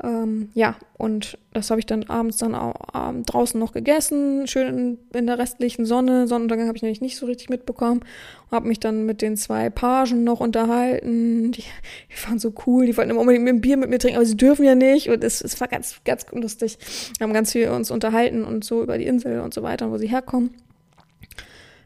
Ähm, 0.02 0.50
ja, 0.54 0.76
und 0.98 1.38
das 1.54 1.70
habe 1.70 1.80
ich 1.80 1.86
dann 1.86 2.04
abends 2.04 2.38
dann 2.38 2.56
auch 2.56 2.76
ähm, 2.94 3.24
draußen 3.24 3.60
noch 3.60 3.74
gegessen, 3.74 4.48
schön 4.48 4.68
in, 4.68 4.98
in 5.14 5.28
der 5.28 5.38
restlichen 5.38 5.86
Sonne. 5.86 6.28
Sonnenuntergang 6.28 6.68
habe 6.68 6.78
ich 6.78 6.84
nämlich 6.84 7.02
nicht 7.02 7.18
so 7.18 7.26
richtig 7.26 7.50
mitbekommen. 7.50 8.02
Habe 8.50 8.68
mich 8.68 8.80
dann 8.80 9.06
mit 9.06 9.22
den 9.22 9.36
zwei 9.36 9.70
Pagen 9.70 10.24
noch 10.24 10.40
unterhalten. 10.40 11.52
Die, 11.52 11.64
die 11.64 12.28
waren 12.28 12.40
so 12.40 12.54
cool, 12.66 12.86
die 12.86 12.96
wollten 12.96 13.12
immer 13.12 13.20
unbedingt 13.20 13.48
ein 13.48 13.62
Bier 13.62 13.78
mit 13.78 13.90
mir 13.90 14.00
trinken, 14.00 14.18
aber 14.18 14.26
sie 14.26 14.38
dürfen 14.38 14.64
ja 14.64 14.76
nicht. 14.76 15.10
Und 15.10 15.24
es, 15.24 15.42
es 15.42 15.60
war 15.60 15.68
ganz, 15.68 16.00
ganz 16.06 16.26
lustig. 16.32 16.78
Wir 17.18 17.26
haben 17.26 17.34
ganz 17.34 17.52
viel 17.52 17.70
uns 17.70 17.92
unterhalten 17.92 18.46
und 18.46 18.64
so 18.64 18.82
über 18.82 18.98
die 18.98 19.06
Insel 19.06 19.42
und 19.42 19.54
so 19.54 19.64
weiter, 19.64 19.92
wo 19.92 19.98
sie 19.98 20.08
herkommen. 20.08 20.52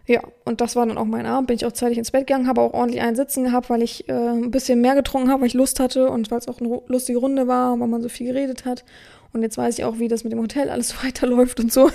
Ja, 0.06 0.22
und 0.44 0.60
das 0.60 0.76
war 0.76 0.86
dann 0.86 0.98
auch 0.98 1.06
mein 1.06 1.26
Abend. 1.26 1.48
Bin 1.48 1.56
ich 1.56 1.66
auch 1.66 1.72
zeitig 1.72 1.98
ins 1.98 2.12
Bett 2.12 2.28
gegangen, 2.28 2.48
habe 2.48 2.62
auch 2.62 2.74
ordentlich 2.74 3.02
einen 3.02 3.16
Sitzen 3.16 3.46
gehabt, 3.46 3.70
weil 3.70 3.82
ich 3.82 4.10
äh, 4.10 4.14
ein 4.14 4.52
bisschen 4.52 4.82
mehr 4.82 4.96
getrunken 4.96 5.30
habe, 5.30 5.42
weil 5.42 5.48
ich 5.48 5.54
Lust 5.54 5.80
hatte 5.80 6.10
und 6.10 6.30
weil 6.30 6.40
es 6.40 6.48
auch 6.48 6.60
eine 6.60 6.82
lustige 6.88 7.20
Runde 7.20 7.48
war, 7.48 7.80
weil 7.80 7.88
man 7.88 8.02
so 8.02 8.10
viel 8.10 8.28
geredet 8.28 8.66
hat. 8.66 8.84
Und 9.32 9.42
jetzt 9.42 9.58
weiß 9.58 9.80
ich 9.80 9.86
auch, 9.86 10.00
wie 10.00 10.10
das 10.10 10.24
mit 10.24 10.34
dem 10.34 10.42
Hotel 10.42 10.70
alles 10.70 11.04
weiterläuft 11.04 11.60
und 11.60 11.72
so. 11.72 11.90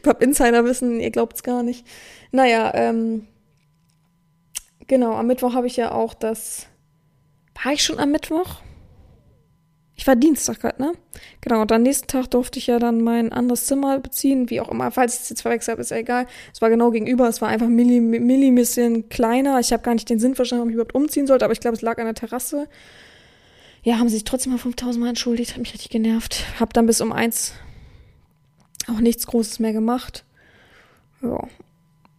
Ich 0.00 0.06
habe 0.08 0.24
Insiderwissen, 0.24 0.98
ihr 0.98 1.10
glaubt's 1.10 1.42
gar 1.42 1.62
nicht. 1.62 1.86
Naja, 2.32 2.72
ähm, 2.74 3.28
genau, 4.88 5.12
am 5.14 5.28
Mittwoch 5.28 5.54
habe 5.54 5.68
ich 5.68 5.76
ja 5.76 5.92
auch 5.92 6.14
das. 6.14 6.66
War 7.62 7.72
ich 7.72 7.84
schon 7.84 8.00
am 8.00 8.10
Mittwoch? 8.10 8.56
Ich 10.02 10.06
war 10.08 10.16
Dienstag 10.16 10.64
halt, 10.64 10.80
ne? 10.80 10.94
Genau, 11.42 11.60
und 11.60 11.70
am 11.70 11.82
nächsten 11.82 12.08
Tag 12.08 12.28
durfte 12.32 12.58
ich 12.58 12.66
ja 12.66 12.80
dann 12.80 13.02
mein 13.02 13.32
anderes 13.32 13.66
Zimmer 13.66 14.00
beziehen, 14.00 14.50
wie 14.50 14.60
auch 14.60 14.68
immer. 14.68 14.90
Falls 14.90 15.14
ich 15.14 15.20
es 15.20 15.28
jetzt 15.28 15.42
verwechselt 15.42 15.74
habe, 15.74 15.80
ist 15.80 15.92
ja 15.92 15.96
egal. 15.96 16.26
Es 16.52 16.60
war 16.60 16.70
genau 16.70 16.90
gegenüber, 16.90 17.28
es 17.28 17.40
war 17.40 17.50
einfach 17.50 17.68
milli, 17.68 18.00
milli 18.00 19.02
kleiner. 19.08 19.60
Ich 19.60 19.72
habe 19.72 19.84
gar 19.84 19.94
nicht 19.94 20.10
den 20.10 20.18
Sinn 20.18 20.34
verstanden, 20.34 20.64
ob 20.64 20.70
ich 20.70 20.74
überhaupt 20.74 20.96
umziehen 20.96 21.28
sollte, 21.28 21.44
aber 21.44 21.52
ich 21.52 21.60
glaube, 21.60 21.76
es 21.76 21.82
lag 21.82 21.98
an 21.98 22.06
der 22.06 22.16
Terrasse. 22.16 22.66
Ja, 23.84 24.00
haben 24.00 24.08
sie 24.08 24.16
sich 24.16 24.24
trotzdem 24.24 24.50
mal 24.50 24.58
5000 24.58 25.00
Mal 25.00 25.10
entschuldigt, 25.10 25.52
hat 25.52 25.60
mich 25.60 25.72
richtig 25.72 25.90
genervt. 25.90 26.46
Hab 26.58 26.72
dann 26.72 26.86
bis 26.86 27.00
um 27.00 27.12
eins 27.12 27.52
auch 28.88 28.98
nichts 28.98 29.28
Großes 29.28 29.60
mehr 29.60 29.72
gemacht. 29.72 30.24
Ja. 31.22 31.46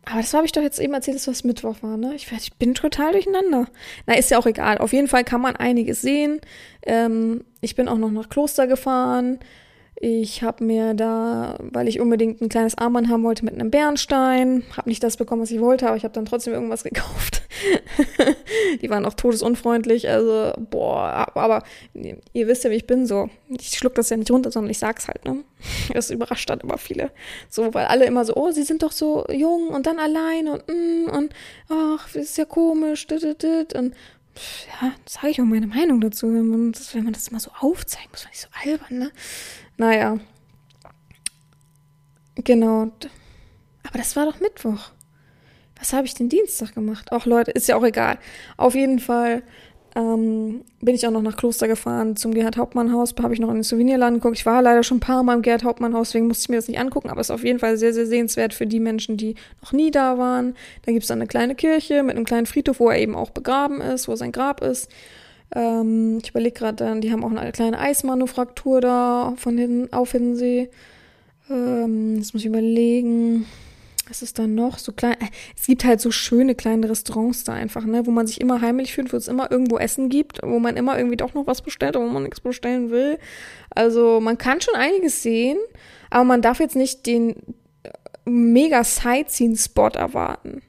Aber 0.06 0.20
das 0.20 0.34
habe 0.34 0.46
ich 0.46 0.52
doch 0.52 0.62
jetzt 0.62 0.80
eben 0.80 0.94
erzählt, 0.94 1.16
dass 1.16 1.26
das 1.26 1.44
Mittwoch 1.46 1.78
war, 1.82 1.96
ne? 1.96 2.14
Ich, 2.16 2.30
ich, 2.32 2.54
bin 2.54 2.74
total 2.76 3.14
durcheinander. 3.14 3.68
Na, 4.06 4.16
ist 4.16 4.32
ja 4.32 4.38
auch 4.38 4.46
egal. 4.46 4.80
Auf 4.80 4.92
jeden 4.92 5.08
Fall 5.08 5.24
kann 5.24 5.40
man 5.40 5.56
einiges 5.56 6.02
sehen. 6.02 6.42
Ähm, 6.82 7.46
ich 7.62 7.76
bin 7.76 7.88
auch 7.88 7.98
noch 7.98 8.12
nach 8.12 8.28
Kloster 8.28 8.68
gefahren. 8.68 9.40
Ich 10.06 10.44
habe 10.44 10.66
mir 10.66 10.94
da, 10.96 11.56
weil 11.62 11.88
ich 11.88 12.02
unbedingt 12.02 12.42
ein 12.42 12.50
kleines 12.50 12.78
Armband 12.78 13.08
haben 13.08 13.24
wollte 13.24 13.46
mit 13.46 13.54
einem 13.54 13.72
Bernstein, 13.72 14.64
habe 14.76 14.90
nicht 14.90 15.02
das 15.02 15.16
bekommen, 15.16 15.42
was 15.42 15.50
ich 15.50 15.62
wollte, 15.62 15.88
aber 15.88 15.96
ich 15.96 16.04
habe 16.04 16.14
dann 16.14 16.26
trotzdem 16.26 16.52
irgendwas 16.52 16.84
gekauft. 16.84 17.42
die 18.82 18.90
waren 18.90 19.06
auch 19.06 19.14
todesunfreundlich, 19.14 20.10
also 20.10 20.52
boah, 20.70 21.30
aber 21.36 21.64
ihr 21.94 22.48
wisst 22.48 22.66
ja, 22.66 22.70
wie 22.70 22.76
ich 22.76 22.86
bin 22.86 23.06
so. 23.06 23.30
Ich 23.48 23.70
schluck 23.78 23.96
das 23.96 24.10
ja 24.10 24.18
nicht 24.18 24.30
runter, 24.30 24.52
sondern 24.52 24.72
ich 24.72 24.80
sag's 24.80 25.08
halt, 25.08 25.24
ne? 25.24 25.46
Das 25.94 26.12
überrascht 26.12 26.50
dann 26.50 26.60
immer 26.60 26.78
viele. 26.78 27.12
So, 27.48 27.74
weil 27.74 27.86
alle 27.86 28.04
immer 28.04 28.26
so, 28.26 28.36
oh, 28.36 28.52
sie 28.52 28.64
sind 28.64 28.84
doch 28.84 28.92
so 28.92 29.26
jung 29.32 29.70
und 29.70 29.88
dann 29.88 30.00
allein 30.00 30.50
und 30.50 30.68
mm, 30.68 31.12
und 31.12 31.34
ach, 31.70 32.10
das 32.12 32.24
ist 32.24 32.38
ja 32.38 32.44
komisch, 32.44 33.08
dit, 33.08 33.24
dit, 33.24 33.42
dit. 33.42 33.74
und 33.74 33.96
ja, 34.82 34.92
sage 35.06 35.30
ich 35.30 35.40
auch 35.40 35.46
meine 35.46 35.68
Meinung 35.68 36.02
dazu, 36.02 36.28
wenn 36.28 36.48
man 36.48 36.72
das, 36.74 36.94
wenn 36.94 37.06
man 37.06 37.14
das 37.14 37.32
mal 37.32 37.40
so 37.40 37.52
aufzeigen 37.58 38.10
muss, 38.12 38.24
fand 38.24 38.34
ich 38.34 38.42
so 38.42 38.48
albern, 38.66 39.00
ne? 39.00 39.12
Naja. 39.78 40.18
Genau. 42.36 42.92
Aber 43.84 43.98
das 43.98 44.16
war 44.16 44.26
doch 44.26 44.40
Mittwoch. 44.40 44.92
Was 45.80 45.94
habe 45.94 46.06
ich 46.06 46.14
den 46.14 46.30
Dienstag 46.30 46.74
gemacht? 46.74 47.10
Ach 47.12 47.26
Leute, 47.26 47.52
ist 47.52 47.68
ja 47.68 47.76
auch 47.76 47.84
egal. 47.84 48.18
Auf 48.58 48.74
jeden 48.74 49.00
Fall 49.00 49.44
ähm, 49.96 50.62
bin 50.82 50.96
ich 50.96 51.06
auch 51.06 51.12
noch 51.12 51.22
nach 51.22 51.38
Kloster 51.38 51.68
gefahren 51.68 52.16
zum 52.16 52.34
Gerhard 52.34 52.58
Hauptmann 52.58 52.92
Haus. 52.92 53.14
Habe 53.22 53.34
ich 53.34 53.40
noch 53.40 53.50
in 53.50 53.56
den 53.56 53.64
Souvenirladen 53.64 54.16
geguckt. 54.16 54.38
Ich 54.38 54.46
war 54.46 54.62
leider 54.62 54.84
schon 54.84 54.98
ein 54.98 55.02
paar 55.02 55.24
Mal 55.24 55.36
im 55.36 55.42
Gerhard 55.42 55.64
Hauptmann 55.64 55.94
Haus, 55.94 56.10
deswegen 56.10 56.28
musste 56.28 56.44
ich 56.44 56.50
mir 56.50 56.56
das 56.56 56.68
nicht 56.68 56.80
angucken. 56.80 57.10
Aber 57.10 57.22
es 57.22 57.28
ist 57.28 57.32
auf 57.32 57.44
jeden 57.44 57.60
Fall 57.60 57.78
sehr, 57.78 57.94
sehr 57.94 58.08
sehenswert 58.08 58.54
für 58.54 58.66
die 58.66 58.80
Menschen, 58.80 59.18
die 59.18 59.36
noch 59.62 59.72
nie 59.72 59.92
da 59.92 60.18
waren. 60.18 60.56
Da 60.84 60.92
gibt 60.92 61.04
es 61.04 61.10
dann 61.10 61.20
eine 61.20 61.28
kleine 61.28 61.54
Kirche 61.54 62.02
mit 62.02 62.16
einem 62.16 62.26
kleinen 62.26 62.46
Friedhof, 62.46 62.80
wo 62.80 62.90
er 62.90 63.00
eben 63.00 63.16
auch 63.16 63.30
begraben 63.30 63.82
ist, 63.82 64.08
wo 64.08 64.16
sein 64.16 64.32
Grab 64.32 64.64
ist. 64.64 64.90
Ähm, 65.56 66.20
ich 66.24 66.30
überlege 66.30 66.58
gerade, 66.58 67.00
die 67.00 67.12
haben 67.12 67.24
auch 67.24 67.32
eine 67.32 67.52
kleine 67.52 67.80
Eismanufaktur 67.80 68.82
da 68.82 69.34
von 69.38 69.58
hin, 69.58 69.90
auf 69.92 70.12
Hiddensee. 70.12 70.70
Ähm, 71.50 72.18
jetzt 72.18 72.34
muss 72.34 72.42
ich 72.42 72.48
überlegen. 72.48 73.46
Was 74.10 74.22
ist 74.22 74.38
da 74.38 74.48
noch? 74.48 74.80
So 74.80 74.92
klein. 74.92 75.14
Äh, 75.14 75.28
es 75.58 75.68
gibt 75.68 75.86
halt 75.86 76.02
so 76.02 76.12
schöne 76.12 76.56
kleine 76.56 76.90
Restaurants 76.90 77.44
da 77.44 77.54
einfach, 77.54 77.86
ne, 77.86 78.06
wo 78.06 78.12
man 78.12 78.28
sich 78.28 78.42
immer 78.42 78.62
heimlich 78.62 78.94
fühlt, 78.94 79.14
wo 79.14 79.18
es 79.18 79.28
immer 79.28 79.52
irgendwo 79.52 79.78
Essen 79.78 80.10
gibt, 80.10 80.40
wo 80.44 80.60
man 80.60 80.76
immer 80.76 80.98
irgendwie 80.98 81.18
doch 81.18 81.34
noch 81.34 81.48
was 81.48 81.62
bestellt, 81.62 81.96
wo 81.96 82.02
man 82.02 82.24
nichts 82.24 82.42
bestellen 82.42 82.90
will. 82.90 83.18
Also 83.70 84.20
man 84.20 84.38
kann 84.38 84.62
schon 84.62 84.76
einiges 84.76 85.24
sehen, 85.24 85.58
aber 86.10 86.26
man 86.26 86.42
darf 86.42 86.60
jetzt 86.60 86.76
nicht 86.76 87.06
den 87.06 87.36
äh, 87.84 87.90
mega 88.26 88.84
Sightseeing-Spot 88.84 89.90
erwarten. 89.90 90.62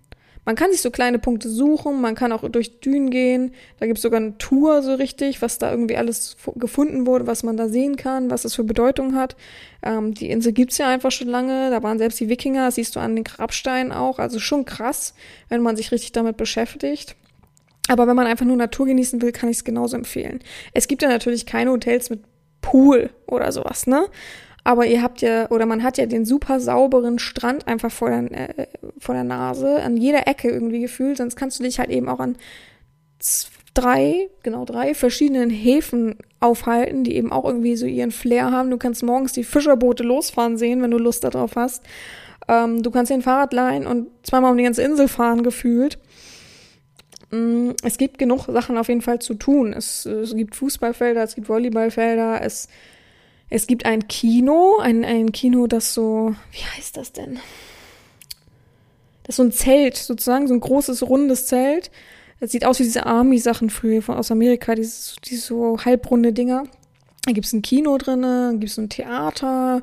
Man 0.45 0.57
kann 0.57 0.71
sich 0.71 0.83
so 0.83 0.91
kleine 0.91 1.19
Punkte 1.19 1.49
suchen, 1.49 2.01
man 2.01 2.15
kann 2.15 2.33
auch 2.33 2.47
durch 2.49 2.81
Dünen 2.81 3.11
gehen. 3.11 3.53
Da 3.81 3.87
gibt 3.87 3.99
es 3.99 4.03
sogar 4.03 4.21
eine 4.21 4.37
Tour 4.37 4.83
so 4.83 4.95
richtig, 4.95 5.41
was 5.41 5.59
da 5.59 5.71
irgendwie 5.71 5.97
alles 5.97 6.37
gefunden 6.57 7.07
wurde, 7.07 7.27
was 7.27 7.43
man 7.43 7.57
da 7.57 7.69
sehen 7.69 7.97
kann, 7.97 8.31
was 8.31 8.43
das 8.43 8.55
für 8.55 8.65
Bedeutung 8.65 9.15
hat. 9.15 9.37
Ähm, 9.83 10.13
die 10.13 10.31
Insel 10.31 10.53
gibt's 10.53 10.79
ja 10.79 10.89
einfach 10.89 11.11
schon 11.11 11.29
lange, 11.29 11.71
da 11.71 11.83
waren 11.83 11.99
selbst 11.99 12.21
die 12.21 12.29
Wikinger, 12.29 12.71
siehst 12.71 12.95
du 12.97 13.01
an 13.01 13.15
den 13.15 13.25
Grabsteinen 13.25 13.93
auch. 13.93 14.19
Also 14.19 14.39
schon 14.39 14.65
krass, 14.65 15.15
wenn 15.49 15.63
man 15.63 15.77
sich 15.77 15.93
richtig 15.93 16.13
damit 16.13 16.37
beschäftigt. 16.37 17.17
Aber 17.89 18.07
wenn 18.07 18.17
man 18.17 18.27
einfach 18.27 18.47
nur 18.47 18.57
Natur 18.57 18.87
genießen 18.87 19.21
will, 19.23 19.33
kann 19.33 19.51
ich 19.51 19.59
es 19.59 19.65
genauso 19.65 19.97
empfehlen. 19.97 20.41
Es 20.73 20.89
gibt 20.89 21.03
ja 21.03 21.09
natürlich 21.09 21.47
keine 21.47 21.71
Hotels 21.71 22.11
mit 22.11 22.21
Pool 22.61 23.11
oder 23.27 23.53
sowas, 23.53 23.87
ne? 23.87 24.07
Aber 24.65 24.87
ihr 24.87 25.03
habt 25.03 25.21
ja, 25.21 25.51
oder 25.51 25.67
man 25.67 25.83
hat 25.83 25.99
ja 25.99 26.07
den 26.07 26.25
super 26.25 26.59
sauberen 26.59 27.19
Strand 27.19 27.69
einfach 27.69 27.93
vor 27.93 28.09
der, 28.09 28.59
äh, 28.59 28.67
vor 28.99 29.15
der 29.15 29.25
Nase, 29.25 29.83
an 29.83 29.99
jeder 29.99 30.27
Ecke 30.27 30.49
irgendwie 30.49 30.81
gefühlt. 30.81 31.19
Sonst 31.19 31.37
kannst 31.37 31.59
du 31.59 31.65
dich 31.65 31.79
halt 31.79 31.91
eben 31.91 32.09
auch 32.09 32.19
an 32.19 32.37
drei, 33.75 34.31
genau 34.43 34.65
drei 34.65 34.95
verschiedenen 34.95 35.51
Häfen 35.51 36.17
aufhalten, 36.41 37.05
die 37.05 37.17
eben 37.17 37.31
auch 37.31 37.45
irgendwie 37.45 37.77
so 37.77 37.85
ihren 37.87 38.11
Flair 38.11 38.53
haben. 38.53 38.71
Du 38.71 38.79
kannst 38.79 39.03
morgens 39.03 39.33
die 39.33 39.45
Fischerboote 39.45 40.03
losfahren 40.03 40.57
sehen, 40.57 40.81
wenn 40.81 40.91
du 40.91 40.99
Lust 40.99 41.25
darauf 41.25 41.57
hast. 41.57 41.83
Ähm, 42.49 42.83
du 42.83 42.91
kannst 42.91 43.11
dir 43.11 43.15
ein 43.15 43.23
Fahrrad 43.23 43.53
leihen 43.53 43.87
und 43.87 44.09
zweimal 44.23 44.53
um 44.53 44.57
die 44.57 44.65
ganze 44.65 44.83
Insel 44.83 45.09
fahren 45.09 45.43
gefühlt. 45.43 45.99
Mm, 47.31 47.71
es 47.83 47.99
gibt 47.99 48.19
genug 48.19 48.47
Sachen 48.47 48.79
auf 48.79 48.89
jeden 48.89 49.03
Fall 49.03 49.19
zu 49.19 49.35
tun. 49.35 49.73
Es, 49.73 50.07
es 50.07 50.35
gibt 50.35 50.55
Fußballfelder, 50.55 51.23
es 51.23 51.35
gibt 51.35 51.49
Volleyballfelder, 51.49 52.41
es 52.43 52.69
es 53.51 53.67
gibt 53.67 53.87
ein 53.87 54.09
Kino, 54.09 54.79
ein, 54.81 55.05
ein 55.05 55.33
Kino, 55.33 55.67
das 55.67 55.95
so, 55.95 56.35
wie 56.53 56.65
heißt 56.77 56.97
das 56.97 57.13
denn? 57.13 57.39
Das 59.25 59.35
ist 59.35 59.37
so 59.37 59.43
ein 59.43 59.53
Zelt, 59.53 59.97
sozusagen, 59.97 60.49
so 60.49 60.55
ein 60.55 60.61
großes, 60.61 61.03
rundes 61.03 61.47
Zelt. 61.47 61.91
Das 62.41 62.53
sieht 62.53 62.67
aus 62.67 62.79
wie 62.79 62.85
diese 62.85 63.07
Army-Sachen 63.07 63.71
früher 63.71 64.03
von, 64.03 64.17
aus 64.17 64.31
Amerika, 64.31 64.75
diese, 64.75 65.17
diese 65.25 65.41
so 65.41 65.79
halbrunde 65.85 66.33
Dinger. 66.33 66.65
Da 67.25 67.33
gibt 67.33 67.47
es 67.47 67.53
ein 67.53 67.63
Kino 67.63 67.97
drin, 67.97 68.23
dann 68.23 68.61
gibt 68.61 68.73
es 68.73 68.79
ein 68.79 68.91
Theater. 68.91 69.83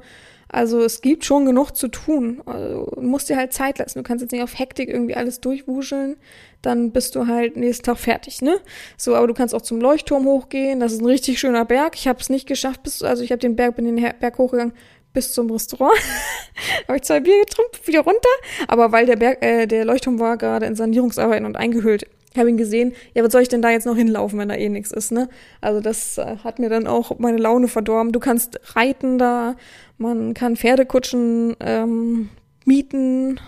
Also 0.51 0.81
es 0.81 1.01
gibt 1.01 1.23
schon 1.25 1.45
genug 1.45 1.71
zu 1.71 1.87
tun. 1.87 2.41
Also, 2.45 2.91
du 2.95 3.01
musst 3.01 3.29
dir 3.29 3.37
halt 3.37 3.53
Zeit 3.53 3.79
lassen. 3.79 3.99
Du 3.99 4.03
kannst 4.03 4.21
jetzt 4.21 4.31
nicht 4.31 4.43
auf 4.43 4.57
Hektik 4.57 4.89
irgendwie 4.89 5.15
alles 5.15 5.39
durchwuscheln 5.39 6.17
dann 6.61 6.91
bist 6.91 7.15
du 7.15 7.27
halt 7.27 7.57
nächsten 7.57 7.85
Tag 7.85 7.97
fertig, 7.97 8.41
ne? 8.41 8.59
So, 8.97 9.15
aber 9.15 9.27
du 9.27 9.33
kannst 9.33 9.55
auch 9.55 9.61
zum 9.61 9.81
Leuchtturm 9.81 10.25
hochgehen. 10.25 10.79
Das 10.79 10.93
ist 10.93 11.01
ein 11.01 11.05
richtig 11.05 11.39
schöner 11.39 11.65
Berg. 11.65 11.95
Ich 11.95 12.07
habe 12.07 12.19
es 12.19 12.29
nicht 12.29 12.47
geschafft, 12.47 12.83
bis, 12.83 13.01
also 13.01 13.23
ich 13.23 13.31
habe 13.31 13.39
den 13.39 13.55
Berg, 13.55 13.75
bin 13.75 13.85
den 13.85 13.95
Berg 13.95 14.37
hochgegangen 14.37 14.73
bis 15.13 15.33
zum 15.33 15.49
Restaurant. 15.51 15.97
habe 16.87 16.97
ich 16.97 17.03
zwei 17.03 17.19
Bier 17.19 17.39
getrunken, 17.41 17.77
wieder 17.85 18.01
runter. 18.01 18.29
Aber 18.67 18.91
weil 18.91 19.05
der 19.05 19.15
Berg, 19.15 19.43
äh, 19.43 19.65
der 19.65 19.85
Leuchtturm 19.85 20.19
war 20.19 20.37
gerade 20.37 20.65
in 20.65 20.75
Sanierungsarbeiten 20.75 21.45
und 21.45 21.57
eingehüllt. 21.57 22.05
Habe 22.37 22.49
ihn 22.49 22.57
gesehen, 22.57 22.93
ja, 23.13 23.23
was 23.23 23.31
soll 23.33 23.41
ich 23.41 23.49
denn 23.49 23.61
da 23.61 23.71
jetzt 23.71 23.85
noch 23.85 23.95
hinlaufen, 23.95 24.39
wenn 24.39 24.49
da 24.49 24.55
eh 24.55 24.69
nichts 24.69 24.91
ist, 24.91 25.11
ne? 25.11 25.27
Also 25.59 25.81
das 25.81 26.17
äh, 26.17 26.37
hat 26.43 26.59
mir 26.59 26.69
dann 26.69 26.87
auch 26.87 27.19
meine 27.19 27.37
Laune 27.37 27.67
verdorben. 27.67 28.13
Du 28.13 28.19
kannst 28.19 28.59
reiten 28.75 29.17
da, 29.17 29.55
man 29.97 30.33
kann 30.33 30.55
Pferdekutschen 30.55 31.57
ähm, 31.59 32.29
mieten. 32.65 33.39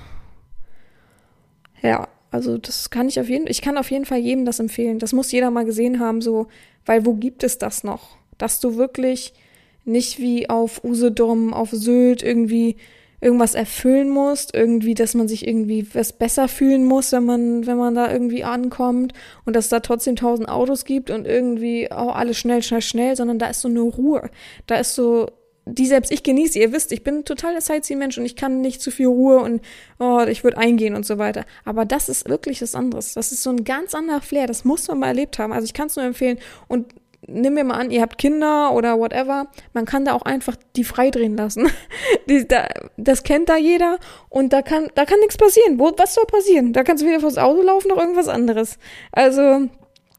Ja, 1.81 2.07
also 2.31 2.57
das 2.57 2.89
kann 2.89 3.07
ich 3.07 3.19
auf 3.19 3.29
jeden 3.29 3.47
ich 3.47 3.61
kann 3.61 3.77
auf 3.77 3.91
jeden 3.91 4.05
Fall 4.05 4.19
jedem 4.19 4.43
das 4.43 4.59
empfehlen. 4.59 4.99
Das 4.99 5.13
muss 5.13 5.31
jeder 5.31 5.49
mal 5.49 5.65
gesehen 5.65 5.99
haben, 5.99 6.21
so, 6.21 6.47
weil 6.85 7.05
wo 7.05 7.13
gibt 7.13 7.43
es 7.43 7.57
das 7.57 7.83
noch? 7.83 8.17
Dass 8.37 8.59
du 8.59 8.75
wirklich 8.75 9.33
nicht 9.85 10.19
wie 10.19 10.49
auf 10.49 10.83
Usedom, 10.83 11.53
auf 11.53 11.69
Sylt 11.71 12.23
irgendwie 12.23 12.77
irgendwas 13.23 13.55
erfüllen 13.55 14.09
musst, 14.09 14.53
irgendwie, 14.53 14.93
dass 14.93 15.13
man 15.13 15.27
sich 15.27 15.47
irgendwie 15.47 15.87
was 15.93 16.13
besser 16.13 16.47
fühlen 16.47 16.85
muss, 16.85 17.11
wenn 17.11 17.25
man, 17.25 17.65
wenn 17.65 17.77
man 17.77 17.95
da 17.95 18.11
irgendwie 18.11 18.43
ankommt 18.43 19.13
und 19.45 19.55
dass 19.55 19.69
da 19.69 19.79
trotzdem 19.79 20.15
tausend 20.15 20.49
Autos 20.49 20.85
gibt 20.85 21.09
und 21.09 21.25
irgendwie, 21.25 21.87
oh, 21.89 22.09
alles 22.09 22.37
schnell, 22.37 22.61
schnell, 22.61 22.81
schnell, 22.81 23.15
sondern 23.15 23.39
da 23.39 23.47
ist 23.47 23.61
so 23.61 23.69
eine 23.69 23.81
Ruhe. 23.81 24.29
Da 24.67 24.75
ist 24.75 24.95
so, 24.95 25.27
die 25.65 25.85
selbst 25.85 26.11
ich 26.11 26.23
genieße. 26.23 26.59
Ihr 26.59 26.73
wisst, 26.73 26.91
ich 26.91 27.03
bin 27.03 27.23
total 27.23 27.53
der 27.53 27.61
Sightseeing-Mensch 27.61 28.17
und 28.17 28.25
ich 28.25 28.35
kann 28.35 28.61
nicht 28.61 28.81
zu 28.81 28.91
viel 28.91 29.07
Ruhe 29.07 29.39
und 29.39 29.61
oh, 29.99 30.21
ich 30.27 30.43
würde 30.43 30.57
eingehen 30.57 30.95
und 30.95 31.05
so 31.05 31.17
weiter. 31.17 31.45
Aber 31.63 31.85
das 31.85 32.09
ist 32.09 32.27
wirklich 32.27 32.61
was 32.61 32.75
anderes. 32.75 33.13
Das 33.13 33.31
ist 33.31 33.43
so 33.43 33.49
ein 33.49 33.63
ganz 33.63 33.95
anderer 33.95 34.21
Flair. 34.21 34.47
Das 34.47 34.65
muss 34.65 34.87
man 34.87 34.99
mal 34.99 35.07
erlebt 35.07 35.39
haben. 35.39 35.53
Also 35.53 35.65
ich 35.65 35.73
kann 35.73 35.87
es 35.87 35.95
nur 35.95 36.05
empfehlen. 36.05 36.39
Und 36.67 36.93
nimm 37.27 37.53
mir 37.53 37.63
mal 37.63 37.75
an, 37.75 37.91
ihr 37.91 38.01
habt 38.01 38.17
Kinder 38.17 38.73
oder 38.73 38.97
whatever. 38.97 39.47
Man 39.73 39.85
kann 39.85 40.05
da 40.05 40.13
auch 40.13 40.23
einfach 40.23 40.55
die 40.75 40.83
freidrehen 40.83 41.35
lassen. 41.35 41.69
die, 42.29 42.47
da, 42.47 42.67
das 42.97 43.23
kennt 43.23 43.49
da 43.49 43.57
jeder 43.57 43.97
und 44.29 44.53
da 44.53 44.61
kann, 44.61 44.87
da 44.95 45.05
kann 45.05 45.19
nichts 45.19 45.37
passieren. 45.37 45.79
Wo, 45.79 45.91
was 45.97 46.15
soll 46.15 46.25
passieren? 46.25 46.73
Da 46.73 46.83
kannst 46.83 47.03
du 47.03 47.07
wieder 47.07 47.19
vors 47.19 47.37
Auto 47.37 47.61
laufen 47.61 47.91
oder 47.91 48.01
irgendwas 48.01 48.27
anderes. 48.27 48.77
Also, 49.11 49.69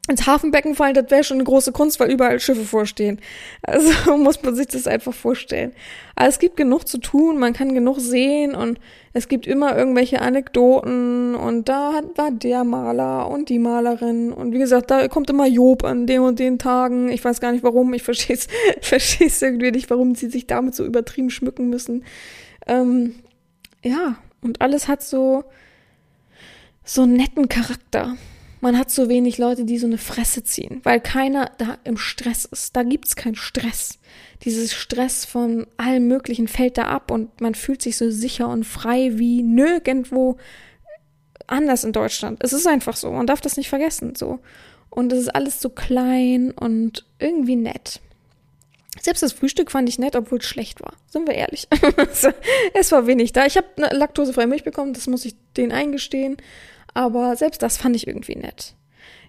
ins 0.07 0.27
Hafenbecken 0.27 0.75
fallen, 0.75 0.93
das 0.93 1.09
wäre 1.09 1.23
schon 1.23 1.37
eine 1.37 1.45
große 1.45 1.71
Kunst, 1.71 1.99
weil 1.99 2.11
überall 2.11 2.39
Schiffe 2.39 2.63
vorstehen. 2.63 3.19
Also 3.63 4.17
muss 4.17 4.41
man 4.43 4.55
sich 4.55 4.67
das 4.67 4.87
einfach 4.87 5.13
vorstellen. 5.13 5.73
Aber 6.15 6.27
es 6.29 6.39
gibt 6.39 6.57
genug 6.57 6.87
zu 6.87 6.99
tun, 6.99 7.39
man 7.39 7.53
kann 7.53 7.73
genug 7.73 7.99
sehen 7.99 8.53
und 8.53 8.79
es 9.15 9.29
gibt 9.29 9.47
immer 9.47 9.77
irgendwelche 9.77 10.21
Anekdoten 10.21 11.35
und 11.35 11.69
da 11.69 12.01
war 12.15 12.31
der 12.31 12.65
Maler 12.65 13.29
und 13.29 13.47
die 13.47 13.59
Malerin 13.59 14.33
und 14.33 14.51
wie 14.51 14.59
gesagt, 14.59 14.91
da 14.91 15.07
kommt 15.07 15.29
immer 15.29 15.47
Job 15.47 15.85
an 15.85 16.05
den 16.05 16.19
und 16.19 16.37
den 16.37 16.59
Tagen. 16.59 17.07
Ich 17.07 17.23
weiß 17.23 17.39
gar 17.39 17.53
nicht 17.53 17.63
warum, 17.63 17.93
ich 17.93 18.03
verstehe 18.03 18.35
es 18.35 19.41
irgendwie 19.41 19.71
nicht, 19.71 19.89
warum 19.89 20.15
sie 20.15 20.29
sich 20.29 20.47
damit 20.47 20.75
so 20.75 20.83
übertrieben 20.83 21.29
schmücken 21.29 21.69
müssen. 21.69 22.03
Ähm, 22.67 23.15
ja, 23.81 24.17
und 24.41 24.59
alles 24.59 24.89
hat 24.89 25.01
so 25.01 25.45
so 26.83 27.03
einen 27.03 27.13
netten 27.13 27.47
Charakter 27.47 28.17
man 28.65 28.79
hat 28.79 28.89
so 28.89 29.09
wenig 29.09 29.37
Leute, 29.37 29.63
die 29.63 29.77
so 29.77 29.85
eine 29.85 29.99
Fresse 29.99 30.43
ziehen, 30.43 30.79
weil 30.81 30.99
keiner 30.99 31.51
da 31.59 31.77
im 31.83 31.97
Stress 31.97 32.45
ist. 32.45 32.75
Da 32.75 32.81
gibt's 32.81 33.15
keinen 33.15 33.35
Stress. 33.35 33.99
Dieses 34.43 34.73
Stress 34.73 35.23
von 35.23 35.67
allem 35.77 36.07
Möglichen 36.07 36.47
fällt 36.47 36.79
da 36.79 36.85
ab 36.85 37.11
und 37.11 37.41
man 37.41 37.53
fühlt 37.53 37.83
sich 37.83 37.95
so 37.95 38.09
sicher 38.09 38.49
und 38.49 38.63
frei 38.63 39.19
wie 39.19 39.43
nirgendwo 39.43 40.37
anders 41.45 41.83
in 41.83 41.93
Deutschland. 41.93 42.39
Es 42.41 42.53
ist 42.53 42.65
einfach 42.65 42.95
so. 42.95 43.11
Man 43.11 43.27
darf 43.27 43.39
das 43.39 43.55
nicht 43.55 43.69
vergessen, 43.69 44.15
so. 44.15 44.39
Und 44.89 45.13
es 45.13 45.19
ist 45.19 45.35
alles 45.35 45.61
so 45.61 45.69
klein 45.69 46.49
und 46.49 47.05
irgendwie 47.19 47.57
nett. 47.57 48.01
Selbst 48.99 49.21
das 49.21 49.33
Frühstück 49.33 49.69
fand 49.69 49.89
ich 49.89 49.99
nett, 49.99 50.15
obwohl 50.15 50.39
es 50.39 50.45
schlecht 50.45 50.81
war. 50.81 50.93
Sind 51.07 51.27
wir 51.27 51.35
ehrlich. 51.35 51.67
es 52.73 52.91
war 52.91 53.05
wenig 53.05 53.31
da. 53.31 53.45
Ich 53.45 53.57
habe 53.57 53.67
eine 53.77 53.95
laktosefreie 53.95 54.47
Milch 54.47 54.63
bekommen, 54.63 54.93
das 54.93 55.05
muss 55.05 55.23
ich 55.23 55.35
denen 55.55 55.71
eingestehen. 55.71 56.37
Aber 56.95 57.35
selbst 57.35 57.61
das 57.61 57.77
fand 57.77 57.95
ich 57.95 58.07
irgendwie 58.07 58.35
nett. 58.35 58.73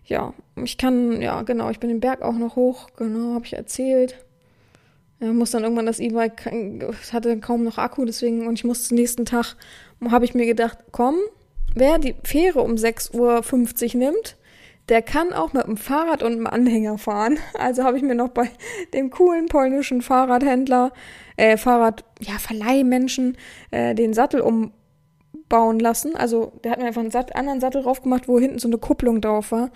Ja, 0.04 0.32
ich 0.54 0.78
kann, 0.78 1.20
ja, 1.20 1.42
genau, 1.42 1.68
ich 1.68 1.80
bin 1.80 1.90
den 1.90 2.00
Berg 2.00 2.22
auch 2.22 2.38
noch 2.38 2.56
hoch, 2.56 2.88
genau, 2.96 3.34
habe 3.34 3.44
ich 3.44 3.54
erzählt. 3.54 4.24
Ja, 5.18 5.32
muss 5.32 5.50
dann 5.50 5.64
irgendwann 5.64 5.86
das 5.86 5.98
E-Bike, 5.98 6.48
hatte 7.12 7.40
kaum 7.40 7.64
noch 7.64 7.76
Akku, 7.76 8.04
deswegen, 8.04 8.46
und 8.46 8.54
ich 8.54 8.64
musste 8.64 8.94
nächsten 8.94 9.24
Tag, 9.24 9.56
habe 10.08 10.24
ich 10.24 10.34
mir 10.34 10.46
gedacht, 10.46 10.78
komm, 10.92 11.16
wer 11.74 11.98
die 11.98 12.14
Fähre 12.22 12.60
um 12.60 12.74
6.50 12.74 13.94
Uhr 13.94 13.98
nimmt, 13.98 14.36
der 14.88 15.02
kann 15.02 15.32
auch 15.32 15.52
mit 15.52 15.66
dem 15.66 15.76
Fahrrad 15.76 16.22
und 16.22 16.34
einem 16.34 16.46
Anhänger 16.46 16.98
fahren. 16.98 17.38
Also 17.58 17.82
habe 17.82 17.96
ich 17.96 18.04
mir 18.04 18.14
noch 18.14 18.28
bei 18.28 18.48
dem 18.94 19.10
coolen 19.10 19.46
polnischen 19.46 20.02
Fahrradhändler, 20.02 20.92
äh, 21.36 21.56
Fahrrad, 21.56 22.04
ja, 22.20 22.38
Verleihmenschen, 22.38 23.36
äh, 23.72 23.96
den 23.96 24.14
Sattel 24.14 24.40
umbauen 25.49 25.78
lassen. 25.78 26.16
Also 26.16 26.53
der 26.64 26.72
hat 26.72 26.78
mir 26.78 26.86
einfach 26.86 27.01
einen 27.01 27.11
Sat 27.11 27.34
anderen 27.36 27.61
Sattel 27.61 27.82
drauf 27.82 28.03
gemacht, 28.03 28.28
wo 28.28 28.38
hinten 28.38 28.59
so 28.59 28.68
eine 28.68 28.78
Kupplung 28.78 29.20
drauf 29.20 29.53
war 29.53 29.70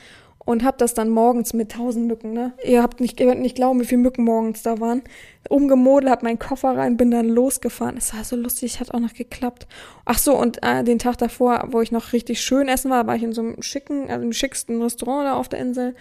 und 0.45 0.65
hab 0.65 0.79
das 0.79 0.95
dann 0.95 1.11
morgens 1.11 1.53
mit 1.53 1.73
tausend 1.73 2.07
Mücken, 2.07 2.33
ne? 2.33 2.53
Ihr 2.65 2.83
habt 2.83 3.01
nicht, 3.01 3.21
ihr 3.21 3.27
könnt 3.27 3.43
nicht 3.43 3.57
glauben, 3.57 3.79
wie 3.81 3.85
viele 3.85 4.01
Mücken 4.01 4.25
morgens 4.25 4.63
da 4.63 4.81
waren. 4.81 5.03
Umgemodelt, 5.49 6.11
hab 6.11 6.23
meinen 6.23 6.39
Koffer 6.39 6.77
rein, 6.77 6.97
bin 6.97 7.11
dann 7.11 7.29
losgefahren. 7.29 7.97
Es 7.97 8.15
war 8.15 8.25
so 8.25 8.37
lustig, 8.37 8.81
hat 8.81 8.93
auch 8.93 9.01
noch 9.01 9.13
geklappt. 9.13 9.67
Ach 10.07 10.19
so, 10.19 10.37
und 10.37 10.59
äh, 10.63 10.83
den 10.83 10.99
Tag 10.99 11.19
davor, 11.19 11.69
wo 11.71 11.83
ich 11.83 11.93
noch 11.93 12.13
richtig 12.13 12.41
schön 12.41 12.69
essen 12.69 12.91
war, 12.91 13.07
war 13.07 13.17
ich 13.17 13.23
in 13.23 13.33
so 13.33 13.43
einem 13.43 13.63
schicken, 13.63 14.11
also 14.11 14.25
im 14.25 14.33
schicksten 14.33 14.83
Restaurant 14.83 15.27
da 15.27 15.35
auf 15.35 15.49
der 15.49 15.61
Insel. 15.61 15.95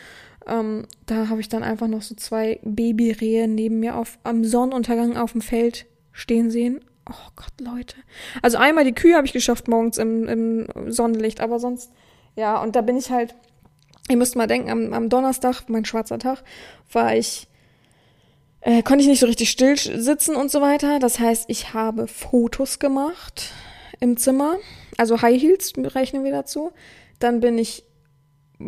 Ähm, 0.47 0.85
da 1.05 1.27
habe 1.27 1.41
ich 1.41 1.49
dann 1.49 1.61
einfach 1.61 1.87
noch 1.87 2.01
so 2.01 2.15
zwei 2.15 2.59
Babyrehe 2.63 3.47
neben 3.47 3.79
mir 3.81 3.97
auf, 3.97 4.17
am 4.23 4.45
Sonnenuntergang 4.45 5.17
auf 5.17 5.33
dem 5.33 5.41
Feld 5.41 5.85
stehen 6.11 6.49
sehen. 6.49 6.79
Oh 7.09 7.29
Gott, 7.35 7.53
Leute. 7.59 7.95
Also 8.41 8.57
einmal 8.57 8.83
die 8.83 8.93
Kühe 8.93 9.15
habe 9.15 9.25
ich 9.25 9.33
geschafft 9.33 9.67
morgens 9.67 9.97
im, 9.97 10.27
im 10.27 10.91
Sonnenlicht, 10.91 11.41
aber 11.41 11.59
sonst, 11.59 11.91
ja, 12.35 12.61
und 12.61 12.75
da 12.75 12.81
bin 12.81 12.97
ich 12.97 13.09
halt 13.09 13.35
Ihr 14.09 14.17
müsst 14.17 14.35
mal 14.35 14.47
denken, 14.47 14.71
am, 14.71 14.91
am 14.93 15.07
Donnerstag, 15.07 15.69
mein 15.69 15.85
schwarzer 15.85 16.17
Tag, 16.17 16.43
war 16.91 17.15
ich, 17.15 17.47
äh, 18.61 18.81
konnte 18.81 19.03
ich 19.03 19.07
nicht 19.07 19.19
so 19.19 19.27
richtig 19.27 19.51
still 19.51 19.77
sitzen 19.77 20.35
und 20.35 20.49
so 20.51 20.61
weiter. 20.61 20.97
Das 20.97 21.19
heißt, 21.19 21.45
ich 21.47 21.73
habe 21.73 22.07
Fotos 22.07 22.79
gemacht 22.79 23.51
im 23.99 24.17
Zimmer. 24.17 24.57
Also 24.97 25.21
High 25.21 25.39
Heels 25.39 25.73
rechnen 25.77 26.23
wir 26.23 26.31
dazu. 26.31 26.71
Dann 27.19 27.39
bin 27.39 27.59
ich 27.59 27.85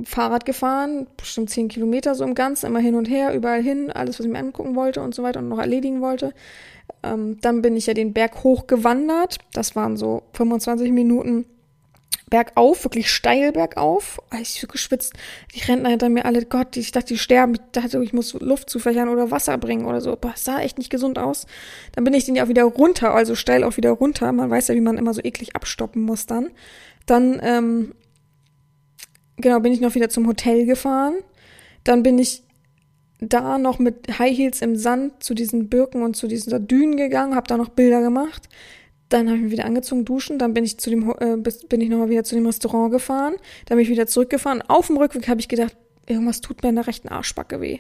Fahrrad 0.04 0.46
gefahren, 0.46 1.08
bestimmt 1.18 1.50
zehn 1.50 1.68
Kilometer 1.68 2.14
so 2.14 2.24
im 2.24 2.36
Ganzen, 2.36 2.68
immer 2.68 2.80
hin 2.80 2.96
und 2.96 3.10
her, 3.10 3.34
überall 3.34 3.62
hin, 3.62 3.92
alles, 3.92 4.20
was 4.20 4.26
ich 4.26 4.32
mir 4.32 4.40
angucken 4.40 4.76
wollte 4.76 5.02
und 5.02 5.14
so 5.14 5.24
weiter 5.24 5.40
und 5.40 5.50
noch 5.50 5.60
erledigen 5.60 6.02
wollte. 6.02 6.34
Ähm, 7.04 7.40
dann 7.42 7.62
bin 7.62 7.76
ich 7.76 7.88
ja 7.88 7.94
den 7.94 8.14
Berg 8.14 8.44
hochgewandert. 8.44 9.40
Das 9.54 9.76
waren 9.76 9.98
so 9.98 10.24
25 10.34 10.92
Minuten 10.92 11.46
bergauf, 12.32 12.86
wirklich 12.86 13.12
steil 13.12 13.52
bergauf. 13.52 14.20
Ah, 14.32 14.38
ich 14.42 14.60
so 14.60 14.66
geschwitzt. 14.66 15.14
Die 15.54 15.62
Rentner 15.62 15.90
hinter 15.90 16.10
mir 16.10 16.26
alle, 16.26 16.46
Gott, 16.46 16.78
ich 16.78 16.92
dachte, 16.92 17.10
die 17.10 17.20
sterben. 17.20 17.56
Ich 17.56 17.62
dachte, 17.74 18.02
ich 18.04 18.14
muss 18.14 18.34
Luft 18.34 18.70
zufächern 18.70 19.10
oder 19.10 19.30
Wasser 19.30 19.58
bringen 19.60 19.86
oder 19.86 20.02
so. 20.02 20.16
Boah, 20.16 20.34
sah 20.36 20.60
echt 20.60 20.80
nicht 20.80 20.90
gesund 20.90 21.20
aus. 21.20 21.46
Dann 21.92 22.04
bin 22.04 22.14
ich 22.14 22.26
den 22.26 22.36
ja 22.36 22.46
auch 22.46 22.48
wieder 22.48 22.64
runter, 22.64 23.14
also 23.14 23.36
steil 23.36 23.64
auch 23.64 23.78
wieder 23.78 23.92
runter. 23.92 24.32
Man 24.32 24.50
weiß 24.50 24.70
ja, 24.70 24.76
wie 24.76 24.82
man 24.82 24.98
immer 24.98 25.14
so 25.14 25.22
eklig 25.22 25.56
abstoppen 25.56 26.02
muss 26.02 26.26
dann. 26.26 26.50
Dann, 27.06 27.40
ähm, 27.44 27.94
genau, 29.38 29.60
bin 29.60 29.74
ich 29.74 29.82
noch 29.82 29.96
wieder 29.96 30.10
zum 30.10 30.26
Hotel 30.26 30.66
gefahren. 30.66 31.16
Dann 31.84 32.02
bin 32.02 32.18
ich 32.18 32.44
da 33.22 33.58
noch 33.60 33.80
mit 33.80 34.20
High 34.20 34.36
Heels 34.36 34.62
im 34.62 34.76
Sand 34.76 35.24
zu 35.24 35.34
diesen 35.34 35.70
Birken 35.70 36.02
und 36.02 36.16
zu 36.16 36.28
diesen 36.28 36.68
Dünen 36.68 36.98
gegangen, 36.98 37.36
habe 37.36 37.48
da 37.48 37.56
noch 37.56 37.70
Bilder 37.70 38.02
gemacht. 38.02 38.50
Dann 39.10 39.28
habe 39.28 39.38
ich 39.38 39.44
mich 39.44 39.52
wieder 39.52 39.66
angezogen, 39.66 40.06
duschen, 40.06 40.40
dann 40.40 40.54
bin 40.54 40.64
ich 40.64 40.80
zu 40.80 40.90
dem 40.90 41.14
äh, 41.20 41.38
bin 41.38 41.82
ich 41.82 41.90
nochmal 41.90 42.10
wieder 42.10 42.24
zu 42.24 42.34
dem 42.34 42.46
Restaurant 42.46 42.92
gefahren, 42.92 43.36
dann 43.66 43.78
bin 43.78 43.84
ich 43.84 43.92
wieder 43.92 44.08
zurückgefahren. 44.08 44.62
Auf 44.68 44.88
dem 44.88 44.98
Rückweg 44.98 45.28
habe 45.28 45.40
ich 45.40 45.50
gedacht, 45.50 45.76
irgendwas 46.08 46.42
tut 46.42 46.64
mir 46.64 46.70
in 46.70 46.76
der 46.76 46.88
rechten 46.88 47.10
Arschbacke 47.10 47.62
weh. 47.62 47.80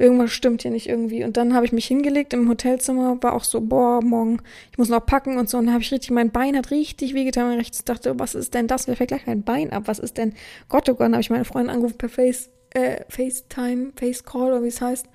Irgendwas 0.00 0.30
stimmt 0.30 0.62
hier 0.62 0.70
nicht 0.70 0.88
irgendwie. 0.88 1.24
Und 1.24 1.36
dann 1.36 1.54
habe 1.54 1.66
ich 1.66 1.72
mich 1.72 1.86
hingelegt 1.86 2.32
im 2.32 2.48
Hotelzimmer, 2.48 3.20
war 3.20 3.32
auch 3.32 3.42
so, 3.42 3.60
boah, 3.60 4.00
morgen, 4.00 4.38
ich 4.70 4.78
muss 4.78 4.88
noch 4.88 5.04
packen 5.04 5.38
und 5.38 5.48
so. 5.48 5.58
Und 5.58 5.66
dann 5.66 5.74
habe 5.74 5.82
ich 5.82 5.90
richtig, 5.90 6.10
mein 6.10 6.30
Bein 6.30 6.56
hat 6.56 6.70
richtig 6.70 7.14
wehgetan. 7.14 7.52
Und 7.52 7.60
ich 7.60 7.72
dachte, 7.84 8.16
was 8.18 8.36
ist 8.36 8.54
denn 8.54 8.68
das? 8.68 8.86
Wer 8.86 8.94
fällt 8.94 9.08
gleich 9.08 9.26
mein 9.26 9.42
Bein 9.42 9.72
ab? 9.72 9.84
Was 9.86 9.98
ist 9.98 10.16
denn? 10.16 10.34
Gott, 10.68 10.88
oh 10.88 10.92
Gott, 10.92 11.00
dann 11.00 11.14
habe 11.14 11.22
ich 11.22 11.30
meine 11.30 11.44
Freundin 11.44 11.74
angerufen 11.74 11.98
per 11.98 12.08
Face, 12.08 12.48
äh, 12.74 13.04
FaceTime, 13.08 13.92
Facecall 13.96 14.48
oder 14.48 14.62
wie 14.62 14.68
es 14.68 14.80
heißt. 14.80 15.06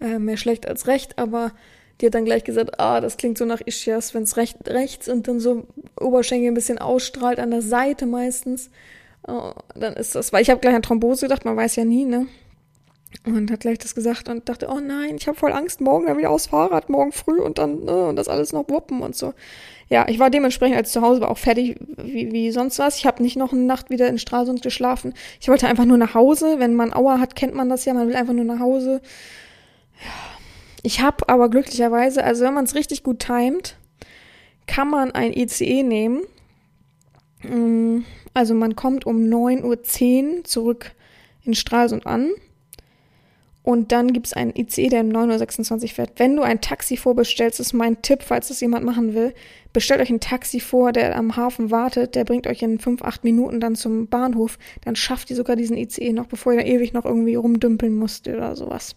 Äh, 0.00 0.18
mehr 0.18 0.36
schlecht 0.36 0.66
als 0.66 0.86
recht, 0.86 1.18
aber 1.18 1.52
die 2.00 2.06
hat 2.06 2.14
dann 2.14 2.24
gleich 2.24 2.44
gesagt, 2.44 2.80
ah, 2.80 3.00
das 3.00 3.16
klingt 3.16 3.36
so 3.36 3.44
nach 3.44 3.60
Ischias, 3.64 4.14
wenn 4.14 4.22
es 4.22 4.36
recht, 4.36 4.56
rechts 4.66 5.08
und 5.08 5.28
dann 5.28 5.40
so 5.40 5.66
Oberschenkel 5.98 6.50
ein 6.50 6.54
bisschen 6.54 6.78
ausstrahlt, 6.78 7.38
an 7.38 7.50
der 7.50 7.62
Seite 7.62 8.06
meistens. 8.06 8.70
Oh, 9.26 9.52
dann 9.74 9.94
ist 9.94 10.14
das, 10.14 10.32
weil 10.32 10.42
ich 10.42 10.50
habe 10.50 10.60
gleich 10.60 10.74
an 10.74 10.82
Thrombose 10.82 11.26
gedacht, 11.26 11.44
man 11.44 11.56
weiß 11.56 11.76
ja 11.76 11.84
nie, 11.84 12.06
ne? 12.06 12.26
Und 13.26 13.50
hat 13.50 13.60
gleich 13.60 13.78
das 13.78 13.94
gesagt 13.94 14.28
und 14.28 14.48
dachte, 14.48 14.68
oh 14.70 14.80
nein, 14.80 15.16
ich 15.16 15.26
habe 15.26 15.36
voll 15.36 15.52
Angst, 15.52 15.80
morgen 15.80 16.06
dann 16.06 16.16
wieder 16.16 16.30
aufs 16.30 16.46
Fahrrad, 16.46 16.88
morgen 16.88 17.12
früh 17.12 17.40
und 17.40 17.58
dann 17.58 17.84
ne, 17.84 18.06
und 18.06 18.16
das 18.16 18.28
alles 18.28 18.52
noch 18.52 18.68
wuppen 18.68 19.02
und 19.02 19.16
so. 19.16 19.34
Ja, 19.88 20.06
ich 20.08 20.20
war 20.20 20.30
dementsprechend, 20.30 20.76
als 20.76 20.92
zu 20.92 21.02
Hause 21.02 21.20
war, 21.20 21.30
auch 21.30 21.38
fertig 21.38 21.76
wie, 21.96 22.30
wie 22.32 22.52
sonst 22.52 22.78
was. 22.78 22.96
Ich 22.96 23.06
habe 23.06 23.22
nicht 23.22 23.36
noch 23.36 23.52
eine 23.52 23.62
Nacht 23.62 23.90
wieder 23.90 24.08
in 24.08 24.18
Stralsund 24.18 24.62
geschlafen. 24.62 25.14
Ich 25.40 25.48
wollte 25.48 25.66
einfach 25.66 25.84
nur 25.84 25.98
nach 25.98 26.14
Hause. 26.14 26.60
Wenn 26.60 26.74
man 26.74 26.92
Aua 26.92 27.18
hat, 27.18 27.34
kennt 27.34 27.54
man 27.54 27.68
das 27.68 27.84
ja, 27.84 27.94
man 27.94 28.06
will 28.06 28.14
einfach 28.14 28.32
nur 28.32 28.44
nach 28.44 28.60
Hause. 28.60 29.02
Ja, 30.02 30.10
ich 30.82 31.00
habe 31.00 31.28
aber 31.28 31.50
glücklicherweise, 31.50 32.24
also 32.24 32.44
wenn 32.44 32.54
man 32.54 32.64
es 32.64 32.74
richtig 32.74 33.02
gut 33.02 33.18
timet, 33.18 33.76
kann 34.66 34.88
man 34.88 35.10
ein 35.10 35.32
ICE 35.32 35.82
nehmen. 35.82 36.22
Mm, 37.42 38.04
also 38.32 38.54
man 38.54 38.76
kommt 38.76 39.04
um 39.04 39.18
9.10 39.24 39.64
Uhr 40.38 40.44
zurück 40.44 40.92
in 41.44 41.54
Stralsund 41.54 42.06
an. 42.06 42.30
Und 43.62 43.92
dann 43.92 44.12
gibt 44.12 44.26
es 44.26 44.32
einen 44.32 44.54
ICE, 44.56 44.88
der 44.88 45.02
um 45.02 45.10
9.26 45.10 45.82
Uhr 45.82 45.88
fährt. 45.88 46.12
Wenn 46.16 46.34
du 46.34 46.42
ein 46.42 46.60
Taxi 46.60 46.96
vorbestellst, 46.96 47.60
ist 47.60 47.74
mein 47.74 48.00
Tipp, 48.00 48.22
falls 48.22 48.48
das 48.48 48.60
jemand 48.60 48.86
machen 48.86 49.14
will, 49.14 49.34
bestellt 49.72 50.00
euch 50.00 50.10
ein 50.10 50.20
Taxi 50.20 50.60
vor, 50.60 50.92
der 50.92 51.14
am 51.16 51.36
Hafen 51.36 51.70
wartet, 51.70 52.14
der 52.14 52.24
bringt 52.24 52.46
euch 52.46 52.62
in 52.62 52.78
5, 52.78 53.02
8 53.02 53.22
Minuten 53.22 53.60
dann 53.60 53.76
zum 53.76 54.06
Bahnhof. 54.08 54.58
Dann 54.84 54.96
schafft 54.96 55.30
ihr 55.30 55.36
sogar 55.36 55.56
diesen 55.56 55.76
ICE 55.76 56.12
noch, 56.12 56.26
bevor 56.26 56.54
ihr 56.54 56.64
ewig 56.64 56.94
noch 56.94 57.04
irgendwie 57.04 57.34
rumdümpeln 57.34 57.94
musst 57.94 58.26
oder 58.28 58.56
sowas 58.56 58.96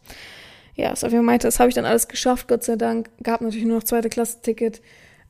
ja, 0.75 0.95
Sophia 0.95 1.21
meinte, 1.21 1.47
das 1.47 1.59
habe 1.59 1.69
ich 1.69 1.75
dann 1.75 1.85
alles 1.85 2.07
geschafft, 2.07 2.47
Gott 2.47 2.63
sei 2.63 2.75
Dank. 2.75 3.09
Gab 3.21 3.41
natürlich 3.41 3.65
nur 3.65 3.77
noch 3.77 3.83
zweite 3.83 4.09
Klasse-Ticket. 4.09 4.81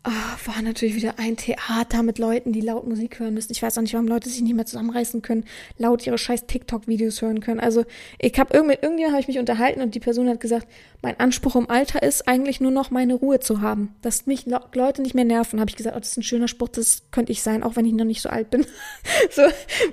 Ah, 0.05 0.35
war 0.45 0.61
natürlich 0.61 0.95
wieder 0.95 1.17
ein 1.17 1.37
Theater 1.37 2.03
mit 2.03 2.19
Leuten, 2.19 2.51
die 2.51 2.59
laut 2.59 2.85
Musik 2.85 3.19
hören 3.19 3.33
müssen. 3.33 3.53
Ich 3.53 3.63
weiß 3.63 3.77
auch 3.77 3.81
nicht, 3.81 3.93
warum 3.93 4.09
Leute 4.09 4.27
sich 4.27 4.41
nicht 4.41 4.53
mehr 4.53 4.65
zusammenreißen 4.65 5.21
können, 5.21 5.45
laut 5.77 6.05
ihre 6.05 6.17
scheiß 6.17 6.45
TikTok-Videos 6.45 7.21
hören 7.21 7.39
können. 7.39 7.61
Also 7.61 7.85
ich 8.19 8.37
habe 8.37 8.53
irgend 8.53 8.67
mit 8.67 8.83
irgendjemandem 8.83 9.13
habe 9.13 9.21
ich 9.21 9.29
mich 9.29 9.39
unterhalten 9.39 9.81
und 9.81 9.95
die 9.95 10.01
Person 10.01 10.27
hat 10.27 10.41
gesagt, 10.41 10.67
mein 11.01 11.17
Anspruch 11.21 11.55
im 11.55 11.69
Alter 11.69 12.03
ist 12.03 12.27
eigentlich 12.27 12.59
nur 12.59 12.71
noch 12.71 12.91
meine 12.91 13.13
Ruhe 13.13 13.39
zu 13.39 13.61
haben, 13.61 13.95
dass 14.01 14.25
mich 14.25 14.45
Leute 14.73 15.01
nicht 15.01 15.15
mehr 15.15 15.23
nerven. 15.23 15.61
Habe 15.61 15.69
ich 15.69 15.77
gesagt, 15.77 15.95
oh, 15.95 15.99
das 15.99 16.09
ist 16.09 16.17
ein 16.17 16.23
schöner 16.23 16.49
Spruch, 16.49 16.67
das 16.67 17.03
könnte 17.11 17.31
ich 17.31 17.41
sein, 17.41 17.63
auch 17.63 17.77
wenn 17.77 17.85
ich 17.85 17.93
noch 17.93 18.03
nicht 18.03 18.21
so 18.21 18.27
alt 18.27 18.49
bin. 18.49 18.65
so 19.31 19.43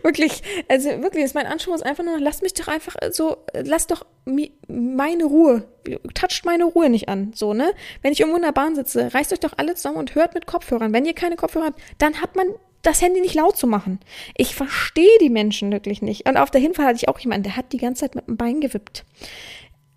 wirklich, 0.02 0.42
also 0.68 0.88
wirklich, 1.02 1.24
ist 1.24 1.36
mein 1.36 1.46
Anspruch 1.46 1.76
ist 1.76 1.86
einfach 1.86 2.02
nur, 2.02 2.18
lass 2.18 2.42
mich 2.42 2.54
doch 2.54 2.66
einfach 2.66 2.96
so, 3.12 3.36
lass 3.54 3.86
doch 3.86 4.04
meine 4.24 5.24
Ruhe, 5.24 5.68
toucht 6.14 6.44
meine 6.44 6.64
Ruhe 6.64 6.90
nicht 6.90 7.08
an, 7.08 7.32
so, 7.34 7.54
ne? 7.54 7.72
Wenn 8.02 8.12
ich 8.12 8.20
irgendwo 8.20 8.36
in 8.36 8.42
der 8.42 8.52
Bahn 8.52 8.74
sitze, 8.74 9.12
reißt 9.12 9.32
euch 9.32 9.40
doch 9.40 9.54
alle 9.56 9.74
zusammen 9.74 9.99
und 10.00 10.14
hört 10.16 10.34
mit 10.34 10.46
Kopfhörern. 10.46 10.92
Wenn 10.92 11.04
ihr 11.04 11.14
keine 11.14 11.36
Kopfhörer 11.36 11.66
habt, 11.66 11.80
dann 11.98 12.20
hat 12.20 12.34
man 12.34 12.46
das 12.82 13.02
Handy 13.02 13.20
nicht 13.20 13.34
laut 13.34 13.56
zu 13.56 13.66
machen. 13.66 14.00
Ich 14.36 14.54
verstehe 14.54 15.18
die 15.20 15.30
Menschen 15.30 15.70
wirklich 15.70 16.02
nicht. 16.02 16.28
Und 16.28 16.36
auf 16.36 16.50
der 16.50 16.60
Hinfahrt 16.60 16.88
hatte 16.88 16.96
ich 16.96 17.08
auch 17.08 17.18
jemanden, 17.18 17.44
der 17.44 17.56
hat 17.56 17.72
die 17.72 17.78
ganze 17.78 18.00
Zeit 18.00 18.14
mit 18.14 18.26
dem 18.26 18.36
Bein 18.36 18.60
gewippt. 18.60 19.04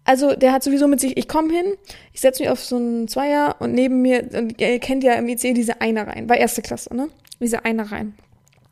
Also 0.05 0.35
der 0.35 0.51
hat 0.51 0.63
sowieso 0.63 0.87
mit 0.87 0.99
sich, 0.99 1.15
ich 1.15 1.29
komme 1.29 1.53
hin, 1.53 1.77
ich 2.11 2.19
setze 2.19 2.43
mich 2.43 2.49
auf 2.49 2.59
so 2.59 2.75
einen 2.75 3.07
Zweier 3.07 3.55
und 3.59 3.73
neben 3.73 4.01
mir, 4.01 4.29
und 4.33 4.59
ihr 4.59 4.79
kennt 4.79 5.03
ja 5.03 5.13
im 5.13 5.29
IC 5.29 5.55
diese 5.55 5.79
Einereien, 5.79 6.27
war 6.27 6.35
erste 6.35 6.61
Klasse, 6.61 6.93
ne? 6.93 7.07
Diese 7.39 7.63
Einereien 7.63 8.13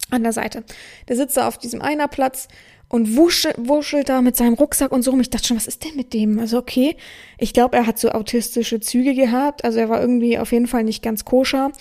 an 0.10 0.24
der 0.24 0.34
Seite. 0.34 0.66
Der 1.08 1.16
sitzt 1.16 1.38
da 1.38 1.48
auf 1.48 1.58
diesem 1.58 1.82
Einerplatz 1.82 2.50
und 2.92 3.16
wuschelt, 3.16 3.56
wuschelt 3.58 4.10
da 4.10 4.22
mit 4.22 4.36
seinem 4.36 4.56
Rucksack 4.56 4.92
und 4.92 5.02
so 5.02 5.12
rum. 5.12 5.22
Ich 5.22 5.30
dachte 5.30 5.48
schon, 5.48 5.58
was 5.58 5.68
ist 5.68 5.86
denn 5.86 5.96
mit 5.96 6.14
dem? 6.14 6.40
Also 6.40 6.58
okay, 6.58 6.98
ich 7.38 7.54
glaube, 7.54 7.78
er 7.78 7.88
hat 7.88 7.98
so 7.98 8.10
autistische 8.10 8.82
Züge 8.82 9.16
gehabt. 9.16 9.64
Also 9.64 9.80
er 9.80 9.90
war 9.90 10.02
irgendwie 10.02 10.38
auf 10.38 10.52
jeden 10.52 10.68
Fall 10.68 10.84
nicht 10.84 11.02
ganz 11.02 11.24
koscher. 11.24 11.72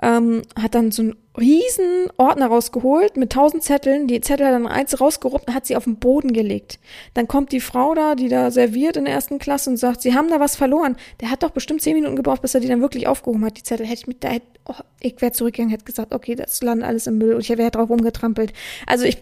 Ähm, 0.00 0.42
hat 0.56 0.74
dann 0.74 0.90
so 0.90 1.02
ein 1.02 1.16
riesen 1.38 2.08
Ordner 2.18 2.46
rausgeholt 2.46 3.16
mit 3.16 3.32
tausend 3.32 3.62
Zetteln, 3.62 4.06
die 4.06 4.20
Zettel 4.20 4.50
dann 4.50 4.66
eins 4.66 5.00
rausgeruppt 5.00 5.48
und 5.48 5.54
hat 5.54 5.66
sie 5.66 5.76
auf 5.76 5.84
den 5.84 5.96
Boden 5.96 6.32
gelegt. 6.32 6.78
Dann 7.14 7.28
kommt 7.28 7.52
die 7.52 7.60
Frau 7.60 7.94
da, 7.94 8.14
die 8.14 8.28
da 8.28 8.50
serviert 8.50 8.96
in 8.96 9.04
der 9.06 9.14
ersten 9.14 9.38
Klasse 9.38 9.70
und 9.70 9.76
sagt, 9.76 10.02
sie 10.02 10.14
haben 10.14 10.28
da 10.28 10.40
was 10.40 10.56
verloren. 10.56 10.96
Der 11.20 11.30
hat 11.30 11.42
doch 11.42 11.50
bestimmt 11.50 11.82
zehn 11.82 11.94
Minuten 11.94 12.16
gebraucht, 12.16 12.42
bis 12.42 12.54
er 12.54 12.60
die 12.60 12.68
dann 12.68 12.82
wirklich 12.82 13.06
aufgehoben 13.06 13.44
hat, 13.44 13.56
die 13.56 13.62
Zettel. 13.62 13.86
Hätte 13.86 14.00
ich 14.00 14.06
mit, 14.06 14.24
da 14.24 14.28
hätte, 14.28 14.46
oh, 14.66 14.74
ich 15.00 15.20
wäre 15.20 15.32
zurückgegangen, 15.32 15.70
hätte 15.70 15.84
gesagt, 15.84 16.12
okay, 16.12 16.34
das 16.34 16.62
landet 16.62 16.86
alles 16.86 17.06
im 17.06 17.18
Müll 17.18 17.34
und 17.34 17.40
ich 17.40 17.48
wäre 17.48 17.70
drauf 17.70 17.88
rumgetrampelt. 17.88 18.52
Also 18.86 19.04
ich, 19.04 19.18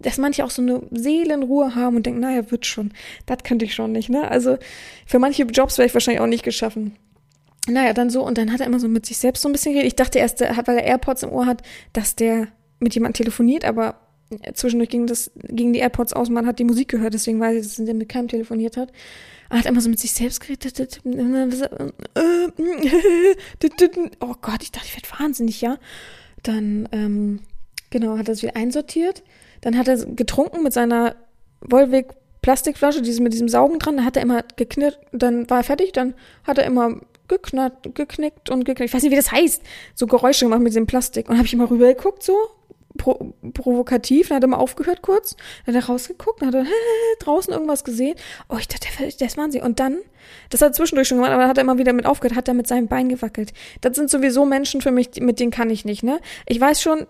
dass 0.00 0.18
manche 0.18 0.44
auch 0.44 0.50
so 0.50 0.62
eine 0.62 0.82
Seelenruhe 0.90 1.74
haben 1.76 1.96
und 1.96 2.06
denken, 2.06 2.20
naja, 2.20 2.50
wird 2.50 2.66
schon. 2.66 2.92
Das 3.26 3.38
könnte 3.44 3.64
ich 3.64 3.74
schon 3.74 3.92
nicht, 3.92 4.08
ne? 4.08 4.28
Also 4.28 4.58
für 5.06 5.20
manche 5.20 5.44
Jobs 5.44 5.78
wäre 5.78 5.86
ich 5.86 5.94
wahrscheinlich 5.94 6.20
auch 6.20 6.26
nicht 6.26 6.44
geschaffen. 6.44 6.96
Naja, 7.68 7.92
dann 7.92 8.10
so, 8.10 8.24
und 8.26 8.38
dann 8.38 8.52
hat 8.52 8.60
er 8.60 8.66
immer 8.66 8.80
so 8.80 8.88
mit 8.88 9.06
sich 9.06 9.18
selbst 9.18 9.42
so 9.42 9.48
ein 9.48 9.52
bisschen 9.52 9.72
geredet. 9.72 9.92
Ich 9.92 9.96
dachte 9.96 10.18
erst, 10.18 10.40
weil 10.40 10.78
er 10.78 10.84
AirPods 10.84 11.22
im 11.22 11.30
Ohr 11.30 11.46
hat, 11.46 11.62
dass 11.92 12.16
der 12.16 12.48
mit 12.80 12.94
jemandem 12.94 13.24
telefoniert, 13.24 13.64
aber 13.64 14.00
zwischendurch 14.54 14.90
ging 14.90 15.06
das, 15.06 15.30
gingen 15.34 15.72
die 15.72 15.78
AirPods 15.78 16.12
aus, 16.12 16.28
man 16.28 16.46
hat 16.46 16.58
die 16.58 16.64
Musik 16.64 16.88
gehört, 16.88 17.14
deswegen 17.14 17.38
weiß 17.38 17.54
ich, 17.56 17.62
dass 17.62 17.78
er 17.78 17.94
mit 17.94 18.08
keinem 18.08 18.28
telefoniert 18.28 18.76
hat. 18.76 18.92
Er 19.50 19.58
hat 19.58 19.66
immer 19.66 19.80
so 19.80 19.90
mit 19.90 20.00
sich 20.00 20.12
selbst 20.12 20.40
geredet. 20.40 21.00
Oh 24.20 24.34
Gott, 24.40 24.62
ich 24.62 24.72
dachte, 24.72 24.86
ich 24.86 24.96
werde 24.96 25.20
wahnsinnig, 25.20 25.60
ja. 25.60 25.78
Dann, 26.42 26.88
ähm, 26.90 27.40
genau, 27.90 28.18
hat 28.18 28.28
er 28.28 28.34
sich 28.34 28.44
wieder 28.44 28.56
einsortiert. 28.56 29.22
Dann 29.60 29.76
hat 29.76 29.86
er 29.88 30.04
getrunken 30.06 30.62
mit 30.62 30.72
seiner 30.72 31.14
Volvic 31.60 32.14
Plastikflasche, 32.40 33.02
diese 33.02 33.22
mit 33.22 33.32
diesem 33.34 33.48
Saugen 33.48 33.78
dran, 33.78 33.98
da 33.98 34.04
hat 34.04 34.16
er 34.16 34.22
immer 34.22 34.42
geknirrt, 34.56 34.98
dann 35.12 35.48
war 35.48 35.58
er 35.58 35.64
fertig, 35.64 35.92
dann 35.92 36.14
hat 36.42 36.58
er 36.58 36.64
immer 36.64 37.00
geknackt, 37.36 37.94
geknickt 37.94 38.50
und 38.50 38.64
geknickt. 38.64 38.90
Ich 38.90 38.94
weiß 38.94 39.02
nicht, 39.02 39.12
wie 39.12 39.16
das 39.16 39.32
heißt. 39.32 39.62
So 39.94 40.06
Geräusche 40.06 40.44
gemacht 40.44 40.60
mit 40.60 40.74
dem 40.74 40.86
Plastik. 40.86 41.28
Und 41.28 41.36
habe 41.36 41.46
ich 41.46 41.54
immer 41.54 41.70
rüber 41.70 41.86
geguckt, 41.94 42.22
so 42.22 42.36
pro 42.98 43.32
provokativ. 43.54 44.28
Dann 44.28 44.36
hat 44.36 44.44
er 44.44 44.48
mal 44.48 44.58
aufgehört 44.58 45.02
kurz. 45.02 45.36
Dann 45.64 45.74
hat 45.74 45.82
er 45.82 45.86
rausgeguckt, 45.86 46.42
dann 46.42 46.48
hat 46.48 46.54
er 46.54 46.66
draußen 47.20 47.52
irgendwas 47.52 47.84
gesehen. 47.84 48.16
Oh, 48.48 48.56
ich 48.58 48.68
dachte, 48.68 48.88
der 48.98 49.26
ist 49.26 49.36
Wahnsinn. 49.36 49.62
Und 49.62 49.80
dann, 49.80 49.98
das 50.50 50.60
hat 50.60 50.70
er 50.70 50.72
zwischendurch 50.72 51.08
schon 51.08 51.18
gemacht, 51.18 51.32
aber 51.32 51.42
dann 51.42 51.50
hat 51.50 51.58
er 51.58 51.62
immer 51.62 51.78
wieder 51.78 51.92
mit 51.92 52.06
aufgehört, 52.06 52.36
hat 52.36 52.48
er 52.48 52.54
mit 52.54 52.66
seinem 52.66 52.88
Bein 52.88 53.08
gewackelt. 53.08 53.52
Das 53.80 53.96
sind 53.96 54.10
sowieso 54.10 54.44
Menschen 54.44 54.80
für 54.80 54.90
mich, 54.90 55.10
mit 55.20 55.40
denen 55.40 55.50
kann 55.50 55.70
ich 55.70 55.84
nicht, 55.84 56.02
ne? 56.02 56.20
Ich 56.46 56.60
weiß 56.60 56.82
schon, 56.82 57.06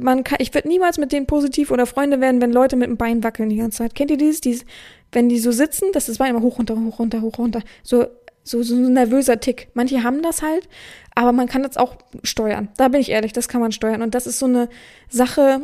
man 0.00 0.24
kann, 0.24 0.38
ich 0.40 0.52
werde 0.54 0.68
niemals 0.68 0.98
mit 0.98 1.12
denen 1.12 1.26
positiv 1.26 1.70
oder 1.70 1.86
Freunde 1.86 2.20
werden, 2.20 2.40
wenn 2.40 2.52
Leute 2.52 2.76
mit 2.76 2.88
dem 2.88 2.96
Bein 2.96 3.22
wackeln 3.22 3.48
die 3.48 3.56
ganze 3.56 3.78
Zeit. 3.78 3.94
Kennt 3.94 4.10
ihr 4.10 4.16
dieses, 4.16 4.40
dieses, 4.40 4.64
wenn 5.12 5.28
die 5.28 5.38
so 5.38 5.52
sitzen, 5.52 5.86
das 5.92 6.08
ist 6.08 6.20
immer 6.20 6.40
hoch, 6.40 6.58
runter, 6.58 6.76
hoch, 6.76 6.98
runter, 6.98 7.20
hoch, 7.20 7.38
runter. 7.38 7.60
So 7.82 8.06
so, 8.44 8.62
so 8.62 8.74
ein 8.74 8.92
nervöser 8.92 9.40
Tick. 9.40 9.68
Manche 9.74 10.02
haben 10.02 10.22
das 10.22 10.42
halt, 10.42 10.68
aber 11.14 11.32
man 11.32 11.48
kann 11.48 11.62
das 11.62 11.76
auch 11.76 11.96
steuern. 12.22 12.68
Da 12.76 12.88
bin 12.88 13.00
ich 13.00 13.10
ehrlich, 13.10 13.32
das 13.32 13.48
kann 13.48 13.60
man 13.60 13.72
steuern. 13.72 14.02
Und 14.02 14.14
das 14.14 14.26
ist 14.26 14.38
so 14.38 14.46
eine 14.46 14.68
Sache 15.08 15.62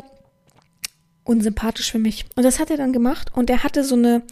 unsympathisch 1.23 1.91
für 1.91 1.99
mich. 1.99 2.25
Und 2.35 2.43
das 2.43 2.59
hat 2.59 2.71
er 2.71 2.77
dann 2.77 2.93
gemacht 2.93 3.29
und 3.35 3.49
er 3.49 3.63
hatte 3.63 3.83
so 3.83 3.95
eine 3.95 4.23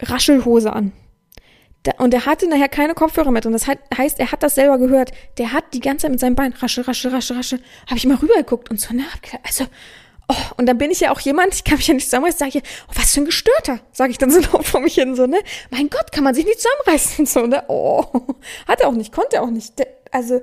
Raschelhose 0.00 0.72
an. 0.72 0.92
und 1.98 2.14
er 2.14 2.26
hatte 2.26 2.48
nachher 2.48 2.68
keine 2.68 2.94
Kopfhörer 2.94 3.30
mehr 3.30 3.42
drin. 3.42 3.52
Das 3.52 3.66
heißt, 3.66 4.18
er 4.18 4.32
hat 4.32 4.42
das 4.42 4.54
selber 4.54 4.78
gehört. 4.78 5.12
Der 5.38 5.52
hat 5.52 5.64
die 5.72 5.80
ganze 5.80 6.02
Zeit 6.02 6.10
mit 6.10 6.20
seinem 6.20 6.36
Bein 6.36 6.52
raschel, 6.52 6.84
raschel, 6.84 7.10
raschel, 7.10 7.36
raschel. 7.36 7.60
Habe 7.86 7.96
ich 7.96 8.06
mal 8.06 8.16
rübergeguckt 8.16 8.70
und 8.70 8.80
so, 8.80 8.88
na, 8.92 9.04
also 9.44 9.66
Oh, 10.30 10.34
und 10.58 10.66
dann 10.66 10.78
bin 10.78 10.92
ich 10.92 11.00
ja 11.00 11.10
auch 11.10 11.18
jemand, 11.18 11.54
ich 11.54 11.64
kann 11.64 11.78
mich 11.78 11.88
ja 11.88 11.94
nicht 11.94 12.04
zusammenreißen, 12.04 12.38
sage 12.38 12.58
ich, 12.58 12.64
oh, 12.88 12.92
was 12.94 13.12
für 13.12 13.20
ein 13.20 13.24
Gestörter, 13.24 13.80
sage 13.90 14.12
ich 14.12 14.18
dann 14.18 14.30
so 14.30 14.38
laut 14.52 14.64
vor 14.64 14.80
mich 14.80 14.94
hin, 14.94 15.16
so, 15.16 15.26
ne? 15.26 15.40
Mein 15.70 15.90
Gott, 15.90 16.12
kann 16.12 16.22
man 16.22 16.36
sich 16.36 16.44
nicht 16.44 16.60
zusammenreißen, 16.60 17.26
so, 17.26 17.46
ne? 17.46 17.64
Oh, 17.66 18.04
hat 18.68 18.80
er 18.80 18.88
auch 18.88 18.92
nicht, 18.92 19.12
konnte 19.12 19.36
er 19.36 19.42
auch 19.42 19.50
nicht. 19.50 19.76
Der, 19.80 19.88
also, 20.12 20.40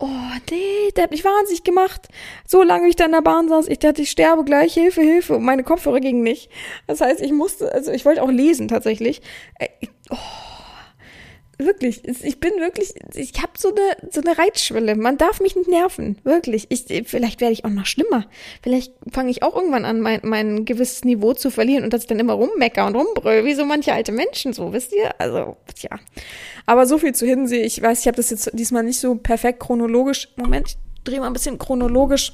oh, 0.00 0.08
nee, 0.50 0.90
der 0.96 1.04
hat 1.04 1.12
mich 1.12 1.24
wahnsinnig 1.24 1.62
gemacht. 1.62 2.08
So 2.44 2.64
lange 2.64 2.88
ich 2.88 2.96
da 2.96 3.04
in 3.04 3.12
der 3.12 3.22
Bahn 3.22 3.48
saß, 3.48 3.68
ich 3.68 3.78
dachte, 3.78 4.02
ich 4.02 4.10
sterbe 4.10 4.42
gleich, 4.42 4.74
Hilfe, 4.74 5.00
Hilfe, 5.00 5.36
und 5.36 5.44
meine 5.44 5.62
Kopfhörer 5.62 6.00
gingen 6.00 6.24
nicht. 6.24 6.50
Das 6.88 7.00
heißt, 7.00 7.20
ich 7.20 7.30
musste, 7.30 7.72
also 7.72 7.92
ich 7.92 8.04
wollte 8.04 8.24
auch 8.24 8.30
lesen 8.30 8.66
tatsächlich. 8.66 9.22
Äh, 9.60 9.68
oh 10.10 10.16
wirklich, 11.64 12.06
ich 12.06 12.40
bin 12.40 12.52
wirklich, 12.58 12.94
ich 13.14 13.32
habe 13.40 13.52
so 13.56 13.70
eine, 13.70 14.10
so 14.10 14.20
eine 14.20 14.36
Reizschwelle. 14.36 14.96
Man 14.96 15.18
darf 15.18 15.40
mich 15.40 15.56
nicht 15.56 15.68
nerven, 15.68 16.18
wirklich. 16.24 16.66
Ich, 16.70 16.84
vielleicht 17.06 17.40
werde 17.40 17.52
ich 17.52 17.64
auch 17.64 17.70
noch 17.70 17.86
schlimmer. 17.86 18.26
Vielleicht 18.62 18.92
fange 19.10 19.30
ich 19.30 19.42
auch 19.42 19.54
irgendwann 19.54 19.84
an, 19.84 20.00
mein, 20.00 20.20
mein 20.22 20.64
gewisses 20.64 21.04
Niveau 21.04 21.34
zu 21.34 21.50
verlieren 21.50 21.84
und 21.84 21.92
dass 21.92 22.02
ich 22.02 22.08
dann 22.08 22.18
immer 22.18 22.34
rummecker 22.34 22.86
und 22.86 22.96
rumbrüll, 22.96 23.44
wie 23.44 23.54
so 23.54 23.64
manche 23.64 23.92
alte 23.92 24.12
Menschen, 24.12 24.52
so, 24.52 24.72
wisst 24.72 24.92
ihr? 24.92 25.18
Also, 25.18 25.56
tja. 25.74 25.90
Aber 26.66 26.86
so 26.86 26.98
viel 26.98 27.14
zu 27.14 27.26
Hinsee. 27.26 27.62
Ich 27.62 27.80
weiß, 27.80 28.00
ich 28.00 28.06
habe 28.06 28.16
das 28.16 28.30
jetzt 28.30 28.50
diesmal 28.52 28.82
nicht 28.82 29.00
so 29.00 29.14
perfekt 29.14 29.60
chronologisch. 29.60 30.28
Moment, 30.36 30.68
ich 30.68 30.76
drehe 31.04 31.20
mal 31.20 31.26
ein 31.26 31.32
bisschen 31.32 31.58
chronologisch 31.58 32.32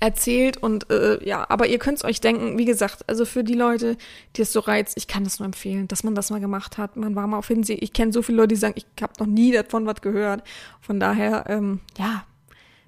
erzählt 0.00 0.56
und 0.56 0.90
äh, 0.90 1.22
ja, 1.26 1.44
aber 1.48 1.66
ihr 1.66 1.78
könnt 1.78 1.98
es 1.98 2.04
euch 2.04 2.20
denken, 2.20 2.58
wie 2.58 2.64
gesagt, 2.64 3.08
also 3.08 3.24
für 3.24 3.44
die 3.44 3.54
Leute, 3.54 3.96
die 4.36 4.42
es 4.42 4.52
so 4.52 4.60
reizt, 4.60 4.96
ich 4.96 5.06
kann 5.06 5.24
das 5.24 5.38
nur 5.38 5.46
empfehlen, 5.46 5.88
dass 5.88 6.04
man 6.04 6.14
das 6.14 6.30
mal 6.30 6.40
gemacht 6.40 6.78
hat. 6.78 6.96
Man 6.96 7.14
war 7.16 7.26
mal 7.26 7.38
auf 7.38 7.48
Hinsee. 7.48 7.74
Ich 7.74 7.92
kenne 7.92 8.12
so 8.12 8.22
viele 8.22 8.38
Leute, 8.38 8.48
die 8.48 8.56
sagen, 8.56 8.74
ich 8.76 8.86
habe 9.02 9.12
noch 9.18 9.26
nie 9.26 9.52
davon 9.52 9.86
was 9.86 10.00
gehört. 10.00 10.42
Von 10.80 11.00
daher, 11.00 11.44
ähm, 11.48 11.80
ja, 11.98 12.24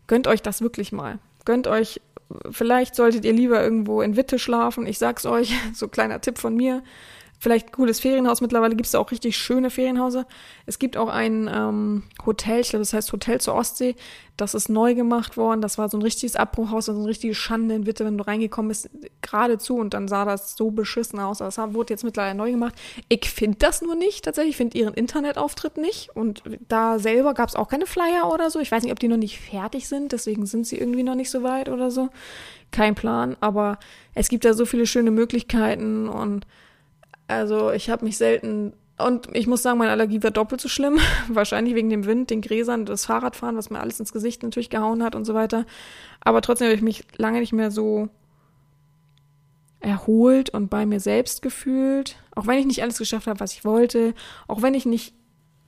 gönnt 0.06 0.26
euch 0.26 0.42
das 0.42 0.62
wirklich 0.62 0.92
mal. 0.92 1.18
Gönnt 1.44 1.66
euch, 1.66 2.00
vielleicht 2.50 2.94
solltet 2.94 3.24
ihr 3.24 3.32
lieber 3.32 3.62
irgendwo 3.62 4.02
in 4.02 4.16
Witte 4.16 4.38
schlafen. 4.38 4.86
Ich 4.86 4.98
sag's 4.98 5.26
euch, 5.26 5.52
so 5.74 5.88
kleiner 5.88 6.20
Tipp 6.20 6.38
von 6.38 6.54
mir 6.54 6.82
vielleicht 7.40 7.72
cooles 7.72 8.00
Ferienhaus. 8.00 8.42
Mittlerweile 8.42 8.76
gibt 8.76 8.86
es 8.86 8.94
auch 8.94 9.10
richtig 9.10 9.36
schöne 9.36 9.70
Ferienhäuser. 9.70 10.26
Es 10.66 10.78
gibt 10.78 10.98
auch 10.98 11.08
ein 11.08 11.50
ähm, 11.52 12.02
Hotel, 12.26 12.60
ich 12.60 12.68
glaube, 12.68 12.82
das 12.82 12.92
heißt 12.92 13.12
Hotel 13.12 13.40
zur 13.40 13.54
Ostsee. 13.54 13.96
Das 14.36 14.54
ist 14.54 14.68
neu 14.68 14.94
gemacht 14.94 15.38
worden. 15.38 15.62
Das 15.62 15.78
war 15.78 15.88
so 15.88 15.96
ein 15.96 16.02
richtiges 16.02 16.36
Abbruchhaus, 16.36 16.86
so 16.86 16.92
eine 16.92 17.06
richtige 17.06 17.34
Schande 17.34 17.74
in 17.74 17.86
Witte, 17.86 18.04
wenn 18.04 18.18
du 18.18 18.26
reingekommen 18.26 18.68
bist, 18.68 18.90
geradezu 19.22 19.76
und 19.76 19.94
dann 19.94 20.06
sah 20.06 20.26
das 20.26 20.54
so 20.54 20.70
beschissen 20.70 21.18
aus. 21.18 21.38
Das 21.38 21.56
wurde 21.58 21.94
jetzt 21.94 22.04
mittlerweile 22.04 22.34
neu 22.34 22.50
gemacht. 22.50 22.74
Ich 23.08 23.30
finde 23.30 23.56
das 23.58 23.80
nur 23.80 23.94
nicht 23.94 24.26
tatsächlich. 24.26 24.52
Ich 24.52 24.56
finde 24.58 24.76
ihren 24.76 24.94
Internetauftritt 24.94 25.78
nicht. 25.78 26.10
Und 26.14 26.42
da 26.68 26.98
selber 26.98 27.32
gab 27.32 27.48
es 27.48 27.56
auch 27.56 27.68
keine 27.68 27.86
Flyer 27.86 28.30
oder 28.30 28.50
so. 28.50 28.60
Ich 28.60 28.70
weiß 28.70 28.82
nicht, 28.82 28.92
ob 28.92 29.00
die 29.00 29.08
noch 29.08 29.16
nicht 29.16 29.40
fertig 29.40 29.88
sind. 29.88 30.12
Deswegen 30.12 30.44
sind 30.44 30.66
sie 30.66 30.76
irgendwie 30.76 31.04
noch 31.04 31.14
nicht 31.14 31.30
so 31.30 31.42
weit 31.42 31.70
oder 31.70 31.90
so. 31.90 32.10
Kein 32.70 32.94
Plan. 32.94 33.36
Aber 33.40 33.78
es 34.14 34.28
gibt 34.28 34.44
da 34.44 34.52
so 34.52 34.66
viele 34.66 34.86
schöne 34.86 35.10
Möglichkeiten 35.10 36.06
und 36.06 36.46
also 37.30 37.70
ich 37.70 37.88
habe 37.90 38.04
mich 38.04 38.16
selten 38.18 38.72
und 38.98 39.28
ich 39.34 39.46
muss 39.46 39.62
sagen, 39.62 39.78
meine 39.78 39.92
Allergie 39.92 40.22
war 40.22 40.30
doppelt 40.30 40.60
so 40.60 40.68
schlimm. 40.68 40.98
Wahrscheinlich 41.28 41.74
wegen 41.74 41.88
dem 41.88 42.04
Wind, 42.04 42.30
den 42.30 42.42
Gräsern, 42.42 42.84
das 42.84 43.06
Fahrradfahren, 43.06 43.56
was 43.56 43.70
mir 43.70 43.80
alles 43.80 44.00
ins 44.00 44.12
Gesicht 44.12 44.42
natürlich 44.42 44.68
gehauen 44.68 45.02
hat 45.02 45.14
und 45.14 45.24
so 45.24 45.32
weiter. 45.32 45.64
Aber 46.20 46.42
trotzdem 46.42 46.66
habe 46.66 46.74
ich 46.74 46.82
mich 46.82 47.04
lange 47.16 47.40
nicht 47.40 47.52
mehr 47.52 47.70
so 47.70 48.08
erholt 49.80 50.50
und 50.50 50.68
bei 50.68 50.84
mir 50.84 51.00
selbst 51.00 51.40
gefühlt. 51.40 52.16
Auch 52.34 52.46
wenn 52.46 52.58
ich 52.58 52.66
nicht 52.66 52.82
alles 52.82 52.98
geschafft 52.98 53.26
habe, 53.26 53.40
was 53.40 53.54
ich 53.54 53.64
wollte. 53.64 54.12
Auch 54.46 54.60
wenn 54.60 54.74
ich 54.74 54.84
nicht 54.84 55.14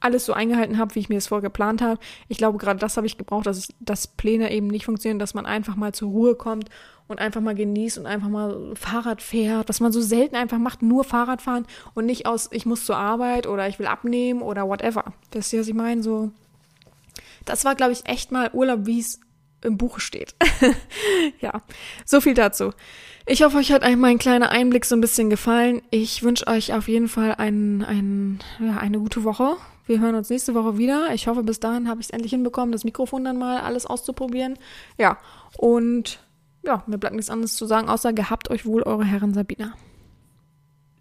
alles 0.00 0.26
so 0.26 0.32
eingehalten 0.32 0.78
habe, 0.78 0.94
wie 0.94 0.98
ich 0.98 1.08
mir 1.08 1.14
das 1.14 1.28
vorher 1.28 1.48
geplant 1.48 1.80
habe. 1.80 2.00
Ich 2.28 2.36
glaube, 2.36 2.58
gerade 2.58 2.80
das 2.80 2.96
habe 2.96 3.06
ich 3.06 3.18
gebraucht, 3.18 3.46
dass, 3.46 3.58
ich, 3.58 3.68
dass 3.80 4.08
Pläne 4.08 4.52
eben 4.52 4.66
nicht 4.66 4.84
funktionieren, 4.84 5.20
dass 5.20 5.32
man 5.32 5.46
einfach 5.46 5.76
mal 5.76 5.94
zur 5.94 6.10
Ruhe 6.10 6.34
kommt 6.34 6.68
und 7.08 7.18
einfach 7.18 7.40
mal 7.40 7.54
genießt 7.54 7.98
und 7.98 8.06
einfach 8.06 8.28
mal 8.28 8.74
Fahrrad 8.74 9.22
fährt, 9.22 9.68
was 9.68 9.80
man 9.80 9.92
so 9.92 10.00
selten 10.00 10.36
einfach 10.36 10.58
macht, 10.58 10.82
nur 10.82 11.04
Fahrrad 11.04 11.42
fahren 11.42 11.66
und 11.94 12.06
nicht 12.06 12.26
aus, 12.26 12.48
ich 12.52 12.66
muss 12.66 12.86
zur 12.86 12.96
Arbeit 12.96 13.46
oder 13.46 13.68
ich 13.68 13.78
will 13.78 13.86
abnehmen 13.86 14.42
oder 14.42 14.68
whatever. 14.68 15.12
Wisst 15.32 15.52
ihr, 15.52 15.60
was 15.60 15.68
ich 15.68 15.74
meine? 15.74 16.02
So, 16.02 16.30
das 17.44 17.64
war, 17.64 17.74
glaube 17.74 17.92
ich, 17.92 18.06
echt 18.06 18.32
mal 18.32 18.50
Urlaub, 18.52 18.86
wie 18.86 19.00
es 19.00 19.20
im 19.62 19.78
Buche 19.78 20.00
steht. 20.00 20.34
ja, 21.40 21.62
so 22.04 22.20
viel 22.20 22.34
dazu. 22.34 22.72
Ich 23.26 23.42
hoffe, 23.42 23.58
euch 23.58 23.70
hat 23.70 23.84
mein 23.96 24.18
kleiner 24.18 24.50
Einblick 24.50 24.84
so 24.84 24.96
ein 24.96 25.00
bisschen 25.00 25.30
gefallen. 25.30 25.82
Ich 25.90 26.22
wünsche 26.22 26.46
euch 26.48 26.72
auf 26.72 26.88
jeden 26.88 27.08
Fall 27.08 27.36
ein, 27.36 27.84
ein, 27.84 28.40
ja, 28.58 28.78
eine 28.78 28.98
gute 28.98 29.22
Woche. 29.22 29.56
Wir 29.86 30.00
hören 30.00 30.14
uns 30.14 30.30
nächste 30.30 30.54
Woche 30.54 30.78
wieder. 30.78 31.14
Ich 31.14 31.28
hoffe, 31.28 31.42
bis 31.42 31.60
dahin 31.60 31.88
habe 31.88 32.00
ich 32.00 32.06
es 32.06 32.10
endlich 32.10 32.32
hinbekommen, 32.32 32.72
das 32.72 32.84
Mikrofon 32.84 33.24
dann 33.24 33.38
mal 33.38 33.60
alles 33.60 33.86
auszuprobieren. 33.86 34.58
Ja, 34.98 35.18
und 35.56 36.20
ja, 36.62 36.82
mir 36.86 36.98
bleibt 36.98 37.16
nichts 37.16 37.30
anderes 37.30 37.56
zu 37.56 37.66
sagen, 37.66 37.88
außer 37.88 38.12
gehabt 38.12 38.50
euch 38.50 38.66
wohl 38.66 38.82
eure 38.82 39.04
Herren 39.04 39.34
Sabina. 39.34 39.74